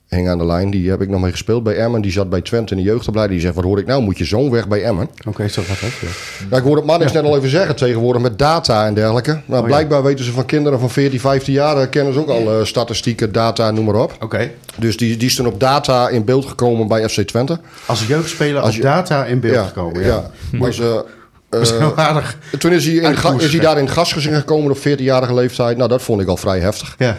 hing 0.08 0.28
aan 0.28 0.38
de 0.38 0.44
lijn. 0.46 0.70
Die 0.70 0.90
heb 0.90 1.00
ik 1.02 1.08
nog 1.08 1.20
mee 1.20 1.30
gespeeld 1.30 1.62
bij 1.62 1.76
Emmen. 1.76 2.00
Die 2.00 2.12
zat 2.12 2.30
bij 2.30 2.40
Twente 2.40 2.74
in 2.74 2.76
de 2.82 2.86
jeugdopleiding. 2.86 3.38
Die 3.40 3.46
zegt, 3.48 3.54
wat 3.60 3.64
hoor 3.70 3.78
ik 3.78 3.86
nou? 3.86 4.02
Moet 4.02 4.18
je 4.18 4.24
zoon 4.24 4.50
weg 4.50 4.68
bij 4.68 4.82
Emmen? 4.84 5.08
Oké, 5.26 5.48
zo 5.48 5.62
gaat 5.66 5.80
dat. 5.80 5.90
Ja. 6.00 6.06
Nou, 6.48 6.56
ik 6.56 6.62
hoorde 6.62 6.76
het 6.80 6.90
man 6.90 6.98
net 6.98 7.16
al 7.24 7.36
even 7.36 7.48
zeggen 7.50 7.76
tegenwoordig 7.76 8.22
met 8.22 8.38
data 8.38 8.86
en 8.86 8.94
dergelijke. 8.94 9.40
Nou, 9.44 9.60
Oh, 9.62 9.66
blijkbaar 9.66 10.02
weten 10.02 10.24
ze 10.24 10.32
van 10.32 10.44
kinderen 10.46 10.78
van 10.80 10.90
14, 10.90 11.20
15 11.20 11.52
jaar... 11.52 11.76
eh, 11.76 11.88
kennen 11.90 12.12
ze 12.12 12.18
ook 12.20 12.28
al 12.28 12.58
eh, 12.58 12.64
statistieken, 12.64 13.32
data, 13.32 13.70
noem 13.70 13.84
maar 13.84 13.94
op. 13.94 14.16
Oké. 14.22 14.50
Dus 14.76 14.96
die, 14.96 15.16
die 15.16 15.28
is 15.28 15.34
toen 15.34 15.46
op 15.46 15.60
data 15.60 16.08
in 16.08 16.24
beeld 16.24 16.46
gekomen 16.46 16.88
bij 16.88 17.08
FC 17.08 17.20
Twente. 17.20 17.58
Als 17.86 18.06
jeugdspeler 18.06 18.60
als 18.62 18.76
je- 18.76 18.82
data 18.82 19.24
in 19.24 19.40
beeld 19.40 19.66
gekomen. 19.66 20.04
Ja. 20.04 20.30
Is 21.50 21.70
eh, 21.72 21.78
heel 21.78 21.96
aardig. 21.96 22.38
toen 22.58 22.72
is 22.72 22.84
hij, 22.86 22.94
in, 22.94 23.16
is 23.38 23.50
hij 23.52 23.60
daar 23.60 23.78
in 23.78 23.84
het 23.84 23.92
gastgezin 23.92 24.34
gekomen 24.34 24.70
op 24.70 24.78
14-jarige 24.78 25.34
leeftijd. 25.34 25.76
Nou, 25.76 25.88
dat 25.88 26.02
vond 26.02 26.20
ik 26.20 26.28
al 26.28 26.36
vrij 26.36 26.58
heftig. 26.60 26.94
Ja. 26.98 27.16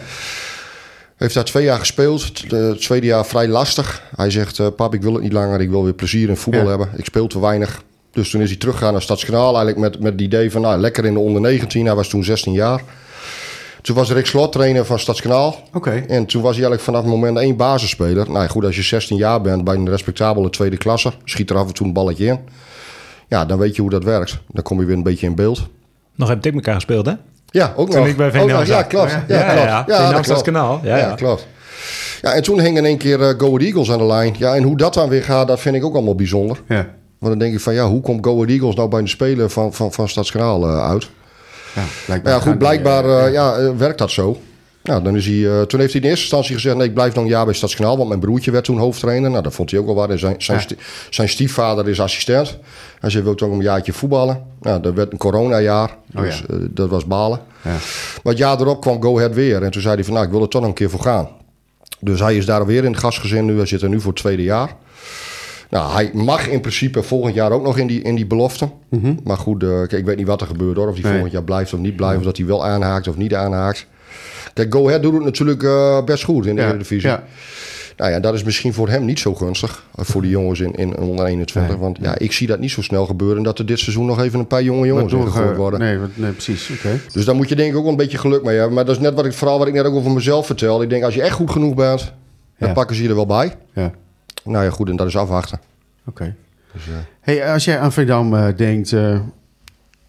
Heeft 1.20 1.34
daar 1.34 1.44
twee 1.44 1.64
jaar 1.64 1.78
gespeeld. 1.78 2.22
Het 2.22 2.52
eh, 2.52 2.60
het 2.68 2.80
tweede 2.80 3.06
jaar 3.06 3.26
vrij 3.26 3.48
lastig. 3.48 4.02
Hij 4.16 4.30
zegt, 4.30 4.58
eh, 4.58 4.66
pap, 4.76 4.94
ik 4.94 5.02
wil 5.02 5.12
het 5.12 5.22
niet 5.22 5.32
langer. 5.32 5.60
Ik 5.60 5.70
wil 5.70 5.84
weer 5.84 5.92
plezier 5.92 6.28
in 6.28 6.36
voetbal 6.36 6.62
Ja. 6.62 6.68
hebben. 6.68 6.88
Ik 6.96 7.04
speel 7.04 7.26
te 7.26 7.40
weinig. 7.40 7.82
Dus 8.12 8.30
toen 8.30 8.40
is 8.40 8.48
hij 8.48 8.58
teruggegaan 8.58 8.92
naar 8.92 9.02
Stadskanaal. 9.02 9.56
Eigenlijk 9.56 9.78
met, 9.78 10.02
met 10.02 10.12
het 10.12 10.20
idee 10.20 10.50
van, 10.50 10.60
nou, 10.60 10.80
lekker 10.80 11.04
in 11.04 11.12
de 11.14 11.18
onder 11.20 11.40
19. 11.40 11.86
Hij 11.86 11.94
was 11.94 12.08
toen 12.08 12.24
16 12.24 12.52
jaar. 12.52 12.82
Toen 13.82 13.94
was 13.96 14.10
Rick 14.10 14.26
Slot 14.26 14.52
trainer 14.52 14.84
van 14.84 14.98
Stadskanaal. 14.98 15.56
Oké. 15.72 15.90
En 15.90 16.26
toen 16.26 16.42
was 16.42 16.56
hij 16.56 16.64
eigenlijk 16.64 16.82
vanaf 16.82 17.04
moment 17.04 17.38
één 17.38 17.56
basisspeler. 17.56 18.30
Nou 18.30 18.48
goed, 18.48 18.64
als 18.64 18.76
je 18.76 18.82
16 18.82 19.16
jaar 19.16 19.40
bent 19.40 19.64
bij 19.64 19.74
een 19.74 19.88
respectabele 19.88 20.50
tweede 20.50 20.76
klasse... 20.76 21.12
schiet 21.24 21.50
er 21.50 21.56
af 21.56 21.66
en 21.66 21.74
toe 21.74 21.86
een 21.86 21.92
balletje 21.92 22.26
in. 22.26 22.38
Ja, 23.28 23.44
dan 23.44 23.58
weet 23.58 23.76
je 23.76 23.82
hoe 23.82 23.90
dat 23.90 24.04
werkt. 24.04 24.38
Dan 24.48 24.62
kom 24.62 24.80
je 24.80 24.86
weer 24.86 24.96
een 24.96 25.02
beetje 25.02 25.26
in 25.26 25.34
beeld. 25.34 25.66
Nog 26.14 26.28
heb 26.28 26.46
ik 26.46 26.54
elkaar 26.54 26.74
gespeeld, 26.74 27.06
hè? 27.06 27.12
Ja, 27.50 27.72
ook 27.76 27.90
Toen 27.90 27.98
nog. 27.98 28.08
ik 28.08 28.16
bij 28.16 28.30
Ja, 28.66 28.82
klopt. 28.82 29.10
Ja, 29.10 29.24
Ja, 29.26 29.36
ja, 29.36 29.82
klopt. 29.82 30.00
ja. 30.00 30.10
Dat 30.10 30.20
klopt. 30.20 30.46
Ja, 30.82 30.96
Ja, 30.96 31.14
klopt. 31.14 31.46
Ja, 32.22 32.32
en 32.32 32.42
toen 32.42 32.60
hing 32.60 32.76
in 32.76 32.84
één 32.84 32.98
keer 32.98 33.22
eh 33.22 33.34
Go 33.38 33.56
Eagles 33.56 33.90
aan 33.90 33.98
de 33.98 34.04
lijn. 34.04 34.34
Ja, 34.38 34.54
en 34.54 34.62
hoe 34.62 34.76
dat 34.76 34.94
dan 34.94 35.08
weer 35.08 35.22
gaat, 35.22 35.48
dat 35.48 35.60
vind 35.60 35.74
ik 35.74 35.84
ook 35.84 35.94
allemaal 35.94 36.14
bijzonder. 36.14 36.60
Ja. 36.68 36.86
Want 37.18 37.32
dan 37.32 37.38
denk 37.38 37.54
ik 37.54 37.60
van, 37.60 37.74
ja, 37.74 37.86
hoe 37.86 38.00
komt 38.00 38.26
Go 38.26 38.44
Eagles 38.44 38.74
nou 38.74 38.88
bij 38.88 39.02
de 39.02 39.08
speler 39.08 39.50
van, 39.50 39.72
van, 39.72 39.92
van 39.92 40.08
Stadskanaal 40.08 40.68
eh, 40.68 40.88
uit? 40.90 41.08
Ja, 41.74 41.82
blijkbaar. 42.06 42.32
Ja, 42.32 42.40
goed, 42.40 42.58
blijkbaar 42.58 43.04
eh, 43.04 43.32
ja, 43.32 43.74
werkt 43.76 43.98
dat 43.98 44.10
zo. 44.10 44.40
Nou, 44.90 45.02
dan 45.02 45.16
is 45.16 45.26
hij, 45.26 45.46
eh, 45.46 45.62
toen 45.62 45.80
heeft 45.80 45.92
hij 45.92 46.02
in 46.02 46.08
eerste 46.08 46.22
instantie 46.24 46.54
gezegd... 46.54 46.76
nee, 46.76 46.86
ik 46.86 46.94
blijf 46.94 47.14
nog 47.14 47.24
een 47.24 47.30
jaar 47.30 47.44
bij 47.44 47.54
Stadskanaal... 47.54 47.96
want 47.96 48.08
mijn 48.08 48.20
broertje 48.20 48.50
werd 48.50 48.64
toen 48.64 48.78
hoofdtrainer. 48.78 49.30
Nou, 49.30 49.42
dat 49.42 49.54
vond 49.54 49.70
hij 49.70 49.80
ook 49.80 49.86
wel 49.86 49.94
waar. 49.94 50.18
Zijn, 50.18 50.34
zijn, 50.38 50.56
Ja. 50.58 50.62
sti- 50.64 50.76
zijn 51.10 51.28
stiefvader 51.28 51.88
is 51.88 52.00
assistent. 52.00 52.58
Hij 53.00 53.10
zei, 53.10 53.24
wil 53.24 53.34
toch 53.34 53.50
een 53.50 53.60
jaartje 53.60 53.92
voetballen? 53.92 54.42
Nou, 54.60 54.80
dat 54.80 54.94
werd 54.94 55.12
een 55.12 55.18
coronajaar. 55.18 55.96
Oh, 56.16 56.22
dus 56.22 56.38
ja. 56.48 56.54
eh, 56.54 56.60
dat 56.70 56.88
was 56.88 57.04
balen. 57.06 57.40
Ja. 57.62 57.70
Maar 57.70 58.32
het 58.32 58.38
jaar 58.38 58.60
erop 58.60 58.80
kwam 58.80 59.02
Go 59.02 59.16
Ahead 59.16 59.34
weer. 59.34 59.62
En 59.62 59.70
toen 59.70 59.82
zei 59.82 59.94
hij 59.94 60.04
van, 60.04 60.12
nou, 60.14 60.26
ik 60.26 60.32
wil 60.32 60.42
er 60.42 60.48
toch 60.48 60.60
nog 60.60 60.70
een 60.70 60.76
keer 60.76 60.90
voor 60.90 61.00
gaan. 61.00 61.28
Dus 62.00 62.20
hij 62.20 62.36
is 62.36 62.46
daar 62.46 62.66
weer 62.66 62.84
in 62.84 62.90
het 62.92 63.00
gastgezin 63.00 63.44
nu. 63.44 63.56
Hij 63.56 63.66
zit 63.66 63.82
er 63.82 63.88
nu 63.88 64.00
voor 64.00 64.12
het 64.12 64.20
tweede 64.20 64.42
jaar. 64.42 64.76
Nou, 65.70 65.92
hij 65.92 66.10
mag 66.14 66.48
in 66.48 66.60
principe 66.60 67.02
volgend 67.02 67.34
jaar 67.34 67.52
ook 67.52 67.62
nog 67.62 67.78
in 67.78 67.86
die, 67.86 68.02
in 68.02 68.14
die 68.14 68.26
belofte. 68.26 68.68
Maar 69.24 69.36
goed, 69.36 69.62
eh, 69.62 69.68
kijk, 69.68 69.92
ik 69.92 70.04
weet 70.04 70.16
niet 70.16 70.26
wat 70.26 70.40
er 70.40 70.46
gebeurt 70.46 70.76
hoor. 70.76 70.88
Of 70.88 70.92
hij 70.94 71.02
Nee. 71.02 71.12
volgend 71.12 71.32
jaar 71.32 71.42
blijft 71.44 71.72
of 71.72 71.80
niet 71.80 71.96
blijft. 71.96 72.18
Of 72.18 72.24
dat 72.24 72.36
hij 72.36 72.46
wel 72.46 72.64
aanhaakt 72.66 73.08
of 73.08 73.16
niet 73.16 73.34
aanhaakt. 73.34 73.86
Kijk, 74.52 74.74
Go 74.74 74.86
Ahead 74.86 75.02
doet 75.02 75.14
het 75.14 75.24
natuurlijk 75.24 75.62
eh, 75.62 76.04
best 76.04 76.24
goed 76.24 76.46
in 76.46 76.56
de 76.56 76.62
Eredivisie. 76.62 77.08
ja. 77.08 77.22
Nou 77.96 78.12
ja, 78.12 78.20
dat 78.20 78.34
is 78.34 78.42
misschien 78.44 78.72
voor 78.74 78.88
hem 78.88 79.04
niet 79.04 79.18
zo 79.18 79.34
gunstig. 79.34 79.84
eh, 79.94 80.04
Voor 80.04 80.22
die 80.22 80.30
jongens 80.30 80.60
in, 80.60 80.74
in 80.74 80.96
onder 80.98 81.24
21. 81.26 81.70
Nee. 81.72 81.80
Want 81.80 81.98
ja, 82.00 82.18
ik 82.18 82.32
zie 82.32 82.46
dat 82.46 82.58
niet 82.58 82.70
zo 82.70 82.82
snel 82.82 83.06
gebeuren. 83.06 83.42
Dat 83.42 83.58
er 83.58 83.66
dit 83.66 83.78
seizoen 83.78 84.06
nog 84.06 84.20
even 84.22 84.38
een 84.38 84.46
paar 84.46 84.62
jonge 84.62 84.86
jongens 84.86 85.12
ingegooid 85.12 85.50
eh, 85.50 85.56
worden. 85.56 85.80
Nee, 85.80 85.98
nee, 86.14 86.30
precies. 86.30 86.70
Oké. 86.70 87.00
Dus 87.12 87.24
daar 87.24 87.34
moet 87.34 87.48
je 87.48 87.56
denk 87.56 87.70
ik 87.70 87.76
ook 87.76 87.82
wel 87.82 87.90
een 87.90 87.96
beetje 87.96 88.18
geluk 88.18 88.42
mee 88.42 88.56
hebben. 88.56 88.74
Maar 88.74 88.84
dat 88.84 88.96
is 88.96 89.00
net 89.02 89.14
wat 89.14 89.24
ik, 89.26 89.32
vooral 89.32 89.58
wat 89.58 89.66
ik 89.66 89.72
net 89.74 89.84
ook 89.84 89.94
over 89.94 90.10
mezelf 90.10 90.46
vertel. 90.46 90.82
Ik 90.82 90.88
denk, 90.90 91.04
als 91.04 91.14
je 91.14 91.22
echt 91.22 91.34
goed 91.34 91.50
genoeg 91.50 91.74
bent, 91.74 92.12
dan 92.58 92.72
pakken 92.72 92.96
ze 92.96 93.02
je 93.02 93.08
er 93.08 93.14
wel 93.14 93.26
bij. 93.26 93.54
Ja. 93.74 93.90
Nou 94.44 94.64
ja, 94.64 94.70
goed, 94.70 94.88
en 94.88 94.96
dat 94.96 95.06
is 95.06 95.16
afwachten. 95.16 95.60
Oké. 96.06 96.34
Dus, 96.72 96.82
Hey, 97.20 97.52
als 97.52 97.64
jij 97.64 97.78
aan 97.78 97.92
Veendam 97.92 98.34
eh, 98.34 98.46
denkt, 98.56 98.90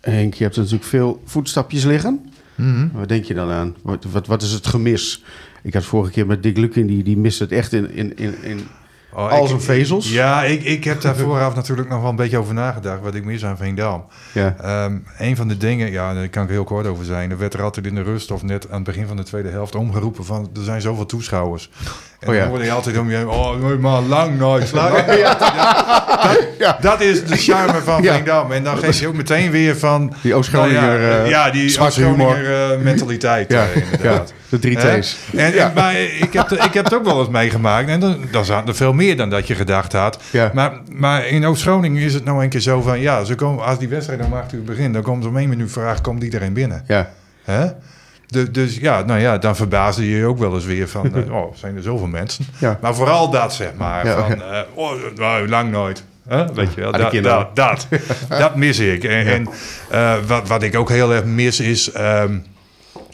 Henk, 0.02 0.34
je 0.34 0.44
hebt 0.44 0.56
natuurlijk 0.58 0.84
veel 0.84 1.22
voetstapjes 1.26 1.84
liggen. 1.84 2.31
Mhm. 2.56 2.88
Wat 2.94 3.08
denk 3.08 3.26
je 3.26 3.34
dan 3.34 3.52
aan? 3.52 3.76
Wat, 3.82 4.04
wat, 4.04 4.28
wat 4.28 4.42
is 4.42 4.52
het 4.52 4.68
gemis? 4.68 5.24
Ik 5.64 5.74
had 5.74 5.84
vorige 5.84 6.12
keer 6.12 6.26
met 6.26 6.44
Dick 6.44 6.58
Lukin, 6.58 6.88
die, 6.88 7.04
die 7.04 7.18
mist 7.18 7.40
het 7.40 7.52
echt 7.52 7.74
in, 7.74 7.92
in, 7.92 8.18
in, 8.18 8.44
in 8.44 8.60
Oh, 9.14 9.32
al 9.32 9.42
ik- 9.42 9.48
zijn 9.48 9.62
vezels. 9.62 10.10
Ja, 10.12 10.44
ik, 10.44 10.64
ik 10.64 10.84
heb 10.84 11.02
daar 11.02 11.16
vooraf 11.26 11.56
natuurlijk 11.56 11.90
nog 11.90 12.02
wel 12.02 12.10
een 12.10 12.16
beetje 12.16 12.38
over 12.38 12.54
nagedacht. 12.54 13.02
Wat 13.02 13.16
ik 13.16 13.26
mis 13.26 13.46
aan 13.46 13.58
Veendam. 13.58 14.06
Ja. 14.32 14.56
Ehm, 14.62 14.98
een 15.18 15.36
van 15.36 15.48
de 15.48 15.58
dingen, 15.58 15.92
ja, 15.92 16.14
daar 16.14 16.30
kan 16.30 16.44
ik 16.44 16.50
heel 16.50 16.64
kort 16.64 16.88
over 16.88 17.06
zijn. 17.06 17.32
Er 17.32 17.38
werd 17.38 17.54
er 17.54 17.62
altijd 17.62 17.86
in 17.86 17.96
de 17.96 18.02
rust 18.04 18.32
of 18.32 18.44
net 18.44 18.68
aan 18.70 18.76
het 18.76 18.84
begin 18.84 19.08
van 19.08 19.16
de 19.18 19.24
tweede 19.24 19.50
helft 19.50 19.76
omgeroepen 19.76 20.26
van 20.26 20.50
er 20.56 20.64
zijn 20.64 20.82
zoveel 20.82 21.06
toeschouwers. 21.06 21.70
En 22.20 22.28
Oh 22.30 22.34
ja. 22.34 22.40
dan 22.40 22.50
hoorde 22.50 22.66
je 22.66 22.72
altijd 22.72 22.98
om 22.98 23.10
je 23.10 23.16
heen, 23.16 23.28
oh 23.28 23.78
maar 23.80 24.02
lang 24.02 24.38
nooit. 24.38 24.70
Ja, 25.20 25.36
dat, 25.36 26.48
Ja. 26.60 26.78
dat 26.82 27.02
is 27.02 27.26
de 27.26 27.38
charme 27.38 27.82
van 27.82 28.02
Ja. 28.04 28.14
Veendam. 28.14 28.52
En 28.52 28.64
dan 28.64 28.78
geef 28.78 29.00
je 29.00 29.08
ook 29.08 29.14
meteen 29.16 29.52
weer 29.52 29.78
van... 29.78 30.14
Die 30.22 30.34
Oost-Groninger, 30.36 30.82
nou 30.82 31.00
ja, 31.02 31.24
eh, 31.24 31.30
ja, 31.30 31.52
die. 31.52 31.80
Oost-Groninger 31.80 32.72
eh, 32.72 32.78
mentaliteit 32.80 33.52
Ja, 33.52 33.64
eh, 33.74 33.82
inderdaad. 33.92 34.34
De 34.52 34.60
drie 34.60 34.78
Hè? 34.78 35.00
T's. 35.00 35.18
En, 35.36 35.54
Ja. 35.54 35.72
maar 35.76 36.00
ik 36.00 36.34
heb, 36.34 36.52
ik 36.52 36.74
heb 36.74 36.84
het 36.84 36.94
ook 36.94 37.06
wel 37.06 37.20
eens 37.20 37.30
meegemaakt. 37.30 37.90
En 37.90 38.00
dan, 38.00 38.18
dan 38.32 38.46
zaten 38.46 38.68
er 38.68 38.76
veel 38.76 38.94
meer 38.94 39.18
dan 39.18 39.30
dat 39.30 39.48
je 39.48 39.56
gedacht 39.56 39.94
had. 39.94 40.20
Ja. 40.32 40.52
Maar, 40.54 40.72
maar 40.92 41.28
in 41.28 41.46
Oost-Groningen 41.46 42.02
is 42.02 42.14
het 42.14 42.26
nou 42.26 42.44
een 42.44 42.50
keer 42.50 42.60
zo 42.60 42.82
van... 42.82 43.00
Ja, 43.00 43.24
ze 43.24 43.36
komen, 43.36 43.66
als 43.66 43.80
die 43.80 43.88
wedstrijd 43.90 44.26
om 44.26 44.34
8 44.34 44.54
uur 44.54 44.64
begint... 44.64 44.94
dan 44.94 45.04
komt 45.04 45.26
om 45.26 45.38
één 45.38 45.50
minuut 45.50 45.72
vraag, 45.72 46.02
komt 46.02 46.24
iedereen 46.24 46.54
binnen? 46.54 46.84
Ja. 46.88 47.10
Hè? 47.44 47.68
De, 48.28 48.52
dus 48.52 48.78
ja, 48.78 49.02
nou 49.02 49.20
ja, 49.20 49.38
dan 49.38 49.56
verbaasde 49.56 50.10
je 50.10 50.18
je 50.18 50.26
ook 50.26 50.38
wel 50.38 50.54
eens 50.54 50.66
weer 50.66 50.88
van... 50.88 51.16
eh, 51.16 51.36
oh, 51.36 51.56
zijn 51.56 51.76
er 51.76 51.84
zoveel 51.84 52.08
mensen? 52.08 52.46
Ja. 52.58 52.78
Maar 52.82 52.96
vooral 52.96 53.30
dat, 53.30 53.54
zeg 53.54 53.72
maar. 53.78 54.06
Ja, 54.06 54.28
van, 54.28 54.42
eh, 54.44 54.60
oh, 54.74 54.92
nou, 55.16 55.50
lang 55.50 55.72
nooit. 55.72 56.04
Hè? 56.28 56.54
Weet 56.54 56.74
je 56.74 56.82
wel, 56.82 56.92
dat, 56.92 57.12
dat, 57.24 57.56
dat, 57.56 57.88
dat 58.30 58.56
mis 58.56 58.80
ik. 58.80 59.04
En, 59.04 59.26
en 59.28 59.48
eh, 59.90 60.14
wat, 60.28 60.48
wat 60.48 60.64
ik 60.64 60.76
ook 60.76 60.90
heel 60.90 61.14
erg 61.14 61.24
mis 61.24 61.60
is... 61.60 61.92
ehm, 61.92 62.38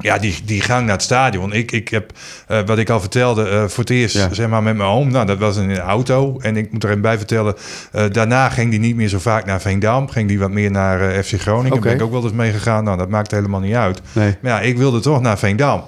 ja, 0.08 0.18
die, 0.18 0.36
die 0.46 0.62
gang 0.62 0.86
naar 0.86 0.94
het 0.94 1.02
stadion. 1.04 1.54
Ik, 1.54 1.72
ik 1.72 1.90
heb, 1.90 2.12
eh, 2.48 2.60
wat 2.66 2.78
ik 2.78 2.90
al 2.90 3.00
vertelde, 3.00 3.50
eh, 3.50 3.64
voor 3.68 3.84
het 3.84 3.90
eerst 3.90 4.16
Ja. 4.16 4.34
zeg 4.34 4.48
maar 4.50 4.64
met 4.64 4.76
mijn 4.78 4.90
oom. 4.90 5.12
Nou, 5.12 5.26
dat 5.26 5.38
was 5.38 5.58
in 5.58 5.70
een 5.70 5.80
auto. 5.80 6.38
En 6.42 6.58
ik 6.58 6.72
moet 6.72 6.84
er 6.84 6.90
even 6.90 7.02
bij 7.02 7.18
vertellen, 7.18 7.56
eh, 7.92 8.04
daarna 8.12 8.50
ging 8.50 8.70
die 8.72 8.80
niet 8.80 8.96
meer 8.96 9.08
zo 9.08 9.20
vaak 9.20 9.46
naar 9.46 9.62
Veendam. 9.62 10.10
Ging 10.10 10.28
die 10.28 10.40
wat 10.40 10.52
meer 10.52 10.72
naar 10.72 11.24
FC 11.24 11.40
Groningen. 11.40 11.72
Daar 11.72 11.80
ben 11.80 11.94
ik 11.94 12.02
ook 12.02 12.12
wel 12.12 12.24
eens 12.24 12.32
mee 12.34 12.52
gegaan. 12.52 12.84
Nou, 12.84 12.98
dat 12.98 13.10
maakt 13.10 13.32
helemaal 13.32 13.60
niet 13.60 13.76
uit. 13.76 14.02
Nee. 14.14 14.36
Maar 14.42 14.52
ja, 14.52 14.60
ik 14.62 14.78
wilde 14.78 15.00
toch 15.00 15.22
naar 15.22 15.38
Veendam. 15.38 15.84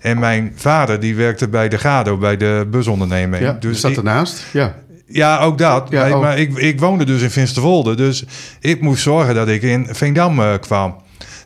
En 0.00 0.18
mijn 0.18 0.52
vader, 0.56 1.00
die 1.00 1.14
werkte 1.16 1.48
bij 1.48 1.68
de 1.68 1.78
Gado, 1.78 2.16
bij 2.16 2.36
de 2.36 2.66
busonderneming. 2.70 3.42
Ja, 3.42 3.56
dus 3.60 3.84
ik- 3.84 3.96
ernaast? 3.96 4.44
Ja. 4.52 4.74
ja, 5.06 5.38
ook 5.38 5.58
dat. 5.58 5.86
Ja, 5.90 6.08
maar 6.08 6.18
maar 6.18 6.38
ik, 6.38 6.56
ik 6.56 6.80
woonde 6.80 7.04
dus 7.04 7.22
in 7.22 7.30
Finsterwolde. 7.30 7.94
Dus 7.94 8.24
ik 8.60 8.80
moest 8.80 9.02
zorgen 9.02 9.34
dat 9.34 9.48
ik 9.48 9.62
in 9.62 9.86
Veendam 9.90 10.40
kwam. 10.60 10.94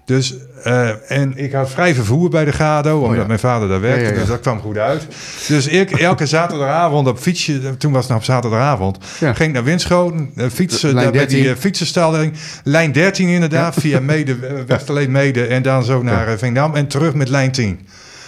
Dus, 0.06 0.34
eh, 0.62 1.10
en 1.10 1.32
ik 1.36 1.52
had 1.52 1.70
vrij 1.70 1.94
vervoer 1.94 2.30
bij 2.30 2.44
de 2.44 2.52
Gado, 2.52 2.94
omdat 2.96 3.10
Oh, 3.10 3.16
ja. 3.16 3.26
mijn 3.26 3.38
vader 3.38 3.68
daar 3.68 3.80
werkte. 3.80 4.00
Ja, 4.00 4.06
ja, 4.06 4.12
ja. 4.14 4.18
Dus 4.20 4.28
dat 4.28 4.40
kwam 4.40 4.60
goed 4.60 4.78
uit. 4.78 5.06
Dus 5.48 5.66
ik, 5.66 5.90
elke 5.90 6.26
zaterdagavond 6.36 7.08
op 7.08 7.18
fietsje, 7.18 7.76
toen 7.76 7.92
was 7.92 8.00
het 8.00 8.08
nog 8.10 8.18
op 8.18 8.24
zaterdagavond, 8.24 8.98
ging 9.18 9.38
ik 9.38 9.52
naar 9.52 9.64
Winschoten, 9.64 10.30
eh, 10.36 10.46
fietsen, 10.52 10.94
daar 10.94 11.04
met 11.04 11.12
die 11.12 11.20
13. 11.22 11.46
eh, 11.46 11.54
fietsenstalling. 11.60 12.32
Lijn 12.64 12.92
13 12.92 13.28
inderdaad, 13.28 13.74
via 13.78 14.00
Mede, 14.00 14.36
Westerlee 14.66 15.08
Mede 15.08 15.46
en 15.46 15.62
dan 15.62 15.84
zo 15.84 16.02
naar 16.02 16.38
Veendam 16.38 16.74
en 16.74 16.86
terug 16.86 17.14
met 17.14 17.28
lijn 17.28 17.52
10. 17.52 17.80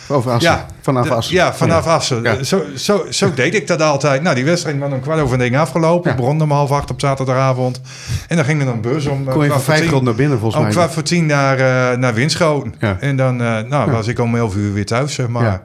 Over 0.08 0.30
Assen. 0.32 0.64
vanaf 0.80 1.06
de- 1.08 1.14
Assen. 1.14 1.34
Ja, 1.34 1.54
vanaf 1.54 1.84
Ja. 1.84 1.94
Assen. 1.94 2.22
Ja. 2.22 2.42
Zo, 2.42 2.62
zo, 2.76 3.06
zo 3.10 3.34
deed 3.34 3.54
ik 3.54 3.66
dat 3.66 3.82
altijd. 3.82 4.22
Nou, 4.22 4.34
die 4.34 4.44
wedstrijd 4.44 4.78
was 4.78 4.92
om 4.92 5.00
kwart 5.00 5.20
over 5.20 5.36
negen 5.38 5.58
afgelopen. 5.58 6.10
Ja. 6.10 6.16
Begon 6.16 6.42
om 6.42 6.50
half 6.50 6.70
acht 6.70 6.90
op 6.90 7.00
zaterdagavond. 7.00 7.80
En 8.28 8.36
dan 8.36 8.44
ging 8.44 8.62
er 8.62 8.68
een 8.68 8.80
bus 8.80 9.06
om... 9.06 9.28
eh, 9.28 9.34
Kon 9.34 9.44
je 9.44 9.58
vijf 9.58 9.78
tien- 9.80 9.88
gulden 9.88 10.04
naar 10.06 10.14
binnen 10.14 10.38
volgens 10.38 10.56
Om 10.60 10.66
mij. 10.66 10.72
kwart 10.76 10.92
voor 10.92 11.02
tien 11.02 11.26
naar, 11.26 11.58
eh, 11.92 11.98
naar 11.98 12.14
Winschoten. 12.14 12.74
Ja. 12.78 12.96
En 13.00 13.16
dan 13.16 13.42
eh, 13.42 13.56
nou, 13.68 13.90
was 13.90 14.06
ik 14.06 14.18
om 14.18 14.36
elf 14.36 14.54
uur 14.56 14.72
weer 14.72 14.86
thuis, 14.86 15.14
zeg 15.14 15.28
maar. 15.28 15.62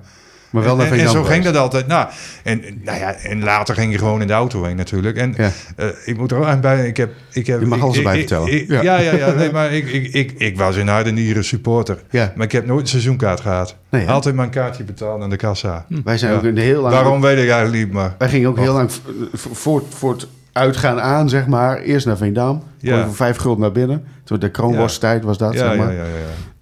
Ja. 0.53 0.59
Maar 0.59 0.63
wel 0.63 0.71
en, 0.85 0.89
naar 0.89 0.99
en, 0.99 1.05
en 1.05 1.11
zo 1.11 1.23
ging 1.23 1.43
dat 1.43 1.55
altijd. 1.57 1.87
Nou, 1.87 2.07
en, 2.43 2.61
nou 2.83 2.97
ja, 2.99 3.13
en 3.13 3.43
later 3.43 3.75
ging 3.75 3.91
je 3.91 3.97
gewoon 3.97 4.21
in 4.21 4.27
de 4.27 4.33
auto 4.33 4.63
heen 4.63 4.75
natuurlijk. 4.75 5.17
En 5.17 5.33
Ja. 5.37 5.51
eh, 5.75 5.87
ik 6.05 6.17
moet 6.17 6.31
er 6.31 6.37
ook 6.37 6.45
aan 6.45 6.61
bij... 6.61 6.87
Ik 6.87 6.97
heb, 6.97 7.11
ik 7.31 7.47
heb, 7.47 7.59
Je 7.59 7.65
mag 7.65 7.77
ik- 7.77 7.83
alles 7.83 7.97
ik- 7.97 8.03
erbij 8.03 8.19
ik- 8.19 8.27
vertellen. 8.27 8.67
Ja. 8.67 8.81
ja, 8.81 8.99
ja, 8.99 9.15
ja. 9.15 9.31
Nee, 9.31 9.51
maar 9.57 9.71
ik, 9.71 9.87
ik, 9.91 10.13
ik, 10.13 10.31
ik 10.37 10.57
was 10.57 10.75
een 10.75 10.87
harde 10.87 11.11
nieren 11.11 11.43
supporter. 11.43 11.97
Ja. 12.09 12.33
Maar 12.35 12.45
ik 12.45 12.51
heb 12.51 12.65
nooit 12.65 12.81
een 12.81 12.87
seizoenkaart 12.87 13.39
gehad. 13.39 13.75
Nee? 13.89 14.09
Altijd 14.09 14.35
mijn 14.35 14.49
kaartje 14.49 14.83
betaald 14.83 15.21
aan 15.21 15.29
de 15.29 15.35
kassa. 15.35 15.85
Wij 16.03 16.17
zijn 16.17 16.31
Ja. 16.31 16.37
ook 16.37 16.43
in 16.43 16.55
de 16.55 16.61
heel 16.61 16.81
lang... 16.81 16.93
Waarom 16.93 17.21
weet 17.21 17.37
ik 17.43 17.49
eigenlijk 17.49 17.83
niet, 17.85 17.93
maar... 17.93 18.15
Wij 18.17 18.29
gingen 18.29 18.49
ook 18.49 18.57
heel 18.59 18.73
lang 18.73 18.91
v- 18.91 18.97
v- 19.33 19.45
voor, 19.51 19.83
voor 19.89 20.11
het 20.13 20.27
uitgaan 20.51 21.01
aan, 21.01 21.29
zeg 21.29 21.47
maar. 21.47 21.77
Eerst 21.81 22.05
naar 22.05 22.17
Veendam. 22.17 22.63
Ja. 22.77 23.05
voor 23.05 23.15
vijf 23.15 23.37
gulden 23.37 23.61
naar 23.61 23.71
binnen. 23.71 24.03
Toen 24.23 24.39
de 24.39 24.49
kroonworsttijd 24.51 25.23
was 25.23 25.37
dat, 25.37 25.53
Ja, 25.53 25.59
zeg 25.59 25.71
ja, 25.71 25.77
maar. 25.83 25.93
ja, 25.93 26.03
ja, 26.03 26.09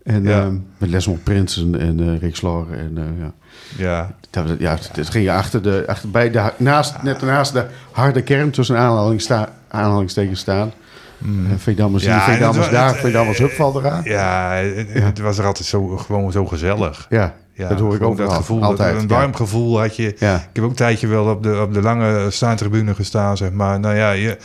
En 0.04 0.24
Ja. 0.24 0.42
ehm, 0.42 0.56
met 0.78 0.90
Lesmond 0.90 1.24
Prinsen 1.24 1.80
en 1.80 2.00
eh 2.00 2.20
Rick 2.22 2.36
Slor. 2.36 2.68
En, 2.72 2.92
eh, 2.98 3.04
ja. 3.20 3.34
Ja. 3.78 4.12
Dat, 4.30 4.46
ja, 4.60 4.78
dat 4.94 5.10
ging 5.10 5.24
je 5.26 5.32
achter 5.32 5.62
de, 5.62 5.84
achter, 5.88 6.10
bij 6.10 6.32
de, 6.32 6.52
naast, 6.58 7.02
net 7.04 7.22
naast 7.22 7.54
de 7.54 7.66
harde 7.92 8.22
kern 8.22 8.52
tussen 8.52 8.78
aanhalingsta, 8.78 9.50
aanhalingstekens 9.68 10.40
staan. 10.40 10.72
En 11.22 11.28
Mm. 11.28 11.46
Ja, 12.02 12.14
hier, 12.14 12.22
en 12.24 12.30
Veendam 12.30 12.54
het 12.54 12.60
is 12.60 12.66
wa- 12.66 12.72
daar, 12.72 12.88
het- 12.88 12.98
Veendam 12.98 13.28
is 13.30 13.38
hupval 13.38 13.80
eraan. 13.80 14.02
Ja, 14.04 14.52
het, 14.54 14.88
het 15.04 15.20
was 15.20 15.38
er 15.38 15.46
altijd 15.46 15.68
zo, 15.68 15.88
gewoon 15.98 16.32
zo 16.32 16.46
gezellig. 16.46 17.06
Ja, 17.10 17.34
Ja, 17.54 17.70
dat 17.70 17.80
hoor 17.80 17.96
ik 17.96 18.02
ook 18.04 18.18
dat 18.18 18.34
gevoel, 18.34 18.64
Altijd, 18.64 18.96
een 19.02 19.08
warm 19.08 19.36
gevoel 19.36 19.80
had 19.80 19.96
je. 19.96 20.08
Ik 20.36 20.50
heb 20.54 20.64
ook 20.64 20.70
een 20.70 20.76
tijdje 20.76 21.08
wel 21.08 21.26
op 21.26 21.44
de, 21.44 21.62
op 21.62 21.74
de 21.74 21.82
lange 21.82 22.32
staantribune 22.32 22.96
gestaan, 22.96 23.38
zeg 23.38 23.52
maar. 23.52 23.80
Nou 23.80 23.96
ja, 23.96 24.12
je, 24.12 24.38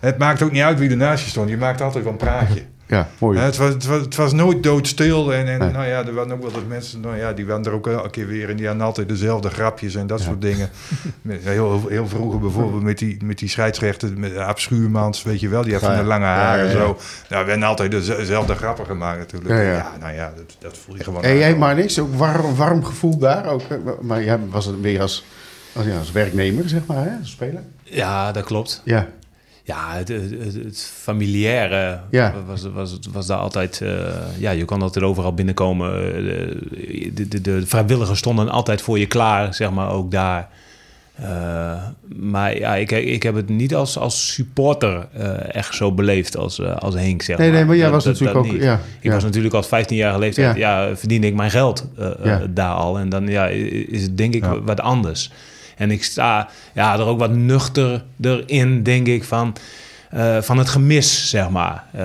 het 0.00 0.18
maakt 0.18 0.42
ook 0.42 0.50
niet 0.52 0.62
uit 0.62 0.78
wie 0.78 0.90
er 0.90 0.96
naast 0.96 1.24
je 1.24 1.30
stond. 1.30 1.48
Je 1.48 1.56
maakt 1.56 1.80
altijd 1.80 2.04
wel 2.04 2.12
een 2.12 2.18
praatje. 2.18 2.62
Ja, 2.94 3.08
mooi. 3.18 3.38
het, 3.38 3.56
was, 3.56 3.68
het, 3.68 3.86
was, 3.86 4.00
het 4.00 4.16
was 4.16 4.32
nooit 4.32 4.62
doodstil. 4.62 5.34
En, 5.34 5.48
en 5.48 5.58
nou 5.72 5.86
ja, 5.86 6.06
er 6.06 6.14
waren 6.14 6.32
ook 6.32 6.42
wel 6.42 6.50
eens 6.54 6.68
mensen, 6.68 7.00
nou 7.00 7.16
ja, 7.16 7.32
die 7.32 7.46
waren 7.46 7.64
er 7.64 7.72
ook 7.72 7.86
elke 7.86 8.10
keer 8.10 8.26
weer. 8.26 8.48
En 8.50 8.56
die 8.56 8.66
hadden 8.66 8.84
altijd 8.84 9.08
dezelfde 9.08 9.50
grapjes 9.50 9.94
en 9.94 10.06
dat 10.06 10.20
soort 10.20 10.40
dingen. 10.40 10.70
Heel, 11.42 11.82
heel 11.88 12.08
vroeger 12.08 12.40
bijvoorbeeld 12.40 12.82
met 12.82 12.98
die, 12.98 13.16
met 13.24 13.38
die 13.38 13.48
scheidsrechter, 13.48 14.10
met 14.16 14.36
Aap 14.36 14.58
Schuurmans, 14.58 15.22
weet 15.22 15.40
je 15.40 15.48
wel. 15.48 15.62
Die 15.62 15.72
heeft 15.72 15.84
van 15.84 15.96
de 15.96 16.02
lange 16.02 16.24
haren 16.24 16.66
en 16.66 16.70
zo. 16.70 16.98
Nou, 17.28 17.42
we 17.42 17.50
werden 17.50 17.62
altijd 17.62 17.90
dezelfde 17.90 18.54
grappen 18.54 18.86
gemaakt 18.86 19.18
natuurlijk. 19.18 19.54
Ja, 19.54 19.92
nou 20.00 20.14
ja, 20.14 20.32
dat, 20.36 20.56
dat 20.58 20.78
voel 20.78 20.96
je 20.96 21.04
gewoon. 21.04 21.22
En 21.22 21.36
jij 21.36 21.56
maar 21.56 21.74
niks, 21.74 21.98
ook 21.98 22.14
warm, 22.14 22.54
warm 22.54 22.84
gevoel 22.84 23.18
daar 23.18 23.46
ook. 23.46 23.62
Maar 24.00 24.24
jij 24.24 24.38
was 24.50 24.66
het 24.66 24.80
weer 24.80 25.00
als, 25.00 25.24
als, 25.72 25.86
ja, 25.86 25.98
als 25.98 26.12
werknemer, 26.12 26.68
zeg 26.68 26.86
maar, 26.86 27.04
hè, 27.04 27.18
als 27.20 27.30
speler? 27.30 27.62
Ja, 27.82 28.32
dat 28.32 28.44
klopt. 28.44 28.80
Ja. 28.84 29.08
Ja, 29.66 29.94
het, 29.94 30.08
het, 30.08 30.54
het 30.64 30.90
familiaire 30.94 32.00
was, 32.46 32.62
was, 32.74 32.98
was 33.12 33.26
daar 33.26 33.38
altijd... 33.38 33.80
Uh, 33.82 33.90
ja, 34.38 34.50
je 34.50 34.64
kan 34.64 34.82
altijd 34.82 35.04
overal 35.04 35.34
binnenkomen. 35.34 35.92
De, 36.24 37.12
de, 37.14 37.28
de, 37.28 37.40
de, 37.40 37.66
vrijwilligers 37.66 38.18
stonden 38.18 38.48
altijd 38.48 38.82
voor 38.82 38.98
je 38.98 39.06
klaar, 39.06 39.54
zeg 39.54 39.70
maar, 39.70 39.90
ook 39.90 40.10
daar. 40.10 40.48
Uh, 41.20 41.82
maar 42.16 42.58
ja, 42.58 42.74
ik, 42.74 42.90
ik 42.90 43.22
heb 43.22 43.34
het 43.34 43.48
niet 43.48 43.74
als, 43.74 43.98
als 43.98 44.32
supporter 44.32 45.06
uh, 45.18 45.54
echt 45.54 45.74
zo 45.74 45.92
beleefd 45.92 46.36
als, 46.36 46.60
als 46.62 46.94
Henk, 46.94 47.22
zeg 47.22 47.38
nee, 47.38 47.48
maar. 47.48 47.56
Nee, 47.56 47.66
maar 47.66 47.76
jij 47.76 47.90
was 47.90 48.04
natuurlijk 48.04 48.38
ook... 48.38 48.46
Ja, 48.46 48.80
ik 49.00 49.10
was 49.10 49.22
natuurlijk 49.22 49.54
als 49.54 49.66
15-jarige 49.66 50.18
leeftijd... 50.18 50.56
Ja. 50.56 50.84
ja, 50.86 50.96
verdiende 50.96 51.26
ik 51.26 51.34
mijn 51.34 51.50
geld 51.50 51.88
daar 52.50 52.74
al. 52.74 52.98
En 52.98 53.08
dan 53.08 53.26
ja, 53.26 53.46
is 53.46 54.02
het 54.02 54.16
denk 54.16 54.34
ik 54.34 54.44
wat 54.64 54.80
anders. 54.80 55.30
En 55.76 55.90
ik 55.90 56.04
sta 56.04 56.48
ja, 56.74 56.94
er 56.94 57.06
ook 57.06 57.18
wat 57.18 57.30
nuchterder 57.30 58.42
in, 58.46 58.82
denk 58.82 59.06
ik, 59.06 59.24
van... 59.24 59.56
Uh, 60.16 60.36
van 60.40 60.58
het 60.58 60.68
gemis, 60.68 61.28
zeg 61.28 61.50
maar. 61.50 61.84
Uh, 61.96 62.02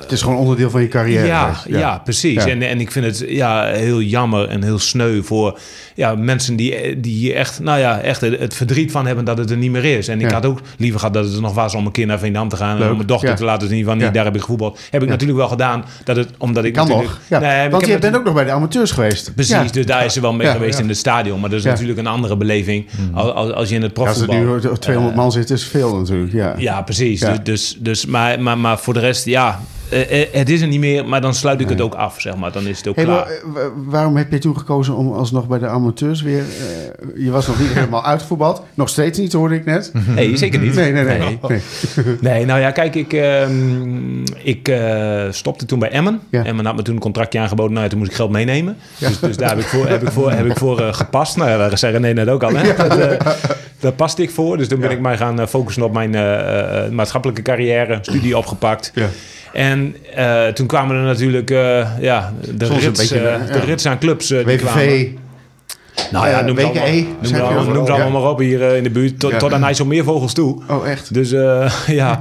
het 0.00 0.12
is 0.12 0.22
gewoon 0.22 0.38
onderdeel 0.38 0.70
van 0.70 0.80
je 0.80 0.88
carrière. 0.88 1.26
Ja, 1.26 1.54
ja. 1.66 1.98
precies. 1.98 2.44
En, 2.44 2.62
en 2.62 2.80
ik 2.80 2.90
vind 2.90 3.04
het 3.04 3.24
ja, 3.28 3.64
heel 3.64 4.00
jammer 4.00 4.48
en 4.48 4.62
heel 4.62 4.78
sneu 4.78 5.22
voor 5.22 5.58
ja, 5.94 6.14
mensen 6.14 6.56
die, 6.56 7.00
die 7.00 7.14
hier 7.14 7.34
echt, 7.34 7.60
nou 7.60 7.78
ja, 7.78 8.00
echt 8.00 8.20
het, 8.20 8.54
verdriet 8.54 8.90
van 8.90 9.06
hebben 9.06 9.24
dat 9.24 9.38
het 9.38 9.50
er 9.50 9.56
niet 9.56 9.70
meer 9.70 9.84
is. 9.84 10.08
En 10.08 10.20
ik 10.20 10.30
had 10.30 10.46
ook 10.46 10.60
liever 10.76 10.98
gehad 10.98 11.14
dat 11.14 11.24
het 11.24 11.34
er 11.34 11.40
nog 11.40 11.54
was 11.54 11.74
om 11.74 11.86
een 11.86 11.92
keer 11.92 12.06
naar 12.06 12.18
Veendam 12.18 12.48
te 12.48 12.56
gaan. 12.56 12.82
En 12.82 12.90
om 12.90 12.96
mijn 12.96 13.06
dochter 13.06 13.36
te 13.36 13.44
laten 13.44 13.68
zien 13.68 13.84
van, 13.84 13.98
niet, 13.98 14.14
daar 14.14 14.24
heb 14.24 14.34
ik 14.34 14.40
gevoetbald. 14.40 14.80
Heb 14.90 15.02
ik 15.02 15.08
natuurlijk 15.08 15.38
wel 15.38 15.48
gedaan. 15.48 15.84
Dat 16.04 16.16
het, 16.16 16.28
omdat 16.38 16.64
ik 16.64 16.72
kan 16.72 16.88
nog. 16.88 17.20
Nee, 17.28 17.70
Want 17.70 17.86
je 17.86 17.98
bent 17.98 18.16
ook 18.16 18.24
nog 18.24 18.34
bij 18.34 18.44
de 18.44 18.50
amateurs 18.50 18.90
geweest. 18.90 19.34
Precies, 19.34 19.72
dus 19.72 19.86
daar 19.86 20.04
is 20.04 20.12
ze 20.12 20.20
wel 20.20 20.32
mee 20.32 20.48
geweest 20.48 20.78
in 20.78 20.88
het 20.88 20.96
stadion. 20.96 21.40
Maar 21.40 21.50
dat 21.50 21.58
is 21.58 21.64
natuurlijk 21.64 21.98
een 21.98 22.06
andere 22.06 22.36
beleving 22.36 22.86
hmm. 22.96 23.14
als, 23.14 23.52
als 23.52 23.68
je 23.68 23.74
in 23.74 23.82
het 23.82 23.92
profvoetbal... 23.92 24.36
Als 24.36 24.64
er 24.64 24.70
nu 24.70 24.76
200 24.78 25.16
man 25.16 25.32
zit, 25.32 25.50
is 25.50 25.64
veel 25.64 25.96
natuurlijk. 25.96 26.32
Ja, 26.32 26.54
ja 26.56 26.82
precies. 26.82 27.21
Dus, 27.22 27.38
dus, 27.42 27.76
dus, 27.78 28.06
maar, 28.06 28.40
maar, 28.40 28.58
maar 28.58 28.78
voor 28.78 28.94
de 28.94 29.00
rest, 29.00 29.24
ja, 29.24 29.60
uh, 29.92 30.24
het 30.32 30.50
is 30.50 30.60
er 30.60 30.66
niet 30.66 30.80
meer, 30.80 31.08
maar 31.08 31.20
dan 31.20 31.34
sluit 31.34 31.60
ik 31.60 31.68
het 31.68 31.80
ook 31.80 31.94
af, 31.94 32.20
zeg 32.20 32.36
maar. 32.36 32.52
Dan 32.52 32.66
is 32.66 32.78
het 32.78 32.88
ook 32.88 32.96
klaar. 32.96 33.28
waarom 33.74 34.16
heb 34.16 34.30
je 34.30 34.38
toen 34.38 34.58
gekozen 34.58 34.94
om 34.94 35.12
alsnog 35.12 35.46
bij 35.46 35.58
de 35.58 35.66
amateurs 35.66 36.22
weer... 36.22 36.42
Uh, 36.42 37.24
je 37.24 37.30
was 37.30 37.46
nog 37.46 37.58
niet 37.58 37.72
helemaal 37.72 38.04
uitgevoetbald. 38.04 38.62
Nog 38.74 38.88
steeds 38.88 39.18
niet, 39.18 39.32
hoorde 39.32 39.54
ik 39.54 39.64
net. 39.64 39.92
Nee, 40.14 40.36
zeker 40.36 40.60
niet. 40.60 40.74
Nee, 40.74 40.92
nee, 40.92 41.04
nee. 41.04 41.18
Nee, 41.18 41.38
nee. 41.48 41.60
nee 42.20 42.44
nou 42.44 42.60
ja, 42.60 42.70
kijk, 42.70 42.94
ik, 42.94 43.12
uh, 43.12 43.48
ik 44.42 44.72
stopte 45.30 45.66
toen 45.66 45.78
bij 45.78 45.90
Emmen. 45.90 46.20
Ja. 46.30 46.44
Emmen 46.44 46.64
had 46.64 46.76
me 46.76 46.82
toen 46.82 46.94
een 46.94 47.00
contractje 47.00 47.38
aangeboden. 47.38 47.72
Nou, 47.72 47.88
toen 47.88 47.98
moest 47.98 48.10
ik 48.10 48.16
geld 48.16 48.30
meenemen. 48.30 48.76
Ja. 48.96 49.08
Dus, 49.08 49.18
dus, 49.18 49.36
daar 49.36 49.48
heb 49.48 49.58
ik 49.58 49.64
voor, 49.64 49.88
heb 49.88 50.02
ik 50.02 50.10
voor, 50.10 50.30
heb 50.30 50.46
ik 50.46 50.58
voor 50.58 50.78
gepast. 50.78 51.36
Nou 51.36 51.50
ja, 51.50 51.56
daar 51.56 51.78
zei 51.78 51.92
René 51.92 52.12
net 52.12 52.28
ook 52.28 52.42
al. 52.42 52.54
Hè? 52.54 52.74
Dat, 52.76 53.36
daar 53.80 53.92
paste 53.92 54.22
ik 54.22 54.30
voor. 54.30 54.56
Dus 54.56 54.68
toen 54.68 54.80
ben 54.80 54.90
ik 54.90 55.00
mij 55.00 55.16
gaan 55.16 55.48
focussen 55.48 55.82
op 55.82 55.92
mijn 55.92 56.10
maatschappelijke 56.94 57.42
carrière. 57.42 57.98
Studie 58.02 58.36
opgepakt. 58.36 58.90
Ja. 58.94 59.08
En 59.52 59.96
uh, 60.18 60.46
toen 60.46 60.66
kwamen 60.66 60.96
er 60.96 61.02
natuurlijk 61.02 61.50
uh, 61.50 61.88
ja, 62.00 62.32
de, 62.54 62.66
rits, 62.66 63.12
uh, 63.12 63.18
de 63.52 63.60
rits 63.64 63.86
aan 63.86 63.98
clubs. 63.98 64.26
die 64.26 64.44
WVV. 64.44 65.08
Nou 66.10 66.28
ja, 66.28 66.40
noem, 66.40 66.56
het 66.56 66.66
allemaal, 66.66 66.84
noem, 67.20 67.34
allemaal, 67.34 67.74
noem 67.74 67.86
allemaal 67.86 68.20
maar 68.20 68.30
op 68.30 68.38
hier 68.38 68.60
uh, 68.60 68.76
in 68.76 68.82
de 68.82 68.90
buurt. 68.90 69.18
Tot, 69.18 69.30
ja. 69.30 69.38
tot 69.38 69.52
aan 69.52 69.64
IJsselmeervogels 69.64 70.32
toe. 70.32 70.62
Oh, 70.68 70.88
echt? 70.88 71.14
Dus 71.14 71.32
uh, 71.42 71.72
ja. 71.86 72.20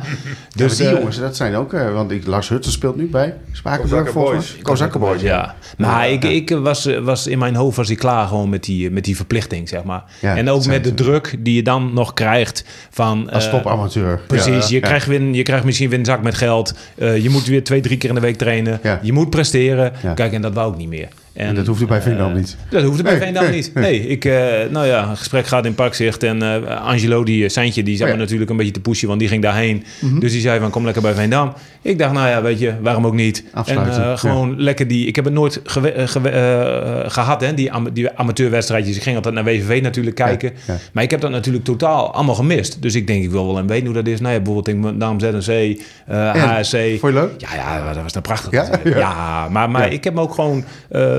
Dus, 0.55 0.77
ja, 0.77 0.89
die 0.89 0.97
jongens, 0.97 1.19
dat 1.19 1.35
zijn 1.35 1.55
ook... 1.55 1.73
Uh, 1.73 1.93
want 1.93 2.11
ik, 2.11 2.27
Lars 2.27 2.49
Hutten 2.49 2.71
speelt 2.71 2.95
nu 2.95 3.07
bij 3.07 3.33
Spakenburg 3.51 4.13
Boys. 4.13 4.57
Boys, 4.99 5.21
ja. 5.21 5.55
Maar 5.77 6.09
ik, 6.09 6.23
ik 6.23 6.49
was, 6.49 6.89
was 7.01 7.27
in 7.27 7.39
mijn 7.39 7.55
hoofd 7.55 7.77
was 7.77 7.89
ik 7.89 7.97
klaar 7.97 8.27
gewoon 8.27 8.49
met 8.49 8.63
die, 8.63 8.91
met 8.91 9.03
die 9.03 9.15
verplichting, 9.15 9.69
zeg 9.69 9.83
maar. 9.83 10.03
en 10.21 10.49
ook 10.49 10.65
met 10.65 10.83
de 10.83 10.93
druk 10.93 11.35
die 11.39 11.55
je 11.55 11.63
dan 11.63 11.93
nog 11.93 12.13
krijgt 12.13 12.63
van... 12.89 13.29
Als 13.29 13.49
topamateur. 13.49 14.19
Precies. 14.27 14.67
Je, 14.67 14.79
Krijgt 14.79 15.07
weer, 15.07 15.21
je 15.21 15.43
krijgt 15.43 15.65
misschien 15.65 15.89
weer 15.89 15.99
een 15.99 16.05
zak 16.05 16.21
met 16.21 16.35
geld. 16.35 16.73
je 16.95 17.29
moet 17.29 17.45
weer 17.45 17.63
twee, 17.63 17.81
drie 17.81 17.97
keer 17.97 18.09
in 18.09 18.15
de 18.15 18.21
week 18.21 18.37
trainen. 18.37 18.79
Je 19.01 19.13
moet 19.13 19.29
presteren. 19.29 19.93
Kijk, 20.15 20.33
en 20.33 20.41
dat 20.41 20.53
wou 20.53 20.71
ik 20.71 20.77
niet 20.77 20.89
meer. 20.89 21.07
En, 21.33 21.55
dat 21.55 21.67
hoefde 21.67 21.85
bij 21.85 22.01
Veendam 22.01 22.33
niet. 22.33 22.57
Dat 22.69 22.83
hoefde 22.83 23.03
bij 23.03 23.17
Veendam 23.17 23.51
niet. 23.51 23.71
Nee, 23.73 24.07
ik, 24.07 24.25
uh, 24.25 24.33
nou 24.69 24.87
ja, 24.87 25.09
een 25.09 25.17
gesprek 25.17 25.47
gaat 25.47 25.65
in 25.65 25.75
Parkzicht. 25.75 26.23
En 26.23 26.43
uh, 26.43 26.81
Angelo, 26.81 27.23
die 27.23 27.49
Seintje, 27.49 27.83
die 27.83 27.97
zat 27.97 28.07
oh, 28.07 28.13
me 28.13 28.19
natuurlijk 28.19 28.49
een 28.49 28.57
beetje 28.57 28.71
te 28.71 28.79
pushen, 28.79 29.07
want 29.07 29.19
die 29.19 29.29
ging 29.29 29.41
daarheen. 29.41 29.83
Mm 29.99 30.09
-hmm. 30.09 30.19
Dus 30.19 30.31
die 30.31 30.41
zei 30.41 30.59
van, 30.59 30.69
kom 30.69 30.83
lekker 30.83 31.01
bij 31.01 31.13
Veendam. 31.13 31.53
Ik 31.81 31.99
dacht, 31.99 32.13
nou 32.13 32.27
ja, 32.27 32.41
weet 32.41 32.59
je, 32.59 32.73
waarom 32.81 33.05
ook 33.05 33.13
niet? 33.13 33.43
Afsluiten. 33.53 34.03
En 34.03 34.19
gewoon 34.19 34.49
ja. 34.49 34.55
lekker 34.57 34.87
die... 34.87 35.07
Ik 35.07 35.15
heb 35.15 35.25
het 35.25 35.33
nooit 35.33 35.61
ge 35.63 37.03
gehad, 37.07 37.41
hè, 37.41 37.53
die, 37.53 37.71
am 37.71 37.93
die 37.93 38.17
amateurwedstrijdjes. 38.17 38.95
Ik 38.95 39.03
ging 39.03 39.15
altijd 39.15 39.35
naar 39.35 39.43
WVV 39.43 39.81
natuurlijk 39.81 40.15
kijken. 40.15 40.51
Ja, 40.67 40.77
maar 40.93 41.03
ik 41.03 41.11
heb 41.11 41.21
dat 41.21 41.31
natuurlijk 41.31 41.63
totaal 41.63 42.13
allemaal 42.13 42.35
gemist. 42.35 42.81
Dus 42.81 42.95
ik 42.95 43.07
denk, 43.07 43.23
ik 43.23 43.31
wil 43.31 43.45
wel 43.45 43.57
een 43.57 43.67
weten 43.67 43.85
hoe 43.85 43.95
dat 43.95 44.07
is. 44.07 44.19
Nou 44.19 44.33
ja, 44.33 44.39
bijvoorbeeld 44.39 44.97
Naam 44.97 45.19
ZNC, 45.19 45.81
HSC. 46.07 46.75
Vond 46.99 47.13
je 47.13 47.19
leuk? 47.19 47.31
Ja, 47.37 47.55
ja, 47.55 47.93
dat 47.93 48.03
was 48.03 48.13
nou 48.13 48.25
prachtig. 48.25 48.51
Ja, 48.51 48.69
ja. 48.83 49.49
maar, 49.49 49.69
maar 49.69 49.93
ik 49.93 50.03
heb 50.03 50.13
me 50.13 50.21
ook 50.21 50.33
gewoon 50.33 50.63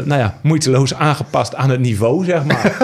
nou 0.04 0.20
ja, 0.20 0.34
moeiteloos 0.40 0.94
aangepast 0.94 1.54
aan 1.54 1.70
het 1.70 1.80
niveau, 1.80 2.24
zeg 2.24 2.44
maar. 2.44 2.76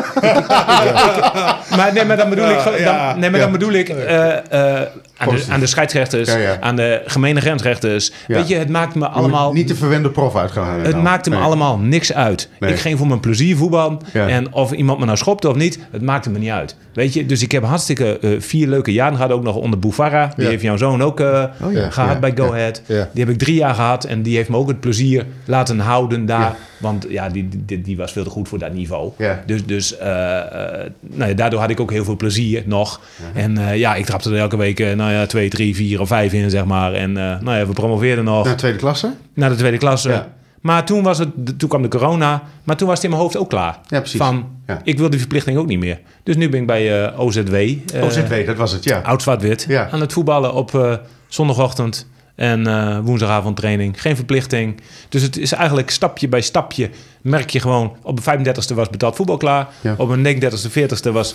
maar 1.76 1.92
nee, 1.92 2.04
maar 2.04 2.16
dan 2.16 2.28
bedoel 2.28 2.50
ik, 2.50 2.84
dan, 2.84 3.18
nee, 3.18 3.30
maar 3.30 3.40
dan 3.40 3.52
bedoel 3.52 3.72
ik 3.72 3.88
uh, 3.88 4.28
uh, 4.52 4.80
aan, 5.18 5.28
de, 5.28 5.44
aan 5.50 5.60
de 5.60 5.66
scheidsrechters, 5.66 6.30
aan 6.60 6.76
de 6.76 7.02
gemene 7.04 7.40
grensrechters. 7.40 8.12
Weet 8.26 8.48
je, 8.48 8.54
het 8.54 8.68
maakt 8.68 8.94
me 8.94 9.08
allemaal... 9.08 9.52
Niet 9.52 9.68
de 9.68 9.74
verwende 9.74 10.10
prof 10.10 10.36
uitgaan. 10.36 10.80
Het 10.80 10.90
nou. 10.90 11.02
maakte 11.02 11.30
me 11.30 11.36
allemaal 11.36 11.78
niks 11.78 12.12
uit. 12.12 12.48
Ik 12.60 12.78
ging 12.78 12.98
voor 12.98 13.06
mijn 13.06 13.20
plezier 13.20 13.56
voetbal. 13.56 14.02
En 14.12 14.52
of 14.52 14.72
iemand 14.72 14.98
me 14.98 15.04
nou 15.04 15.16
schopte 15.16 15.48
of 15.48 15.56
niet, 15.56 15.78
het 15.90 16.02
maakte 16.02 16.30
me 16.30 16.38
niet 16.38 16.50
uit. 16.50 16.76
Weet 16.92 17.12
je, 17.12 17.26
dus 17.26 17.42
ik 17.42 17.52
heb 17.52 17.64
hartstikke 17.64 18.18
uh, 18.20 18.40
vier 18.40 18.68
leuke 18.68 18.92
jaren 18.92 19.16
gehad. 19.16 19.32
Ook 19.32 19.42
nog 19.42 19.56
onder 19.56 19.78
Boufara. 19.78 20.32
Die 20.36 20.46
heeft 20.46 20.62
jouw 20.62 20.76
zoon 20.76 21.02
ook 21.02 21.20
uh, 21.20 21.44
oh, 21.62 21.92
gehad 21.92 22.20
bij 22.20 22.32
Go 22.34 22.52
Ahead. 22.52 22.82
Die 22.86 23.24
heb 23.24 23.28
ik 23.28 23.38
drie 23.38 23.54
jaar 23.54 23.74
gehad. 23.74 24.04
En 24.04 24.22
die 24.22 24.36
heeft 24.36 24.48
me 24.48 24.56
ook 24.56 24.68
het 24.68 24.80
plezier 24.80 25.26
laten 25.44 25.78
houden 25.78 26.26
daar. 26.26 26.56
Want 26.78 27.06
ja, 27.08 27.28
die, 27.28 27.48
die, 27.66 27.80
die, 27.80 27.96
was 27.96 28.12
veel 28.12 28.24
te 28.24 28.30
goed 28.30 28.48
voor 28.48 28.58
dat 28.58 28.72
niveau. 28.72 29.12
Dus, 29.46 29.66
dus 29.66 29.92
uh, 29.92 30.00
nou 30.00 31.28
ja, 31.28 31.32
daardoor 31.32 31.60
had 31.60 31.70
ik 31.70 31.80
ook 31.80 31.90
heel 31.90 32.04
veel 32.04 32.16
plezier 32.16 32.62
nog. 32.66 33.00
En 33.34 33.76
ja, 33.78 33.94
ik 33.94 34.04
trapte 34.04 34.30
er 34.30 34.38
elke 34.38 34.56
week 34.56 34.78
nou 34.78 35.07
ja, 35.12 35.26
twee, 35.26 35.48
drie, 35.48 35.74
vier 35.74 36.00
of 36.00 36.08
vijf 36.08 36.32
in, 36.32 36.50
zeg 36.50 36.64
maar. 36.64 36.92
En 36.92 37.12
nou 37.12 37.52
ja, 37.52 37.66
we 37.66 37.72
promoveerden 37.72 38.24
nog. 38.24 38.44
Naar 38.44 38.52
de 38.52 38.58
tweede 38.58 38.78
klasse? 38.78 39.14
Naar 39.34 39.50
de 39.50 39.56
tweede 39.56 39.78
klasse. 39.78 40.24
Maar 40.60 40.84
toen, 40.84 41.02
was 41.02 41.18
het, 41.18 41.58
toen 41.58 41.68
kwam 41.68 41.82
de 41.82 41.88
corona. 41.88 42.42
Maar 42.64 42.76
toen 42.76 42.86
was 42.86 42.96
het 42.96 43.04
in 43.04 43.10
mijn 43.10 43.22
hoofd 43.22 43.36
ook 43.36 43.48
klaar. 43.48 43.78
Ja, 43.86 43.98
precies. 43.98 44.18
Van, 44.18 44.48
ja. 44.66 44.80
ik 44.84 44.98
wil 44.98 45.10
die 45.10 45.18
verplichting 45.18 45.58
ook 45.58 45.66
niet 45.66 45.78
meer. 45.78 46.00
Dus 46.22 46.36
nu 46.36 46.48
ben 46.48 46.60
ik 46.60 46.66
bij 46.66 47.10
uh, 47.12 47.20
OZW. 47.20 47.54
Uh, 47.54 48.04
OZW, 48.04 48.46
dat 48.46 48.56
was 48.56 48.72
het, 48.72 48.84
ja. 48.84 49.00
Oud-zwart-wit. 49.00 49.64
Ja. 49.68 49.88
Aan 49.90 50.00
het 50.00 50.12
voetballen 50.12 50.54
op 50.54 50.72
uh, 50.72 50.94
zondagochtend 51.28 52.06
en 52.34 53.02
woensdagavond 53.02 53.56
training. 53.56 54.00
Geen 54.00 54.16
verplichting. 54.16 54.80
Dus 55.08 55.22
het 55.22 55.36
is 55.36 55.52
eigenlijk 55.52 55.90
stapje 55.90 56.28
bij 56.28 56.40
stapje. 56.40 56.90
Merk 57.22 57.50
je 57.50 57.60
gewoon, 57.60 57.96
op 58.02 58.24
de 58.24 58.38
35e 58.38 58.74
was 58.74 58.90
betaald 58.90 59.16
voetbal 59.16 59.36
klaar. 59.36 59.68
Ja. 59.80 59.94
Op 59.98 60.08
een 60.08 60.40
39e, 60.42 60.70
40e 60.72 61.12
was 61.12 61.34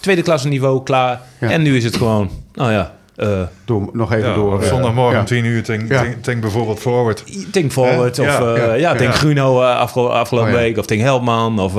tweede 0.00 0.22
klasse 0.22 0.48
niveau 0.48 0.82
klaar. 0.82 1.20
En 1.38 1.62
nu 1.62 1.76
is 1.76 1.84
het 1.84 1.96
gewoon, 1.96 2.30
nou 2.52 2.72
ja, 2.72 2.94
uh, 3.16 3.40
door, 3.64 3.88
nog 3.92 4.12
even 4.12 4.28
ja, 4.28 4.34
door. 4.34 4.62
Zondagmorgen 4.62 5.18
om 5.18 5.24
tien 5.24 5.44
uur, 5.44 5.64
denk, 5.64 5.92
ja. 5.92 6.02
denk, 6.02 6.24
denk, 6.24 6.40
bijvoorbeeld 6.40 6.78
Forward. 6.78 7.24
Think 7.52 7.72
Forward, 7.72 8.18
of 8.18 8.40
uh, 8.40 8.78
ja, 8.78 8.94
denk 8.94 9.14
Gruno 9.14 9.60
uh, 9.60 9.76
afge 9.76 10.00
afgelopen 10.00 10.52
oh, 10.52 10.58
week, 10.58 10.78
of 10.78 10.86
Think 10.86 11.00
Helpman, 11.00 11.58
of 11.58 11.74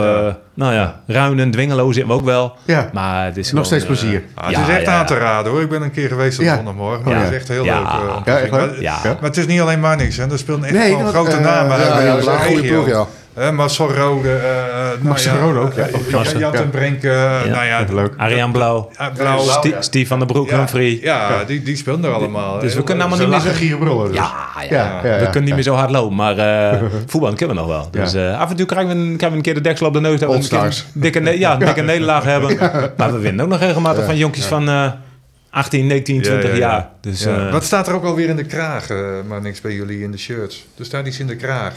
nou 0.54 0.74
ja, 0.74 1.02
Ruinen, 1.08 1.52
Dwingelo 1.52 1.92
zitten 1.92 2.12
we 2.12 2.20
ook 2.20 2.26
wel. 2.26 2.56
Ja. 2.66 2.90
Maar 2.94 3.26
het 3.26 3.38
is 3.38 3.52
nog 3.52 3.66
steeds 3.66 3.86
plezier. 3.86 4.24
Ah, 4.34 4.48
het 4.48 4.58
is 4.58 4.76
echt 4.76 4.88
aan 4.88 5.06
te 5.06 5.18
raden 5.18 5.52
hoor. 5.52 5.62
Ik 5.62 5.70
ben 5.70 5.82
een 5.82 5.92
keer 5.92 6.08
geweest 6.08 6.40
op 6.40 6.46
zondagmorgen, 6.46 7.04
maar 7.04 7.16
het 7.16 7.30
is 7.32 7.38
echt 7.38 7.48
heel 7.48 7.64
leuk. 7.64 7.74
ja, 7.74 8.24
echt 8.26 8.52
maar, 8.52 8.68
maar, 9.04 9.18
het 9.22 9.38
is 9.38 9.48
niet 9.48 9.62
alleen 9.62 9.80
maar 9.80 9.98
niks, 9.98 10.18
hè. 10.18 10.32
er 10.32 10.38
speelt 10.38 10.64
echt 10.64 10.74
nee, 10.74 10.92
gewoon 10.92 11.08
grote 11.08 11.40
namen 11.40 11.78
uit. 11.78 12.62
Ploeg, 12.62 12.88
ja. 12.88 13.06
Uh, 13.38 13.52
Marcel 13.52 13.94
Rode. 13.94 14.30
Uh, 14.30 15.04
Marcel 15.04 15.34
nou 15.34 15.54
Rode 15.54 15.60
ook, 15.60 15.74
ja. 15.74 15.88
Uh, 16.34 16.40
Jan 16.40 16.70
Brink. 16.70 17.04
nou 17.04 17.66
ja, 17.66 17.86
leuk. 17.90 18.14
Ariane 18.18 18.52
Blauw. 18.52 18.92
Blauw. 19.18 19.62
Steve 19.80 20.08
van 20.08 20.20
der 20.20 20.28
Broek, 20.28 20.50
ja, 20.50 20.58
Humphrey. 20.58 21.00
Ja, 21.02 21.44
die, 21.44 21.62
die 21.62 21.76
speelden 21.76 22.06
er 22.06 22.16
allemaal. 22.16 22.60
Dus 22.60 22.76
we 22.76 22.84
kunnen 22.84 23.06
allemaal 23.06 23.28
niet 23.28 23.44
meer 23.44 23.80
zo... 23.80 24.08
Dus. 24.08 24.16
Ja, 24.18 24.32
ja, 24.70 25.02
we 25.02 25.24
kunnen 25.24 25.44
niet 25.44 25.54
meer 25.54 25.64
zo 25.64 25.74
hard 25.74 25.92
lopen. 25.92 26.16
Maar 26.16 26.36
voetbal 27.12 27.34
kunnen 27.34 27.56
we 27.56 27.62
nog 27.62 27.70
wel. 27.70 27.88
Dus 27.92 28.16
af 28.16 28.50
en 28.50 28.56
toe 28.56 28.66
krijgen 28.66 28.96
we, 28.96 29.02
een, 29.02 29.18
krijgen 29.18 29.30
we 29.30 29.36
een 29.36 29.42
keer 29.42 29.54
de 29.54 29.62
deksel 29.62 29.88
op 29.88 29.94
de 29.94 30.00
neus. 30.00 30.20
Dat 30.20 30.50
we 30.50 30.58
een 30.58 30.72
dikke, 30.94 31.40
ja, 31.40 31.56
dikke 31.56 31.82
nederlaag 31.82 32.24
hebben. 32.24 32.58
Maar 32.98 33.14
we 33.14 33.20
winnen 33.20 33.46
ook 33.46 33.52
nog 33.52 33.60
regelmatig 33.60 34.06
van 34.06 34.18
jonkies 34.18 34.46
van... 34.46 34.94
18, 35.56 35.88
19, 35.88 36.22
20 36.22 36.58
jaar. 36.58 36.90
Dus, 37.02 37.26
uh, 37.26 37.52
Wat 37.52 37.64
staat 37.64 37.88
er 37.88 37.94
ook 37.94 38.04
alweer 38.04 38.30
in 38.30 38.36
de 38.36 38.44
kraag, 38.44 38.90
uh, 38.90 38.98
maar 39.28 39.42
niks 39.42 39.62
bij 39.62 39.74
jullie 39.74 40.04
in 40.04 40.12
de 40.12 40.18
shirts? 40.18 40.66
Er 40.78 40.86
staat 40.86 41.08
iets 41.08 41.20
in 41.20 41.28
de 41.28 41.36
kraag. 41.36 41.74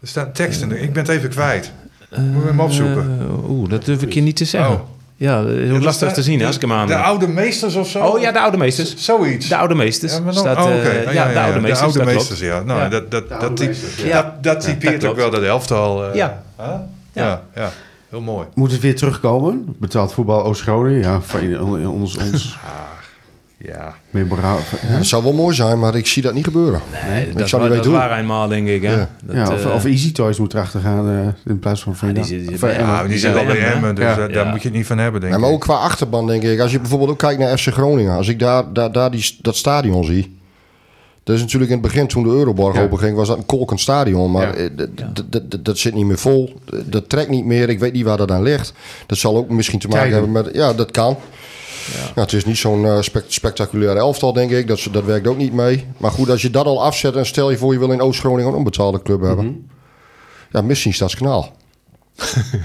Er 0.00 0.08
staan 0.08 0.32
teksten. 0.32 0.82
Ik 0.82 0.92
ben 0.92 1.02
het 1.02 1.12
even 1.12 1.28
kwijt. 1.28 1.72
Moet 2.16 2.42
we 2.42 2.48
hem 2.48 2.60
opzoeken? 2.60 3.18
Uh, 3.20 3.50
Oeh, 3.50 3.70
dat 3.70 3.84
durf 3.84 4.02
ik 4.02 4.12
je 4.12 4.20
niet 4.20 4.36
te 4.36 4.44
zeggen. 4.44 4.74
Oh. 4.74 4.80
Ja, 5.16 5.44
heel 5.44 5.74
ja, 5.74 5.80
lastig 5.80 6.12
te 6.12 6.22
zien 6.22 6.38
de, 6.38 6.46
als 6.46 6.54
ik 6.54 6.60
hem 6.60 6.72
aan... 6.72 6.86
De 6.86 6.96
oude 6.96 7.28
meesters 7.28 7.74
of 7.74 7.88
zo? 7.88 8.04
Oh 8.04 8.20
ja, 8.20 8.32
de 8.32 8.40
oude 8.40 8.56
meesters. 8.56 8.96
Zoiets. 8.96 9.48
De 9.48 9.56
oude 9.56 9.74
meesters. 9.74 10.12
Ja, 10.24 10.32
staat, 10.32 10.56
oh, 10.56 10.62
okay. 10.62 11.02
ja, 11.02 11.10
ja, 11.10 11.32
de 11.32 11.40
oude 11.40 11.60
meesters. 11.60 11.92
De 11.92 11.98
oude 11.98 12.14
meesters, 12.14 12.40
ja. 12.40 12.62
Nou, 12.62 12.90
dat, 12.90 13.10
dat, 13.10 13.28
dat, 13.28 13.56
dat, 13.56 14.42
dat 14.42 14.60
typeert 14.60 15.04
ook 15.04 15.16
wel 15.16 15.30
dat 15.30 15.42
elftal. 15.42 16.14
ja. 16.16 16.42
ja. 17.12 17.42
ja. 17.54 17.72
Heel 18.08 18.20
mooi. 18.20 18.46
Moet 18.54 18.72
het 18.72 18.80
weer 18.80 18.96
terugkomen? 18.96 19.76
Betaald 19.78 20.12
voetbal 20.12 20.44
Oost-Groningen? 20.44 21.00
Ja, 21.00 21.20
van 21.20 21.86
ons... 21.86 22.16
ons. 22.16 22.56
Ja. 23.64 23.94
Memorabel. 24.10 24.62
Ja, 24.70 24.88
het 24.88 25.06
zou 25.06 25.22
wel 25.22 25.32
mooi 25.32 25.54
zijn, 25.54 25.78
maar 25.78 25.94
ik 25.94 26.06
zie 26.06 26.22
dat 26.22 26.34
niet 26.34 26.44
gebeuren. 26.44 26.80
Nee, 27.08 27.26
ik 27.26 27.38
dat, 27.38 27.48
zou 27.48 27.62
niet 27.62 27.84
dat 27.84 27.92
waar 27.92 28.18
eenmaal, 28.18 28.48
denk 28.48 28.68
ik. 28.68 28.82
Hè? 28.82 28.92
Ja. 28.92 29.08
Dat, 29.24 29.36
ja, 29.36 29.54
of, 29.54 29.64
uh, 29.64 29.74
of 29.74 29.84
Easy 29.84 30.12
Toys 30.12 30.38
moet 30.38 30.54
erachter 30.54 30.80
gaan 30.80 31.10
uh, 31.10 31.26
in 31.44 31.58
plaats 31.58 31.82
van 31.82 31.96
Veenam. 31.96 32.16
Ja, 32.16 32.28
die, 32.28 33.08
die, 33.08 33.18
zijn 33.18 33.34
wel 33.34 33.44
bij 33.44 33.72
Emmen, 33.72 33.94
dus 33.94 34.04
ja. 34.04 34.28
daar 34.28 34.46
moet 34.46 34.62
je 34.62 34.68
het 34.68 34.76
niet 34.76 34.86
van 34.86 34.98
hebben, 34.98 35.20
denk 35.20 35.34
ik. 35.34 35.40
Maar 35.40 35.50
ook 35.50 35.60
qua 35.60 35.74
achterban, 35.74 36.26
denk 36.26 36.42
ik. 36.42 36.60
Als 36.60 36.72
je 36.72 36.80
bijvoorbeeld 36.80 37.10
ook 37.10 37.18
kijkt 37.18 37.38
naar 37.38 37.58
FC 37.58 37.68
Groningen. 37.68 38.16
Als 38.16 38.28
ik 38.28 38.38
daar, 38.38 38.72
daar, 38.72 38.92
daar 38.92 39.10
die, 39.10 39.38
dat 39.42 39.56
stadion 39.56 40.04
zie... 40.04 40.38
Dat 41.22 41.38
is 41.38 41.40
natuurlijk 41.40 41.70
in 41.70 41.78
het 41.78 41.86
begin, 41.86 42.06
toen 42.06 42.22
de 42.22 42.28
Euroborg 42.28 42.76
ja. 42.76 42.82
open 42.82 42.98
ging, 42.98 43.16
was 43.16 43.28
dat 43.28 43.36
een 43.36 43.46
kolkend 43.46 43.80
stadion. 43.80 44.30
Maar 44.30 44.62
ja. 44.62 44.68
dat 45.60 45.78
zit 45.78 45.94
niet 45.94 46.06
meer 46.06 46.18
vol. 46.18 46.60
Dat 46.84 47.08
trekt 47.08 47.30
niet 47.30 47.44
meer. 47.44 47.68
Ik 47.68 47.78
weet 47.78 47.92
niet 47.92 48.04
waar 48.04 48.16
dat 48.16 48.30
aan 48.30 48.42
ligt. 48.42 48.72
Dat 49.06 49.18
zal 49.18 49.36
ook 49.36 49.48
misschien 49.48 49.78
te 49.78 49.88
maken 49.88 50.12
hebben 50.12 50.32
met... 50.32 50.50
Ja, 50.52 50.72
dat 50.72 50.90
kan. 50.90 51.16
Ja. 52.14 52.20
het 52.22 52.32
is 52.32 52.44
niet 52.44 52.56
zo'n 52.56 52.84
uh, 52.84 52.98
spectaculair 53.26 53.96
elftal, 53.96 54.32
denk 54.32 54.50
ik. 54.50 54.66
Dat, 54.66 54.88
dat 54.92 55.04
werkt 55.04 55.26
ook 55.26 55.36
niet 55.36 55.52
mee. 55.52 55.86
Maar 55.96 56.10
goed, 56.10 56.30
als 56.30 56.42
je 56.42 56.50
dat 56.50 56.66
al 56.66 56.82
afzet 56.82 57.16
en 57.16 57.26
stel 57.26 57.50
je 57.50 57.56
voor 57.58 57.72
je 57.72 57.78
wil 57.78 57.90
in 57.90 58.00
Oost-Groningen 58.00 58.50
een 58.52 58.58
onbetaalde 58.58 59.02
club 59.02 59.20
hebben. 59.20 59.44
Mm 59.44 59.50
-hmm. 59.50 59.66
Ja, 60.50 60.60
misschien 60.60 60.94
Stadskanaal. 60.94 61.52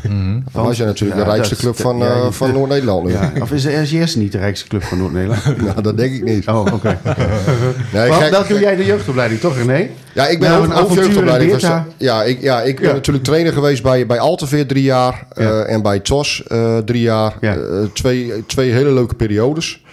Mm 0.03 0.43
-hmm. 0.51 0.63
Wij 0.63 0.73
zijn 0.73 0.87
natuurlijk 0.87 1.19
ja, 1.19 1.25
de 1.25 1.31
rijkste 1.31 1.55
club 1.55 1.75
van, 1.75 1.97
ja, 1.97 2.15
uh, 2.15 2.31
van 2.31 2.53
Noord-Nederland. 2.53 3.09
Ja. 3.09 3.31
Of 3.41 3.51
is 3.51 3.63
de 3.63 3.81
RGS 3.81 4.15
niet 4.15 4.31
de 4.31 4.37
rijkste 4.37 4.67
club 4.67 4.83
van 4.83 4.97
Noord-Nederland? 4.97 5.57
nou, 5.65 5.81
dat 5.81 5.97
denk 5.97 6.13
ik 6.13 6.23
niet. 6.23 6.47
Oh, 6.47 6.59
oké. 6.59 6.73
Okay. 6.73 6.97
nee, 8.09 8.29
dan 8.31 8.43
doe 8.47 8.59
jij 8.59 8.75
de 8.75 8.85
jeugdopleiding, 8.85 9.39
toch 9.41 9.57
René? 9.57 9.89
Ja, 10.13 10.27
ik 10.27 10.39
ben 10.39 10.49
nou, 10.49 10.73
ook 10.73 10.91
jeugdopleiding. 10.91 11.61
Van, 11.61 11.85
ja, 11.97 12.23
ik, 12.23 12.41
ja, 12.41 12.61
ik 12.61 12.79
ben 12.79 12.93
natuurlijk 12.93 13.25
trainer 13.25 13.53
geweest 13.53 13.83
bij, 13.83 14.05
bij 14.05 14.19
Alteveer 14.19 14.67
drie 14.67 14.83
jaar. 14.83 15.27
Uh, 15.37 15.71
en 15.71 15.81
bij 15.81 15.99
TOS 15.99 16.43
uh, 16.47 16.77
drie 16.77 17.01
jaar. 17.01 17.33
twee, 17.93 18.45
twee 18.45 18.71
hele 18.71 18.91
leuke 18.91 19.15
periodes. 19.15 19.83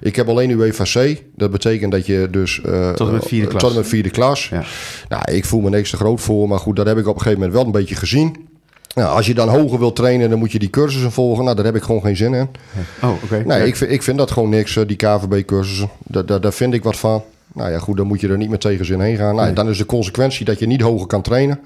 Ik 0.00 0.16
heb 0.16 0.28
alleen 0.28 0.50
UEFA 0.50 0.84
C. 0.84 1.22
Dat 1.36 1.50
betekent 1.50 1.92
dat 1.92 2.06
je 2.06 2.28
dus... 2.30 2.60
Uh, 2.66 2.90
tot 2.90 3.06
en 3.06 3.12
met 3.12 3.24
vierde 3.24 3.46
klas. 3.46 3.62
Tot 3.62 3.70
en 3.70 3.76
met 3.76 3.88
vierde 3.88 4.10
klas. 4.10 4.48
Ja. 4.48 4.64
Nou, 5.08 5.32
ik 5.32 5.44
voel 5.44 5.60
me 5.60 5.70
niks 5.70 5.90
te 5.90 5.96
groot 5.96 6.20
voor. 6.20 6.48
Maar 6.48 6.58
goed, 6.58 6.76
dat 6.76 6.86
heb 6.86 6.98
ik 6.98 7.06
op 7.06 7.14
een 7.14 7.20
gegeven 7.20 7.38
moment 7.38 7.56
wel 7.56 7.66
een 7.66 7.80
beetje 7.80 7.94
gezien. 7.94 8.46
Nou, 8.96 9.16
als 9.16 9.26
je 9.26 9.34
dan 9.34 9.48
hoger 9.48 9.78
wilt 9.78 9.96
trainen, 9.96 10.30
dan 10.30 10.38
moet 10.38 10.52
je 10.52 10.58
die 10.58 10.70
cursussen 10.70 11.12
volgen. 11.12 11.44
Nou, 11.44 11.56
daar 11.56 11.64
heb 11.64 11.76
ik 11.76 11.82
gewoon 11.82 12.00
geen 12.00 12.16
zin 12.16 12.34
in. 12.34 12.48
Oh, 13.02 13.10
oké. 13.24 13.42
Nee, 13.46 13.66
ik, 13.66 13.76
vind, 13.76 13.90
ik 13.90 14.02
vind 14.02 14.18
dat 14.18 14.30
gewoon 14.30 14.48
niks, 14.48 14.78
die 14.86 14.96
KVB-cursussen. 14.96 15.90
Daar, 15.98 16.26
daar, 16.26 16.40
daar 16.40 16.52
vind 16.52 16.74
ik 16.74 16.82
wat 16.82 16.96
van. 16.96 17.22
Nou 17.52 17.70
ja, 17.70 17.78
goed, 17.78 17.96
dan 17.96 18.06
moet 18.06 18.20
je 18.20 18.28
er 18.28 18.36
niet 18.36 18.50
met 18.50 18.60
tegenzin 18.60 19.00
heen 19.00 19.16
gaan. 19.16 19.34
Nou, 19.34 19.52
Dan 19.52 19.68
is 19.68 19.78
de 19.78 19.86
consequentie 19.86 20.44
dat 20.44 20.58
je 20.58 20.66
niet 20.66 20.80
hoger 20.80 21.06
kan 21.06 21.22
trainen. 21.22 21.60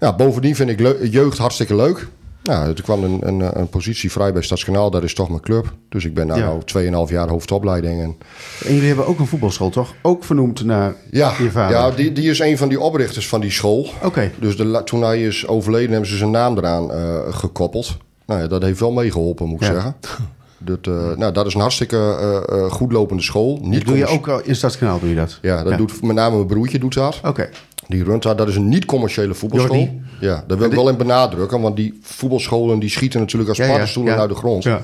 Ja, 0.00 0.14
bovendien 0.14 0.56
vind 0.56 0.70
ik 0.70 0.96
jeugd 1.10 1.38
hartstikke 1.38 1.76
leuk. 1.76 2.06
Nou, 2.42 2.68
er 2.68 2.82
kwam 2.82 3.04
een, 3.04 3.28
een, 3.28 3.58
een, 3.58 3.68
positie 3.68 4.12
vrij 4.12 4.32
bij 4.32 4.42
Stadskanaal. 4.42 4.90
Dat 4.90 5.02
is 5.02 5.14
toch 5.14 5.28
mijn 5.28 5.40
club. 5.40 5.74
Dus 5.88 6.04
ik 6.04 6.14
ben 6.14 6.26
daar 6.26 6.38
ja. 6.38 6.58
nou 6.72 7.06
2,5 7.08 7.12
jaar 7.12 7.28
hoofdopleiding. 7.28 8.00
En, 8.02 8.16
en 8.64 8.72
jullie 8.74 8.88
hebben 8.88 9.06
ook 9.06 9.18
een 9.18 9.26
voetbalschool, 9.26 9.70
toch? 9.70 9.94
Ook 10.02 10.24
vernoemd 10.24 10.64
naar 10.64 10.94
ja, 11.10 11.32
je 11.38 11.50
vader? 11.50 11.76
Ja, 11.76 11.90
die, 11.90 12.12
die 12.12 12.30
is 12.30 12.38
een 12.38 12.58
van 12.58 12.68
die 12.68 12.80
oprichters 12.80 13.28
van 13.28 13.40
die 13.40 13.50
school. 13.50 13.90
Oké. 14.02 14.30
Dus 14.38 14.56
de, 14.56 14.82
toen 14.84 15.02
hij 15.02 15.22
is 15.22 15.46
overleden, 15.46 15.90
hebben 15.90 16.08
ze 16.08 16.16
zijn 16.16 16.30
naam 16.30 16.58
eraan 16.58 16.90
uh, 16.90 17.18
gekoppeld. 17.30 17.96
Nou 18.26 18.40
ja, 18.40 18.46
dat 18.46 18.62
heeft 18.62 18.80
wel 18.80 18.92
meegeholpen, 18.92 19.48
moet 19.48 19.60
ik 19.60 19.66
ja. 19.66 19.72
zeggen. 19.72 19.96
Dat, 20.64 20.86
uh, 20.86 21.16
nou, 21.16 21.32
dat 21.32 21.46
is 21.46 21.54
een 21.54 21.60
hartstikke 21.60 21.96
uh, 21.96 22.58
uh, 22.58 22.70
goed 22.70 22.92
lopende 22.92 23.22
school. 23.22 23.58
Niet 23.62 23.86
doe 23.86 23.96
je 23.96 24.06
ook 24.06 24.28
in 24.44 24.56
Stadskanaal, 24.56 25.00
doe 25.00 25.08
je 25.08 25.14
dat? 25.14 25.38
Ja, 25.42 25.62
dat 25.62 25.78
doet 25.78 26.02
met 26.02 26.16
name 26.16 26.34
mijn 26.34 26.46
broertje 26.46 26.78
doet 26.78 26.94
dat. 26.94 27.20
Oké. 27.24 27.48
Die 27.92 28.04
runt 28.04 28.22
daar, 28.22 28.36
dat 28.36 28.48
is 28.48 28.56
een 28.56 28.68
niet-commerciële 28.68 29.34
voetbalschool. 29.34 29.76
Jordi? 29.76 30.00
Ja, 30.20 30.44
dat 30.46 30.58
wil 30.58 30.66
ik 30.66 30.72
wel 30.72 30.88
in 30.88 30.96
benadrukken, 30.96 31.60
want 31.60 31.76
die 31.76 31.98
voetbalscholen 32.02 32.78
die 32.78 32.90
schieten 32.90 33.20
natuurlijk 33.20 33.48
als 33.48 33.58
ja, 33.58 33.68
paddenstoelen 33.68 34.12
ja, 34.12 34.18
ja. 34.18 34.24
uit 34.24 34.34
de 34.34 34.36
grond. 34.36 34.62
Ja. 34.62 34.82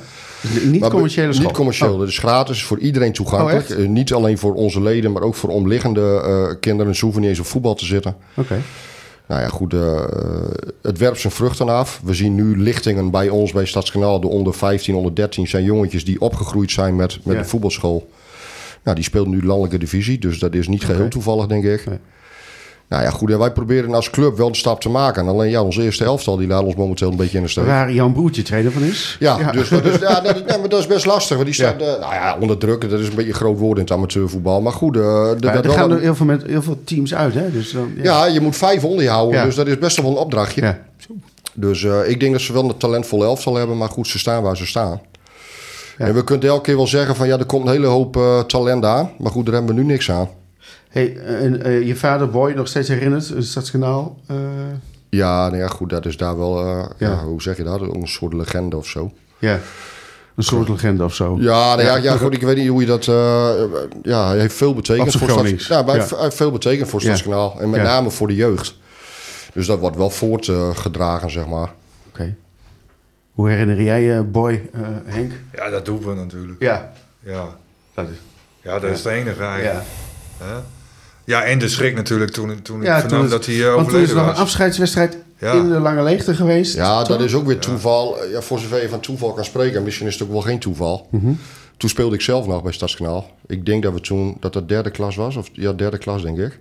Niet 0.64 0.88
commerciële 0.88 1.32
school? 1.32 1.46
Niet 1.46 1.56
commercieel, 1.56 1.92
oh. 1.92 1.98
dat 1.98 2.09
is 2.09 2.18
gratis, 2.18 2.64
voor 2.64 2.78
iedereen 2.78 3.12
toegankelijk. 3.12 3.70
Oh, 3.70 3.86
niet 3.86 4.12
alleen 4.12 4.38
voor 4.38 4.54
onze 4.54 4.82
leden, 4.82 5.12
maar 5.12 5.22
ook 5.22 5.34
voor 5.34 5.50
omliggende 5.50 6.24
uh, 6.26 6.54
kinderen. 6.61 6.94
Ze 6.94 7.04
hoeven 7.04 7.20
niet 7.20 7.30
eens 7.30 7.40
op 7.40 7.46
voetbal 7.46 7.74
te 7.74 7.84
zitten. 7.84 8.16
Oké. 8.30 8.40
Okay. 8.40 8.59
Nou 9.26 9.40
ja, 9.40 9.48
goed, 9.48 9.74
uh, 9.74 10.04
het 10.82 10.98
werpt 10.98 11.20
zijn 11.20 11.32
vruchten 11.32 11.68
af. 11.68 12.00
We 12.04 12.14
zien 12.14 12.34
nu 12.34 12.59
lichtingen 12.59 13.11
bij 13.11 13.28
ons, 13.28 13.52
bij 13.52 13.64
Stadskanaal, 13.64 14.20
de 14.20 14.28
onder 14.28 14.54
15, 14.54 14.94
onder 14.94 15.14
13 15.14 15.48
zijn 15.48 15.64
jongetjes 15.64 16.04
die 16.04 16.20
opgegroeid 16.20 16.70
zijn 16.70 16.96
met, 16.96 17.18
met 17.24 17.38
de 17.38 17.44
voetbalschool. 17.44 18.11
Nou, 18.82 18.96
die 18.96 19.04
speelt 19.04 19.26
nu 19.26 19.44
landelijke 19.44 19.78
divisie, 19.78 20.18
dus 20.18 20.38
dat 20.38 20.54
is 20.54 20.68
niet 20.68 20.84
geheel 20.84 21.09
toevallig, 21.09 21.46
denk 21.46 21.64
ik. 21.64 21.86
Nee. 21.86 21.98
Nou 22.89 23.03
ja, 23.03 23.11
goed. 23.11 23.30
En 23.30 23.39
wij 23.39 23.53
proberen 23.53 23.95
als 23.95 24.11
club 24.11 24.36
wel 24.36 24.51
de 24.51 24.57
stap 24.57 24.80
te 24.80 24.89
maken. 24.89 25.22
En 25.22 25.28
alleen 25.28 25.51
ja, 25.51 25.62
onze 25.62 25.82
eerste 25.82 26.05
elftal 26.05 26.36
die 26.36 26.49
laat 26.49 26.62
ons 26.62 26.74
momenteel 26.74 27.11
een 27.11 27.16
beetje 27.16 27.36
in 27.36 27.43
de 27.43 27.49
steek. 27.49 27.64
Waar 27.64 27.93
Jan 27.93 28.12
Broertje 28.12 28.43
trainer 28.43 28.72
van 28.72 28.82
is. 28.82 29.16
Ja, 29.18 29.39
ja. 29.39 29.53
Dus, 29.53 29.68
dat 29.68 29.84
is, 29.84 29.99
ja, 29.99 30.20
dat, 30.20 30.34
nee, 30.47 30.59
maar 30.59 30.68
dat 30.68 30.78
is 30.78 30.86
best 30.86 31.07
lastig. 31.07 31.36
Want 31.36 31.45
die 31.47 31.55
staat, 31.55 31.80
ja. 31.80 31.86
Uh, 31.86 32.01
nou 32.01 32.14
ja, 32.14 32.36
onder 32.41 32.59
druk. 32.59 32.91
Dat 32.91 33.01
is 33.01 33.09
een 33.09 33.14
beetje 33.14 33.30
een 33.30 33.36
groot 33.36 33.59
woord 33.59 33.76
in 33.76 33.82
het 33.82 33.93
amateurvoetbal. 33.93 34.61
Maar 34.61 34.72
goed. 34.72 34.97
Uh, 34.97 35.03
de, 35.39 35.49
er 35.49 35.70
gaan 35.70 35.91
er 35.91 36.01
heel 36.01 36.14
veel, 36.14 36.26
met, 36.26 36.43
heel 36.43 36.62
veel 36.62 36.80
teams 36.84 37.14
uit. 37.14 37.34
Hè? 37.34 37.51
Dus 37.51 37.72
dan, 37.72 37.93
ja. 37.97 38.03
ja. 38.03 38.26
je 38.26 38.41
moet 38.41 38.57
vijf 38.57 38.84
onder 38.84 39.05
je 39.05 39.11
houden. 39.11 39.45
Dus 39.45 39.55
dat 39.55 39.66
is 39.66 39.78
best 39.78 40.01
wel 40.01 40.11
een 40.11 40.16
opdrachtje. 40.16 40.78
Dus 41.55 41.82
uh, 41.82 42.09
ik 42.09 42.20
denk 42.20 42.32
dat 42.32 42.41
ze 42.41 42.53
wel 42.53 42.64
een 42.64 42.76
talentvolle 42.76 43.24
elftal 43.24 43.55
hebben. 43.55 43.76
Maar 43.76 43.89
goed, 43.89 44.07
ze 44.07 44.18
staan 44.18 44.43
waar 44.43 44.57
ze 44.57 44.66
staan. 44.66 45.01
En 45.97 46.14
we 46.14 46.24
kunnen 46.24 46.49
elke 46.49 46.62
keer 46.62 46.76
wel 46.76 46.86
zeggen 46.86 47.16
van 47.16 47.26
ja, 47.26 47.39
er 47.39 47.45
komt 47.45 47.66
een 47.66 47.72
hele 47.72 47.86
hoop 47.86 48.45
talent 48.47 48.84
aan. 48.84 49.11
Maar 49.18 49.32
goed, 49.32 49.47
daar 49.47 49.55
hebben 49.55 49.74
we 49.74 49.80
nu 49.80 49.86
niks 49.86 50.11
aan. 50.11 50.28
Hey, 50.89 51.16
en 51.16 51.66
uh, 51.66 51.87
je 51.87 51.97
vader 51.97 52.31
Boy 52.31 52.53
nog 52.53 52.69
steeds 52.69 52.89
herinnerd, 52.89 53.31
een 53.31 53.43
Stadskanaal? 53.43 54.19
Uh... 54.31 54.37
Ja, 55.09 55.49
nou 55.49 55.62
ja, 55.62 55.69
goed, 55.69 55.91
dat 55.91 56.07
is 56.07 56.16
daar 56.16 56.39
wel, 56.39 56.64
uh, 56.64 56.85
ja. 56.99 57.09
ja. 57.09 57.25
hoe 57.25 57.43
zeg 57.43 57.57
je 57.57 57.62
dat? 57.62 57.81
Een 57.81 58.09
soort 58.09 58.33
legende 58.33 58.77
of 58.77 58.87
zo. 58.87 59.12
Ja, 59.39 59.59
een 60.35 60.43
soort 60.43 60.69
legende 60.69 61.05
of 61.05 61.14
zo. 61.14 61.37
Ja, 61.41 61.75
nou 61.75 61.83
ja, 61.83 61.97
ja, 61.97 62.16
goed, 62.16 62.35
ik 62.35 62.43
weet 62.43 62.57
niet 62.57 62.69
hoe 62.69 62.81
je 62.81 62.87
dat... 62.87 63.05
ja, 64.03 64.29
hij 64.29 64.39
heeft 64.39 64.55
veel 64.55 64.75
betekend 64.75 65.16
voor 65.16 65.31
Stads... 65.31 65.66
Ja, 65.66 65.83
maar 65.83 65.97
hij 65.97 66.07
heeft 66.19 66.37
veel 66.37 66.51
betekend 66.51 66.89
voor 66.89 67.01
Stadskanaal. 67.01 67.61
En 67.61 67.71
met 67.71 67.83
name 67.83 68.11
voor 68.11 68.29
de 68.29 68.35
jeugd. 68.35 68.77
Dus 69.53 69.66
dat 69.66 69.79
wordt 69.79 69.97
wel 69.97 70.11
voortgedragen, 70.11 71.31
zeg 71.31 71.47
maar. 71.47 71.62
Oké. 71.62 71.73
Okay. 72.12 72.37
Hoe 73.33 73.49
herinner 73.49 73.83
jij 73.83 74.03
je 74.03 74.23
Boy, 74.23 74.69
Henk? 75.05 75.33
Ja, 75.53 75.71
dat 75.71 75.85
doen 75.85 76.01
we 76.01 76.14
natuurlijk. 76.14 76.62
Ja. 76.62 76.93
Ja. 77.21 77.57
Dat 77.95 78.09
is... 78.09 78.16
Ja, 78.62 78.79
dat 78.79 78.91
is 78.91 79.05
het 79.05 79.12
enige 79.12 79.43
eigenlijk. 79.43 79.85
Ja. 79.85 80.07
Ja, 81.24 81.45
en 81.45 81.59
de 81.59 81.68
schrik 81.68 81.95
natuurlijk 81.95 82.30
toen, 82.30 82.62
toen 82.62 82.82
ja, 82.82 82.95
ik 82.95 83.01
vernam 83.01 83.20
toen 83.20 83.30
dat 83.30 83.47
hij 83.47 83.55
uh, 83.55 83.74
Want 83.74 83.89
toen 83.89 84.01
is 84.01 84.12
nog 84.12 84.26
een 84.26 84.34
afscheidswedstrijd 84.34 85.18
ja. 85.39 85.53
in 85.53 85.68
de 85.68 85.78
lange 85.78 86.03
leegte 86.03 86.34
geweest. 86.34 86.74
Ja, 86.74 87.05
dat 87.05 87.20
is 87.20 87.34
ook 87.34 87.47
weer 87.47 87.59
toeval. 87.59 88.26
Ja, 88.30 88.41
voor 88.41 88.59
zover 88.59 88.82
je 88.82 88.89
van 88.89 89.01
toeval 89.01 89.32
kan 89.32 89.45
spreken. 89.45 89.82
Misschien 89.82 90.07
is 90.07 90.12
het 90.12 90.22
ook 90.22 90.32
wel 90.32 90.41
geen 90.41 90.59
toeval. 90.59 91.07
Mm 91.11 91.20
-hmm. 91.20 91.39
Toen 91.76 91.89
speelde 91.89 92.14
ik 92.14 92.20
zelf 92.20 92.47
nog 92.47 92.62
bij 92.62 92.72
Stadskanaal. 92.72 93.30
Ik 93.47 93.66
denk 93.66 93.82
dat 93.82 93.93
we 93.93 94.01
toen, 94.01 94.36
dat 94.41 94.53
dat 94.53 94.68
derde 94.68 94.91
klas 94.91 95.16
was. 95.16 95.36
Of 95.36 95.49
ja, 95.53 95.72
derde 95.72 95.99
klas 95.99 96.22
denk 96.22 96.39
ik. 96.39 96.59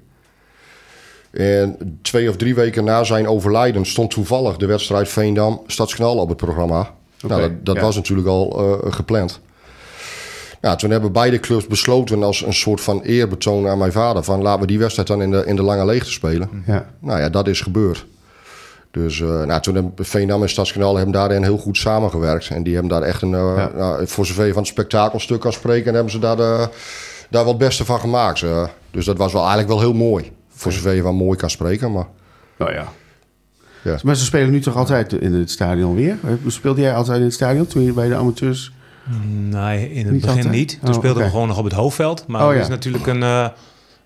En 1.32 1.99
twee 2.01 2.30
of 2.30 2.36
drie 2.36 2.55
weken 2.55 2.84
na 2.84 3.03
zijn 3.03 3.28
overlijden 3.28 3.86
stond 3.86 4.11
toevallig 4.11 4.57
de 4.57 4.65
wedstrijd 4.65 5.09
Veendam 5.09 5.61
Stadskanaal 5.67 6.17
op 6.17 6.28
het 6.28 6.38
programma. 6.38 6.80
Okay, 7.23 7.38
nou, 7.38 7.41
dat, 7.41 7.65
dat 7.65 7.75
ja. 7.75 7.82
was 7.82 7.95
natuurlijk 7.95 8.28
al 8.28 8.63
uh, 8.86 8.93
gepland. 8.93 9.39
Ja, 10.62 10.76
toen 10.76 10.91
hebben 10.91 11.12
beide 11.12 11.39
clubs 11.39 11.68
besloten 11.68 12.24
als 12.24 12.45
een 12.45 12.53
soort 12.53 12.82
van 12.82 13.01
eerbetoon 13.01 13.68
aan 13.68 13.78
mijn 13.78 13.91
vader... 13.91 14.24
van 14.24 14.41
laten 14.41 14.62
we 14.62 14.68
die 14.68 14.80
wedstrijd 14.80 15.08
dan 15.08 15.22
in 15.22 15.32
de, 15.32 15.43
in 15.45 15.55
de 15.55 15.62
lange 15.62 15.86
leegte 15.86 16.12
spelen. 16.12 16.64
Ja. 16.66 16.86
Nou 16.99 17.20
ja, 17.20 17.30
dat 17.30 17.47
is 17.47 17.62
gebeurd. 17.62 18.05
Dus 18.91 19.20
uh, 19.20 19.43
nou, 19.43 19.62
toen 19.62 19.76
hebben 19.76 19.93
Veendam 20.05 20.41
en 20.41 20.49
Stadskanaal 20.49 20.95
hebben 20.95 21.14
daarin 21.14 21.43
heel 21.43 21.58
goed 21.58 21.78
samengewerkt. 21.78 22.49
En 22.49 22.64
die 22.64 22.74
hebben 22.74 22.91
daar 22.91 23.01
echt 23.01 23.22
een, 23.22 23.32
uh, 23.32 23.53
ja. 23.58 23.72
nou, 23.76 24.08
voor 24.08 24.26
zover 24.26 24.45
je 24.45 24.53
van 24.53 24.62
het 24.62 24.72
spektakelstuk 24.72 25.39
kan 25.39 25.53
spreken... 25.53 25.93
hebben 25.93 26.12
ze 26.12 26.20
daar, 26.20 26.36
de, 26.36 26.70
daar 27.30 27.43
wat 27.43 27.53
het 27.53 27.58
beste 27.58 27.86
van 27.86 27.99
gemaakt. 27.99 28.45
Dus 28.91 29.05
dat 29.05 29.18
was 29.18 29.32
wel 29.32 29.41
eigenlijk 29.41 29.72
wel 29.72 29.80
heel 29.80 29.93
mooi. 29.93 30.32
Voor 30.49 30.72
zover 30.72 30.93
je 30.93 31.01
van 31.01 31.16
mooi 31.16 31.38
kan 31.38 31.49
spreken, 31.49 31.91
maar... 31.91 32.08
Nou 32.58 32.74
ja. 32.74 32.88
Ja. 33.84 33.97
Maar 34.03 34.16
ze 34.16 34.26
spelen 34.26 34.51
nu 34.51 34.60
toch 34.60 34.76
altijd 34.76 35.14
in 35.14 35.34
het 35.34 35.51
stadion 35.51 35.95
weer? 35.95 36.18
Speelde 36.47 36.82
jij 36.82 36.95
altijd 36.95 37.18
in 37.18 37.24
het 37.24 37.34
stadion 37.34 37.68
toen 37.68 37.84
je 37.84 37.91
bij 37.91 38.08
de 38.08 38.16
amateurs... 38.16 38.72
Nee, 39.49 39.93
in 39.93 40.05
het 40.05 40.22
begin 40.22 40.49
niet. 40.49 40.78
Toen 40.80 40.89
oh, 40.89 40.95
speelden 40.95 41.24
we 41.24 41.30
gewoon 41.30 41.47
nog 41.47 41.58
op 41.58 41.64
het 41.64 41.74
hoofdveld. 41.74 42.28
Maar 42.28 42.43
oh, 42.43 42.53
er 42.53 42.60
is 42.60 42.68
natuurlijk 42.68 43.08
een 43.08 43.22
uh, 43.22 43.47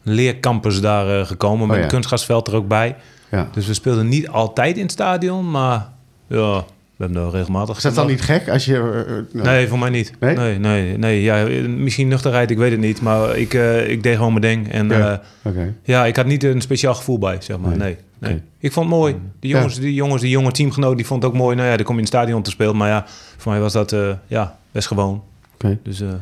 leercampus 0.02 0.82
daar 0.82 1.20
uh, 1.20 1.26
gekomen 1.26 1.68
met 1.68 1.78
oh, 1.78 1.84
een 1.84 1.90
kunstgrasveld 1.90 2.48
er 2.48 2.56
ook 2.56 2.68
bij. 2.68 2.96
Ja. 3.32 3.50
Dus 3.52 3.68
we 3.68 3.74
speelden 3.74 4.08
niet 4.08 4.30
altijd 4.30 4.76
in 4.76 4.82
het 4.82 4.92
stadion, 4.92 5.52
maar 5.52 5.90
ja, 6.28 6.64
we 6.96 7.06
hebben 7.06 7.24
er 7.24 7.32
regelmatig... 7.32 7.78
Is 7.78 7.84
dat 7.84 7.96
dan 7.96 8.08
niet 8.08 8.22
gek 8.22 8.50
als 8.50 8.66
je... 8.66 9.26
Uh, 9.34 9.44
nee, 9.44 9.68
voor 9.68 9.80
mij 9.80 9.90
niet. 9.90 10.14
Nee? 10.20 10.36
Nee, 10.36 10.60
nee, 10.60 10.98
nee 10.98 11.22
ja, 11.22 11.46
misschien 11.68 12.08
nuchterheid, 12.08 12.52
ik 12.52 12.58
weet 12.58 12.72
het 12.72 12.80
niet. 12.80 13.02
Maar 13.02 13.38
ik, 13.38 13.54
ik 13.88 14.04
deed 14.04 14.16
gewoon 14.16 14.34
mijn 14.34 14.42
ding. 14.42 14.72
En 14.72 14.90
ja, 14.90 15.22
okay. 15.44 15.74
ja, 15.84 16.06
ik 16.06 16.16
had 16.16 16.26
niet 16.26 16.44
een 16.44 16.62
speciaal 16.62 16.96
gevoel 16.96 17.20
bij, 17.20 17.38
zeg 17.40 17.58
maar. 17.58 17.70
Nee, 17.70 17.80
nee. 17.80 17.98
Okay. 18.22 18.44
Ik 18.60 18.72
vond 18.72 18.90
het 18.90 18.96
mooi. 18.96 19.16
Die 19.40 19.52
jongens, 19.52 19.80
die 19.80 19.94
jongens, 19.94 20.22
die 20.22 20.30
jonge 20.30 20.52
teamgenoot, 20.52 20.96
die 20.96 21.06
vond 21.06 21.24
het 21.24 21.32
ook 21.32 21.38
mooi. 21.38 21.56
Nou 21.56 21.70
ja, 21.70 21.76
dan 21.76 21.86
kom 21.86 21.96
je 21.96 22.02
in 22.02 22.08
het 22.08 22.16
stadion 22.16 22.42
te 22.42 22.50
spelen. 22.50 22.78
Maar 22.78 22.90
ja, 22.90 23.06
voor 23.38 23.52
mij 23.52 23.62
was 23.62 23.74
dat 23.74 23.96
ja, 24.28 24.58
best 24.72 24.88
gewoon. 24.88 25.24
Oké. 25.54 25.78
Dus 25.84 25.98
ja. 25.98 26.20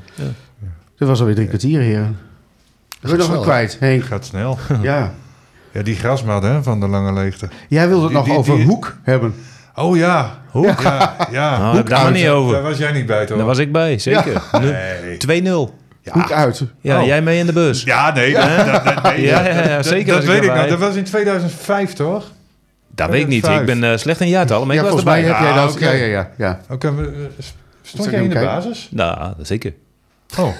Dit 0.97 1.07
was 1.07 1.19
alweer 1.19 1.35
drie 1.35 1.47
kwartier, 1.47 1.79
heren. 1.79 2.17
Dat 3.01 3.17
nog 3.17 3.27
wel 3.27 3.41
kwijt. 3.41 3.77
Hey. 3.79 3.99
Gaat 3.99 4.25
snel. 4.25 4.57
ja. 4.81 5.13
Ja, 5.71 5.81
die 5.81 5.95
grasmat 5.95 6.43
hè, 6.43 6.63
van 6.63 6.79
de 6.79 6.87
lange 6.87 7.13
leegte. 7.13 7.49
Jij 7.67 7.87
wilde 7.87 8.03
het 8.03 8.13
nog 8.13 8.37
over 8.37 8.61
Hoek 8.61 8.97
hebben. 9.03 9.33
Oh 9.75 9.97
ja, 9.97 10.41
Hoek. 10.49 10.81
Ja, 10.81 11.27
ja. 11.31 11.57
Nou, 11.57 11.77
Hoek 11.77 11.89
daar 11.89 12.11
niet 12.11 12.27
over. 12.27 12.53
Daar 12.53 12.63
was 12.63 12.77
jij 12.77 12.91
niet 12.91 13.05
bij, 13.05 13.25
toch? 13.25 13.37
Daar 13.37 13.45
was 13.45 13.57
ik 13.57 13.71
bij, 13.71 13.99
zeker. 13.99 14.41
Nee. 14.61 15.43
2-0. 15.43 15.73
Ja. 16.01 16.11
Hoek 16.13 16.31
uit. 16.31 16.63
Ja, 16.81 16.99
oh. 16.99 17.05
jij 17.05 17.21
mee 17.21 17.39
in 17.39 17.45
de 17.45 17.53
bus. 17.53 17.83
Ja, 17.83 18.13
nee. 18.13 18.33
Dat, 18.33 18.83
dat, 18.83 19.03
nee 19.03 19.21
ja, 19.21 19.47
ja, 19.47 19.83
zeker. 19.83 20.13
Dat, 20.13 20.23
weet 20.23 20.43
ik 20.43 20.53
nog. 20.53 20.67
Dat 20.67 20.79
was 20.79 20.95
in 20.95 21.03
2005, 21.03 21.93
toch? 21.93 22.31
Dat 22.95 23.09
weet 23.09 23.21
ik 23.21 23.27
niet. 23.27 23.47
Ik 23.47 23.65
ben 23.65 23.83
uh, 23.83 23.97
slecht 23.97 24.19
in 24.19 24.27
jaartallen, 24.27 24.67
maar 24.67 24.75
ja, 24.75 24.83
ik 24.83 24.89
was 24.89 24.99
erbij. 24.99 25.21
heb 25.21 25.39
jij 25.39 25.53
dat. 25.53 25.71
Okay. 25.71 25.97
Ja, 25.97 26.05
ja, 26.05 26.29
ja. 26.37 26.59
Oké, 26.69 26.87
okay, 26.87 27.05
stond 27.81 28.09
jij 28.09 28.23
in 28.23 28.29
de 28.29 28.39
basis? 28.39 28.87
Nou, 28.91 29.33
zeker. 29.41 29.73
Oh. 30.37 30.55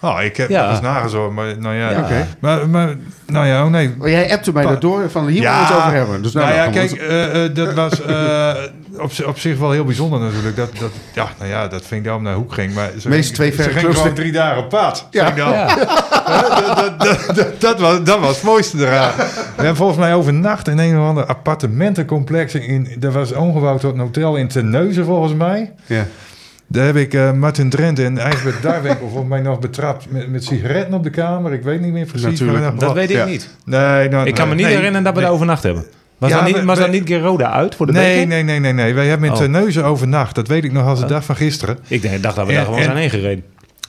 Oh, 0.00 0.22
ik 0.22 0.36
heb 0.36 0.48
ja. 0.48 0.70
eens 0.70 0.80
nagezocht, 0.80 1.32
maar 1.32 1.58
nou 1.58 1.74
ja. 1.74 1.90
ja. 1.90 2.26
Maar, 2.40 2.68
maar, 2.68 2.96
nou 3.26 3.46
ja, 3.46 3.64
oh 3.64 3.70
nee. 3.70 3.94
Maar 3.98 4.10
jij 4.10 4.32
appte 4.32 4.52
mij 4.52 4.64
daardoor 4.64 5.10
van 5.10 5.26
hier 5.26 5.42
ja. 5.42 5.58
we 5.58 5.74
het 5.74 5.82
over 5.82 5.92
hebben. 5.92 6.22
Dus 6.22 6.32
nou, 6.32 6.46
nou 6.46 6.58
ja, 6.58 6.70
kijk, 6.70 6.92
uh, 6.92 7.44
uh, 7.44 7.54
dat 7.54 7.74
was 7.74 8.00
uh, 8.00 8.54
op, 9.00 9.10
op 9.26 9.38
zich 9.38 9.58
wel 9.58 9.70
heel 9.70 9.84
bijzonder 9.84 10.20
natuurlijk. 10.20 10.56
Dat, 10.56 10.70
dat, 10.78 10.90
ja, 11.14 11.28
nou 11.38 11.50
ja, 11.50 11.68
dat 11.68 11.84
vind 11.86 12.04
ik 12.04 12.10
dan 12.10 12.22
naar 12.22 12.34
hoek 12.34 12.52
ging. 12.52 12.74
Maar 12.74 12.90
ze 12.98 13.08
Meest 13.08 13.34
twee 13.34 13.54
verre 13.54 13.70
ging 13.70 13.94
gewoon 13.94 14.14
drie 14.14 14.32
dagen 14.32 14.62
op 14.62 14.68
pad. 14.68 15.06
Ja. 15.10 15.32
ja. 15.36 15.66
dat, 16.76 16.98
dat, 16.98 17.34
dat, 17.34 17.60
dat, 17.60 17.80
was, 17.80 18.04
dat 18.04 18.20
was 18.20 18.34
het 18.34 18.44
mooiste 18.44 18.78
eraan. 18.78 19.16
We 19.16 19.22
hebben 19.56 19.76
volgens 19.76 19.98
mij 19.98 20.14
overnacht 20.14 20.68
in 20.68 20.78
een 20.78 20.98
of 20.98 21.06
ander 21.06 21.24
appartementencomplex. 21.24 22.54
In, 22.54 22.88
er 23.00 23.12
was 23.12 23.32
omgebouwd 23.32 23.80
tot 23.80 23.92
een 23.92 24.00
hotel 24.00 24.36
in 24.36 24.48
Terneuzen 24.48 25.04
volgens 25.04 25.34
mij. 25.34 25.72
Ja. 25.86 26.06
Daar 26.68 26.86
heb 26.86 26.96
ik 26.96 27.14
uh, 27.14 27.32
Martin 27.32 27.70
Drent 27.70 27.98
en 27.98 28.18
eigenlijk 28.18 28.62
Darwinkel 28.62 29.08
volgens 29.08 29.28
mij 29.28 29.40
nog 29.40 29.58
betrapt 29.58 30.10
met, 30.10 30.28
met 30.28 30.44
sigaretten 30.44 30.94
op 30.94 31.02
de 31.02 31.10
kamer. 31.10 31.52
Ik 31.52 31.62
weet 31.62 31.80
niet 31.80 31.92
meer 31.92 32.06
precies. 32.06 32.40
Natuurlijk. 32.40 32.80
Dat 32.80 32.92
weet 32.92 33.10
ik 33.10 33.26
niet. 33.26 33.50
Nee, 33.64 34.08
nou, 34.08 34.26
ik 34.26 34.34
kan 34.34 34.48
me 34.48 34.54
niet 34.54 34.66
herinneren 34.66 35.02
dat 35.02 35.14
we 35.14 35.18
nee. 35.18 35.28
er 35.28 35.34
overnacht 35.34 35.62
hebben. 35.62 35.84
Was, 36.18 36.30
ja, 36.30 36.36
dat 36.36 36.46
niet, 36.46 36.64
was 36.64 36.76
we, 36.76 36.82
dat 36.82 36.92
niet 36.92 37.08
Geroda 37.08 37.52
uit 37.52 37.74
voor 37.74 37.86
de 37.86 37.92
nee, 37.92 38.14
beker? 38.14 38.28
Nee, 38.28 38.42
nee, 38.42 38.60
nee, 38.60 38.72
nee. 38.72 38.94
Wij 38.94 39.06
hebben 39.06 39.26
in 39.26 39.32
oh. 39.32 39.38
Terneuzen 39.38 39.84
overnacht. 39.84 40.34
Dat 40.34 40.48
weet 40.48 40.64
ik 40.64 40.72
nog 40.72 40.86
als 40.86 40.98
de 40.98 41.04
oh. 41.04 41.10
dag 41.10 41.24
van 41.24 41.36
gisteren. 41.36 41.78
Ik 41.88 42.22
dacht 42.22 42.36
dat 42.36 42.46
we 42.46 42.52
daar 42.52 42.64
gewoon 42.64 42.82
zijn 42.82 42.96
heen 42.96 43.10
gereden. 43.10 43.44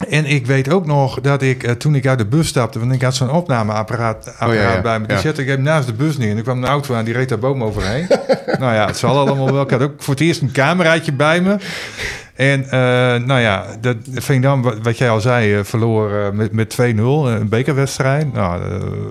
En 0.10 0.26
ik 0.26 0.46
weet 0.46 0.70
ook 0.70 0.86
nog 0.86 1.22
dat 1.22 1.42
ik, 1.42 1.64
uh, 1.64 1.72
toen 1.72 1.96
ik 1.96 2.08
uit 2.08 2.18
de 2.18 2.26
bus 2.26 2.48
stapte, 2.48 2.80
want 2.80 2.94
ik 2.94 3.02
had 3.02 3.16
zo'n 3.16 3.32
opnameapparaat 3.32 4.28
apparaat 4.28 4.50
oh, 4.50 4.56
ja, 4.56 4.74
ja. 4.74 4.82
bij 4.82 5.00
me. 5.00 5.08
Die 5.08 5.16
ja. 5.16 5.22
zette 5.22 5.42
ik 5.42 5.48
even 5.48 5.62
naast 5.62 5.88
de 5.88 5.94
bus 5.94 6.18
neer. 6.18 6.30
En 6.30 6.38
er 6.38 6.44
kwam 6.44 6.58
een 6.58 6.70
auto 6.70 6.96
aan, 6.96 7.06
die 7.06 7.14
reed 7.14 7.30
daar 7.30 7.40
boom 7.40 7.64
overheen. 7.64 8.08
nou 8.60 8.74
ja, 8.74 8.86
het 8.86 8.98
zal 8.98 9.18
allemaal 9.18 9.52
wel. 9.54 9.62
Ik 9.62 9.70
had 9.70 9.82
ook 9.82 9.94
voor 9.98 10.14
het 10.14 10.24
eerst 10.24 10.42
een 10.42 10.52
cameraatje 10.52 11.14
bij 11.14 11.42
me. 11.42 11.56
En 12.38 12.64
uh, 12.64 12.70
nou 13.26 13.40
ja, 13.40 13.66
dat, 13.82 13.96
Veendam, 14.14 14.62
wat 14.82 14.98
jij 14.98 15.10
al 15.10 15.22
zei, 15.22 15.58
uh, 15.58 15.64
verloor 15.64 16.12
uh, 16.12 16.30
met, 16.30 16.52
met 16.52 16.74
2-0 16.74 16.78
een 16.80 17.50
bekerwedstrijd. 17.50 18.34
Nou, 18.34 18.62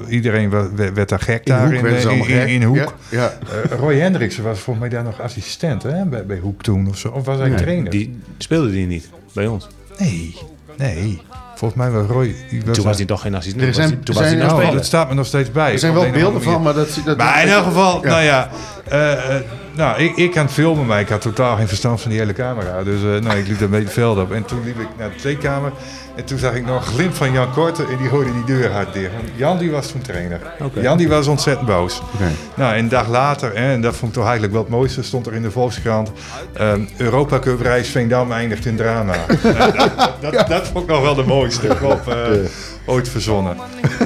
iedereen 0.08 0.50
werd, 0.50 0.94
werd 0.94 1.08
daar 1.08 1.20
gek 1.20 1.44
in 1.44 1.52
daar 1.52 1.72
hoek, 1.72 1.86
in, 1.86 2.10
in, 2.10 2.28
in, 2.28 2.48
in, 2.48 2.62
Hoek. 2.62 2.94
Ja, 3.08 3.32
ja. 3.70 3.76
Roy 3.76 3.96
Hendriksen 3.96 4.44
was 4.44 4.58
volgens 4.58 4.86
mij 4.86 4.96
daar 4.96 5.04
nog 5.04 5.20
assistent 5.20 5.82
hè, 5.82 6.04
bij, 6.04 6.26
bij 6.26 6.38
Hoek 6.38 6.62
toen 6.62 6.88
of 6.88 6.98
zo. 6.98 7.08
Of 7.08 7.24
was 7.24 7.38
hij 7.38 7.48
nee, 7.48 7.58
trainer? 7.58 7.90
Die 7.90 8.20
speelde 8.38 8.70
die 8.70 8.86
niet 8.86 9.10
bij 9.32 9.46
ons. 9.46 9.68
Nee. 9.98 10.36
Nee. 10.76 11.22
Volgens 11.54 11.80
mij 11.80 11.90
was 11.90 12.06
Roy... 12.06 12.34
Was 12.64 12.76
toen 12.76 12.84
was 12.84 12.96
hij 12.96 13.06
toch 13.06 13.20
geen 13.20 13.34
assistent. 13.34 13.66
Er 13.66 13.74
zijn, 13.74 14.02
toen 14.02 14.14
was 14.14 14.24
hij 14.24 14.50
oh, 14.50 14.72
dat 14.72 14.84
staat 14.84 15.08
me 15.08 15.14
nog 15.14 15.26
steeds 15.26 15.50
bij. 15.50 15.72
Er 15.72 15.78
zijn 15.78 15.94
wel 15.94 16.10
beelden 16.10 16.42
van, 16.42 16.62
maar 16.62 16.74
dat... 16.74 17.00
dat 17.04 17.16
maar 17.16 17.42
in 17.42 17.48
elk 17.48 17.64
geval, 17.64 18.00
nou 18.00 18.22
ja... 18.22 18.48
Uh, 18.92 19.12
uh, 19.12 19.36
nou, 19.76 20.02
ik, 20.02 20.16
ik 20.16 20.36
aan 20.36 20.44
het 20.44 20.54
filmen, 20.54 20.86
maar 20.86 21.00
ik 21.00 21.08
had 21.08 21.20
totaal 21.20 21.56
geen 21.56 21.68
verstand 21.68 22.00
van 22.00 22.10
die 22.10 22.18
hele 22.18 22.32
camera. 22.32 22.82
Dus 22.82 23.02
uh, 23.02 23.20
nou, 23.20 23.38
ik 23.38 23.48
liep 23.48 23.58
beetje 23.58 23.76
het 23.76 23.92
veld 23.92 24.18
op. 24.18 24.32
En 24.32 24.44
toen 24.44 24.64
liep 24.64 24.80
ik 24.80 24.88
naar 24.98 25.10
de 25.10 25.16
theekamer. 25.16 25.72
En 26.16 26.24
toen 26.24 26.38
zag 26.38 26.54
ik 26.54 26.66
nog 26.66 26.86
een 26.86 26.92
glimp 26.92 27.14
van 27.14 27.32
Jan 27.32 27.52
Korte 27.52 27.82
en 27.82 27.96
die 27.96 28.08
gooide 28.08 28.32
die 28.32 28.44
deur 28.44 28.72
hard 28.72 28.92
dicht. 28.92 29.10
Jan 29.34 29.58
die 29.58 29.70
was 29.70 29.86
toen 29.86 30.00
trainer. 30.00 30.40
Okay. 30.60 30.82
Jan 30.82 30.96
die 30.96 31.08
was 31.08 31.26
ontzettend 31.26 31.66
boos. 31.66 32.02
Okay. 32.14 32.32
Nou, 32.54 32.72
en 32.72 32.78
een 32.78 32.88
dag 32.88 33.08
later, 33.08 33.50
hè, 33.54 33.72
en 33.72 33.80
dat 33.80 33.96
vond 33.96 34.10
ik 34.10 34.16
toch 34.16 34.24
eigenlijk 34.24 34.52
wel 34.52 34.62
het 34.62 34.70
mooiste, 34.70 35.02
stond 35.02 35.26
er 35.26 35.34
in 35.34 35.42
de 35.42 35.50
Volkskrant... 35.50 36.12
Um, 36.60 36.88
Europa 36.96 37.38
Cup 37.38 37.60
reis 37.60 37.88
Veendam 37.88 38.32
eindigt 38.32 38.66
in 38.66 38.76
drama. 38.76 39.14
nou, 39.42 39.72
dat, 39.72 40.32
dat, 40.32 40.48
dat, 40.48 40.68
vond 40.68 40.84
ik 40.84 40.90
nog 40.90 41.02
wel 41.02 41.14
de 41.14 41.24
mooiste. 41.24 41.66
Uh, 41.66 42.48
ooit 42.86 43.08
verzonnen. 43.08 43.56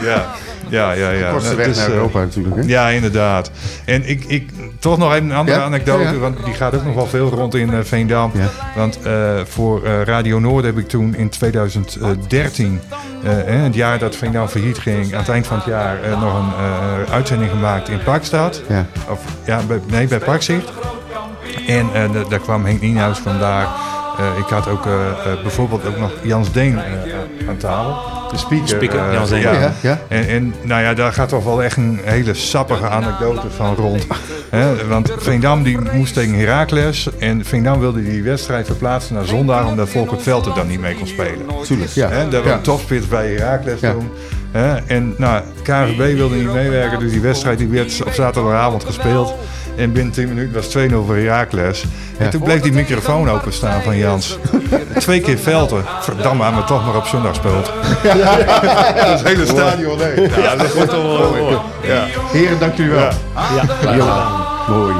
Ja. 0.02 0.34
Ja, 0.70 0.92
ja, 0.92 1.10
ja. 1.10 1.30
Kortste 1.30 1.54
weg 1.54 1.76
naar 1.76 1.90
Europa 1.90 2.18
natuurlijk. 2.18 2.56
Hè? 2.56 2.62
Ja, 2.66 2.88
inderdaad. 2.88 3.50
En 3.84 4.08
ik, 4.08 4.24
ik, 4.24 4.50
toch 4.78 4.98
nog 4.98 5.12
even 5.12 5.30
een 5.30 5.36
andere 5.36 5.58
ja? 5.58 5.64
anekdote, 5.64 6.02
ja, 6.02 6.10
ja. 6.10 6.18
want 6.18 6.44
die 6.44 6.54
gaat 6.54 6.74
ook 6.74 6.84
nog 6.84 6.94
wel 6.94 7.06
veel 7.06 7.28
rond 7.28 7.54
in 7.54 7.70
uh, 7.72 7.78
Veendam. 7.82 8.32
Want 8.76 8.98
uh, 9.06 9.40
voor 9.44 9.84
uh, 9.84 10.02
Radio 10.02 10.38
Noord 10.38 10.64
heb 10.64 10.78
ik 10.78 10.88
toen 10.88 11.14
in 11.14 11.28
2013, 11.28 12.80
het 13.24 13.74
jaar 13.74 13.98
dat 13.98 14.16
Veendam 14.16 14.48
failliet 14.48 14.78
ging, 14.78 15.12
aan 15.12 15.18
het 15.18 15.28
eind 15.28 15.46
van 15.46 15.56
het 15.56 15.66
jaar 15.66 15.98
nog 16.20 16.34
een 16.34 17.06
uitzending 17.12 17.50
gemaakt 17.50 17.88
in 17.88 18.02
Parkstad. 18.02 18.62
Ja. 18.68 18.86
Of, 19.10 19.20
ja, 19.44 19.60
bij, 19.68 19.80
nee, 19.86 20.06
bij 20.06 20.18
Parkzicht. 20.18 20.72
En 21.66 21.88
daar 22.28 22.40
kwam 22.40 22.64
Henk 22.64 22.80
Nienhuis 22.80 23.18
vandaar. 23.18 23.66
ik 24.38 24.46
had 24.46 24.68
ook 24.68 24.84
bijvoorbeeld 25.42 25.86
ook 25.86 25.98
nog 25.98 26.12
Jans 26.22 26.52
Deen 26.52 26.78
aan 27.48 27.56
tafel. 27.56 28.19
De 28.30 28.36
speaker. 28.36 28.68
speaker 28.68 29.12
Jan 29.12 29.40
ja. 29.40 29.52
ja. 29.52 29.72
ja. 29.80 29.98
En, 30.08 30.28
en, 30.28 30.54
nou 30.62 30.82
ja, 30.82 30.94
daar 30.94 31.12
gaat 31.12 31.28
toch 31.28 31.44
wel 31.44 31.62
echt 31.62 31.76
een 31.76 32.00
hele 32.04 32.34
sappige 32.34 32.88
anekdote 32.88 33.50
van 33.50 33.74
rond. 33.74 34.06
He, 34.50 34.86
want 34.86 35.12
Veendam 35.18 35.62
die 35.62 35.78
moest 35.92 36.14
tegen 36.14 36.34
Heracles. 36.34 37.08
En 37.18 37.44
Veendam 37.44 37.80
wilde 37.80 38.02
die 38.02 38.22
wedstrijd 38.22 38.66
verplaatsen 38.66 39.14
naar 39.14 39.24
zondag. 39.24 39.66
Omdat 39.66 39.88
Volkert 39.88 40.22
Veld 40.22 40.46
er 40.46 40.54
dan 40.54 40.66
niet 40.66 40.80
mee 40.80 40.94
kon 40.94 41.06
spelen. 41.06 41.46
Tuurlijk, 41.62 41.90
ja. 41.90 42.08
He, 42.08 42.28
daar 42.28 42.42
was 42.42 42.52
een 42.52 42.60
topspits 42.60 43.08
bij 43.08 43.34
Heracles 43.34 43.80
toen. 43.80 44.10
en 44.86 45.14
nou, 45.18 45.42
KVB 45.62 46.16
wilde 46.16 46.34
niet 46.34 46.52
meewerken. 46.52 46.98
Dus 46.98 47.10
die 47.10 47.20
wedstrijd 47.20 47.58
die 47.58 47.68
werd 47.68 48.02
op 48.06 48.12
zaterdagavond 48.12 48.84
gespeeld. 48.84 49.34
En 49.76 49.92
binnen 49.92 50.12
10 50.12 50.28
minuten 50.28 50.52
was 50.52 50.76
2-0 50.76 51.06
voor 51.06 51.16
Herakles. 51.16 51.84
En 52.18 52.30
toen 52.30 52.42
bleef 52.42 52.60
die 52.60 52.72
microfoon 52.72 53.30
openstaan 53.30 53.82
van 53.82 53.96
Jans. 53.96 54.38
Twee 54.98 55.20
keer 55.20 55.38
Velten. 55.38 55.84
Verdamme, 56.00 56.50
maar 56.50 56.64
toch 56.64 56.86
maar 56.86 56.96
op 56.96 57.06
zondag 57.06 57.34
speelt. 57.34 57.72
Ja, 58.02 58.36
dat 59.06 59.22
hele 59.22 59.46
stadion, 59.46 59.98
nee. 59.98 60.30
Ja, 60.42 60.56
dat 60.56 60.74
wordt 60.74 60.90
toch 60.90 61.18
wel 61.18 61.30
mooi. 61.30 61.58
Ja. 61.82 62.06
Heren, 62.32 62.58
dank 62.58 62.74
jullie 62.74 62.92
wel. 62.92 63.00
Ja, 63.00 63.12
ja. 63.82 63.94
ja. 63.94 64.28
mooi. 64.68 64.94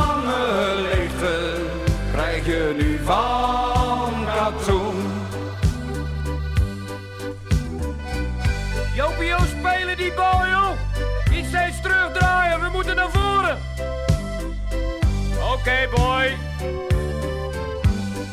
Okay, 15.80 15.96
boy. 15.96 16.36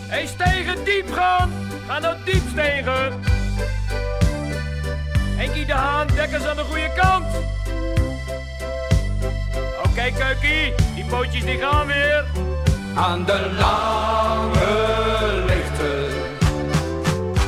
Hey, 0.09 0.27
stegen 0.27 0.83
diep 0.83 1.11
gaan. 1.11 1.49
Ga 1.87 1.99
nou 1.99 2.15
diep 2.25 2.43
stegen. 2.51 3.23
Henkie 5.35 5.65
de 5.65 5.73
Haan, 5.73 6.07
dekkers 6.07 6.45
aan 6.45 6.55
de 6.55 6.63
goede 6.63 6.91
kant. 6.95 7.25
Oké, 9.77 9.87
okay, 9.87 10.11
Keukie. 10.11 10.73
Die 10.95 11.05
pootjes 11.05 11.45
die 11.45 11.57
gaan 11.57 11.87
weer. 11.87 12.25
Aan 12.95 13.25
de 13.25 13.55
lange 13.59 15.43
lichten 15.45 16.09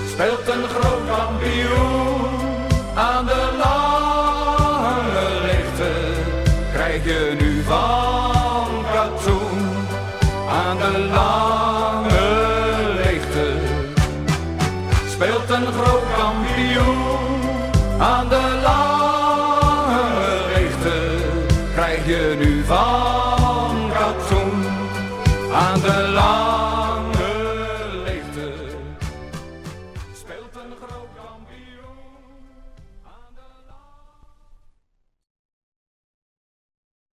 speelt 0.07 0.47
een 0.47 0.69
groot 0.69 1.07
kampioen. 1.07 1.98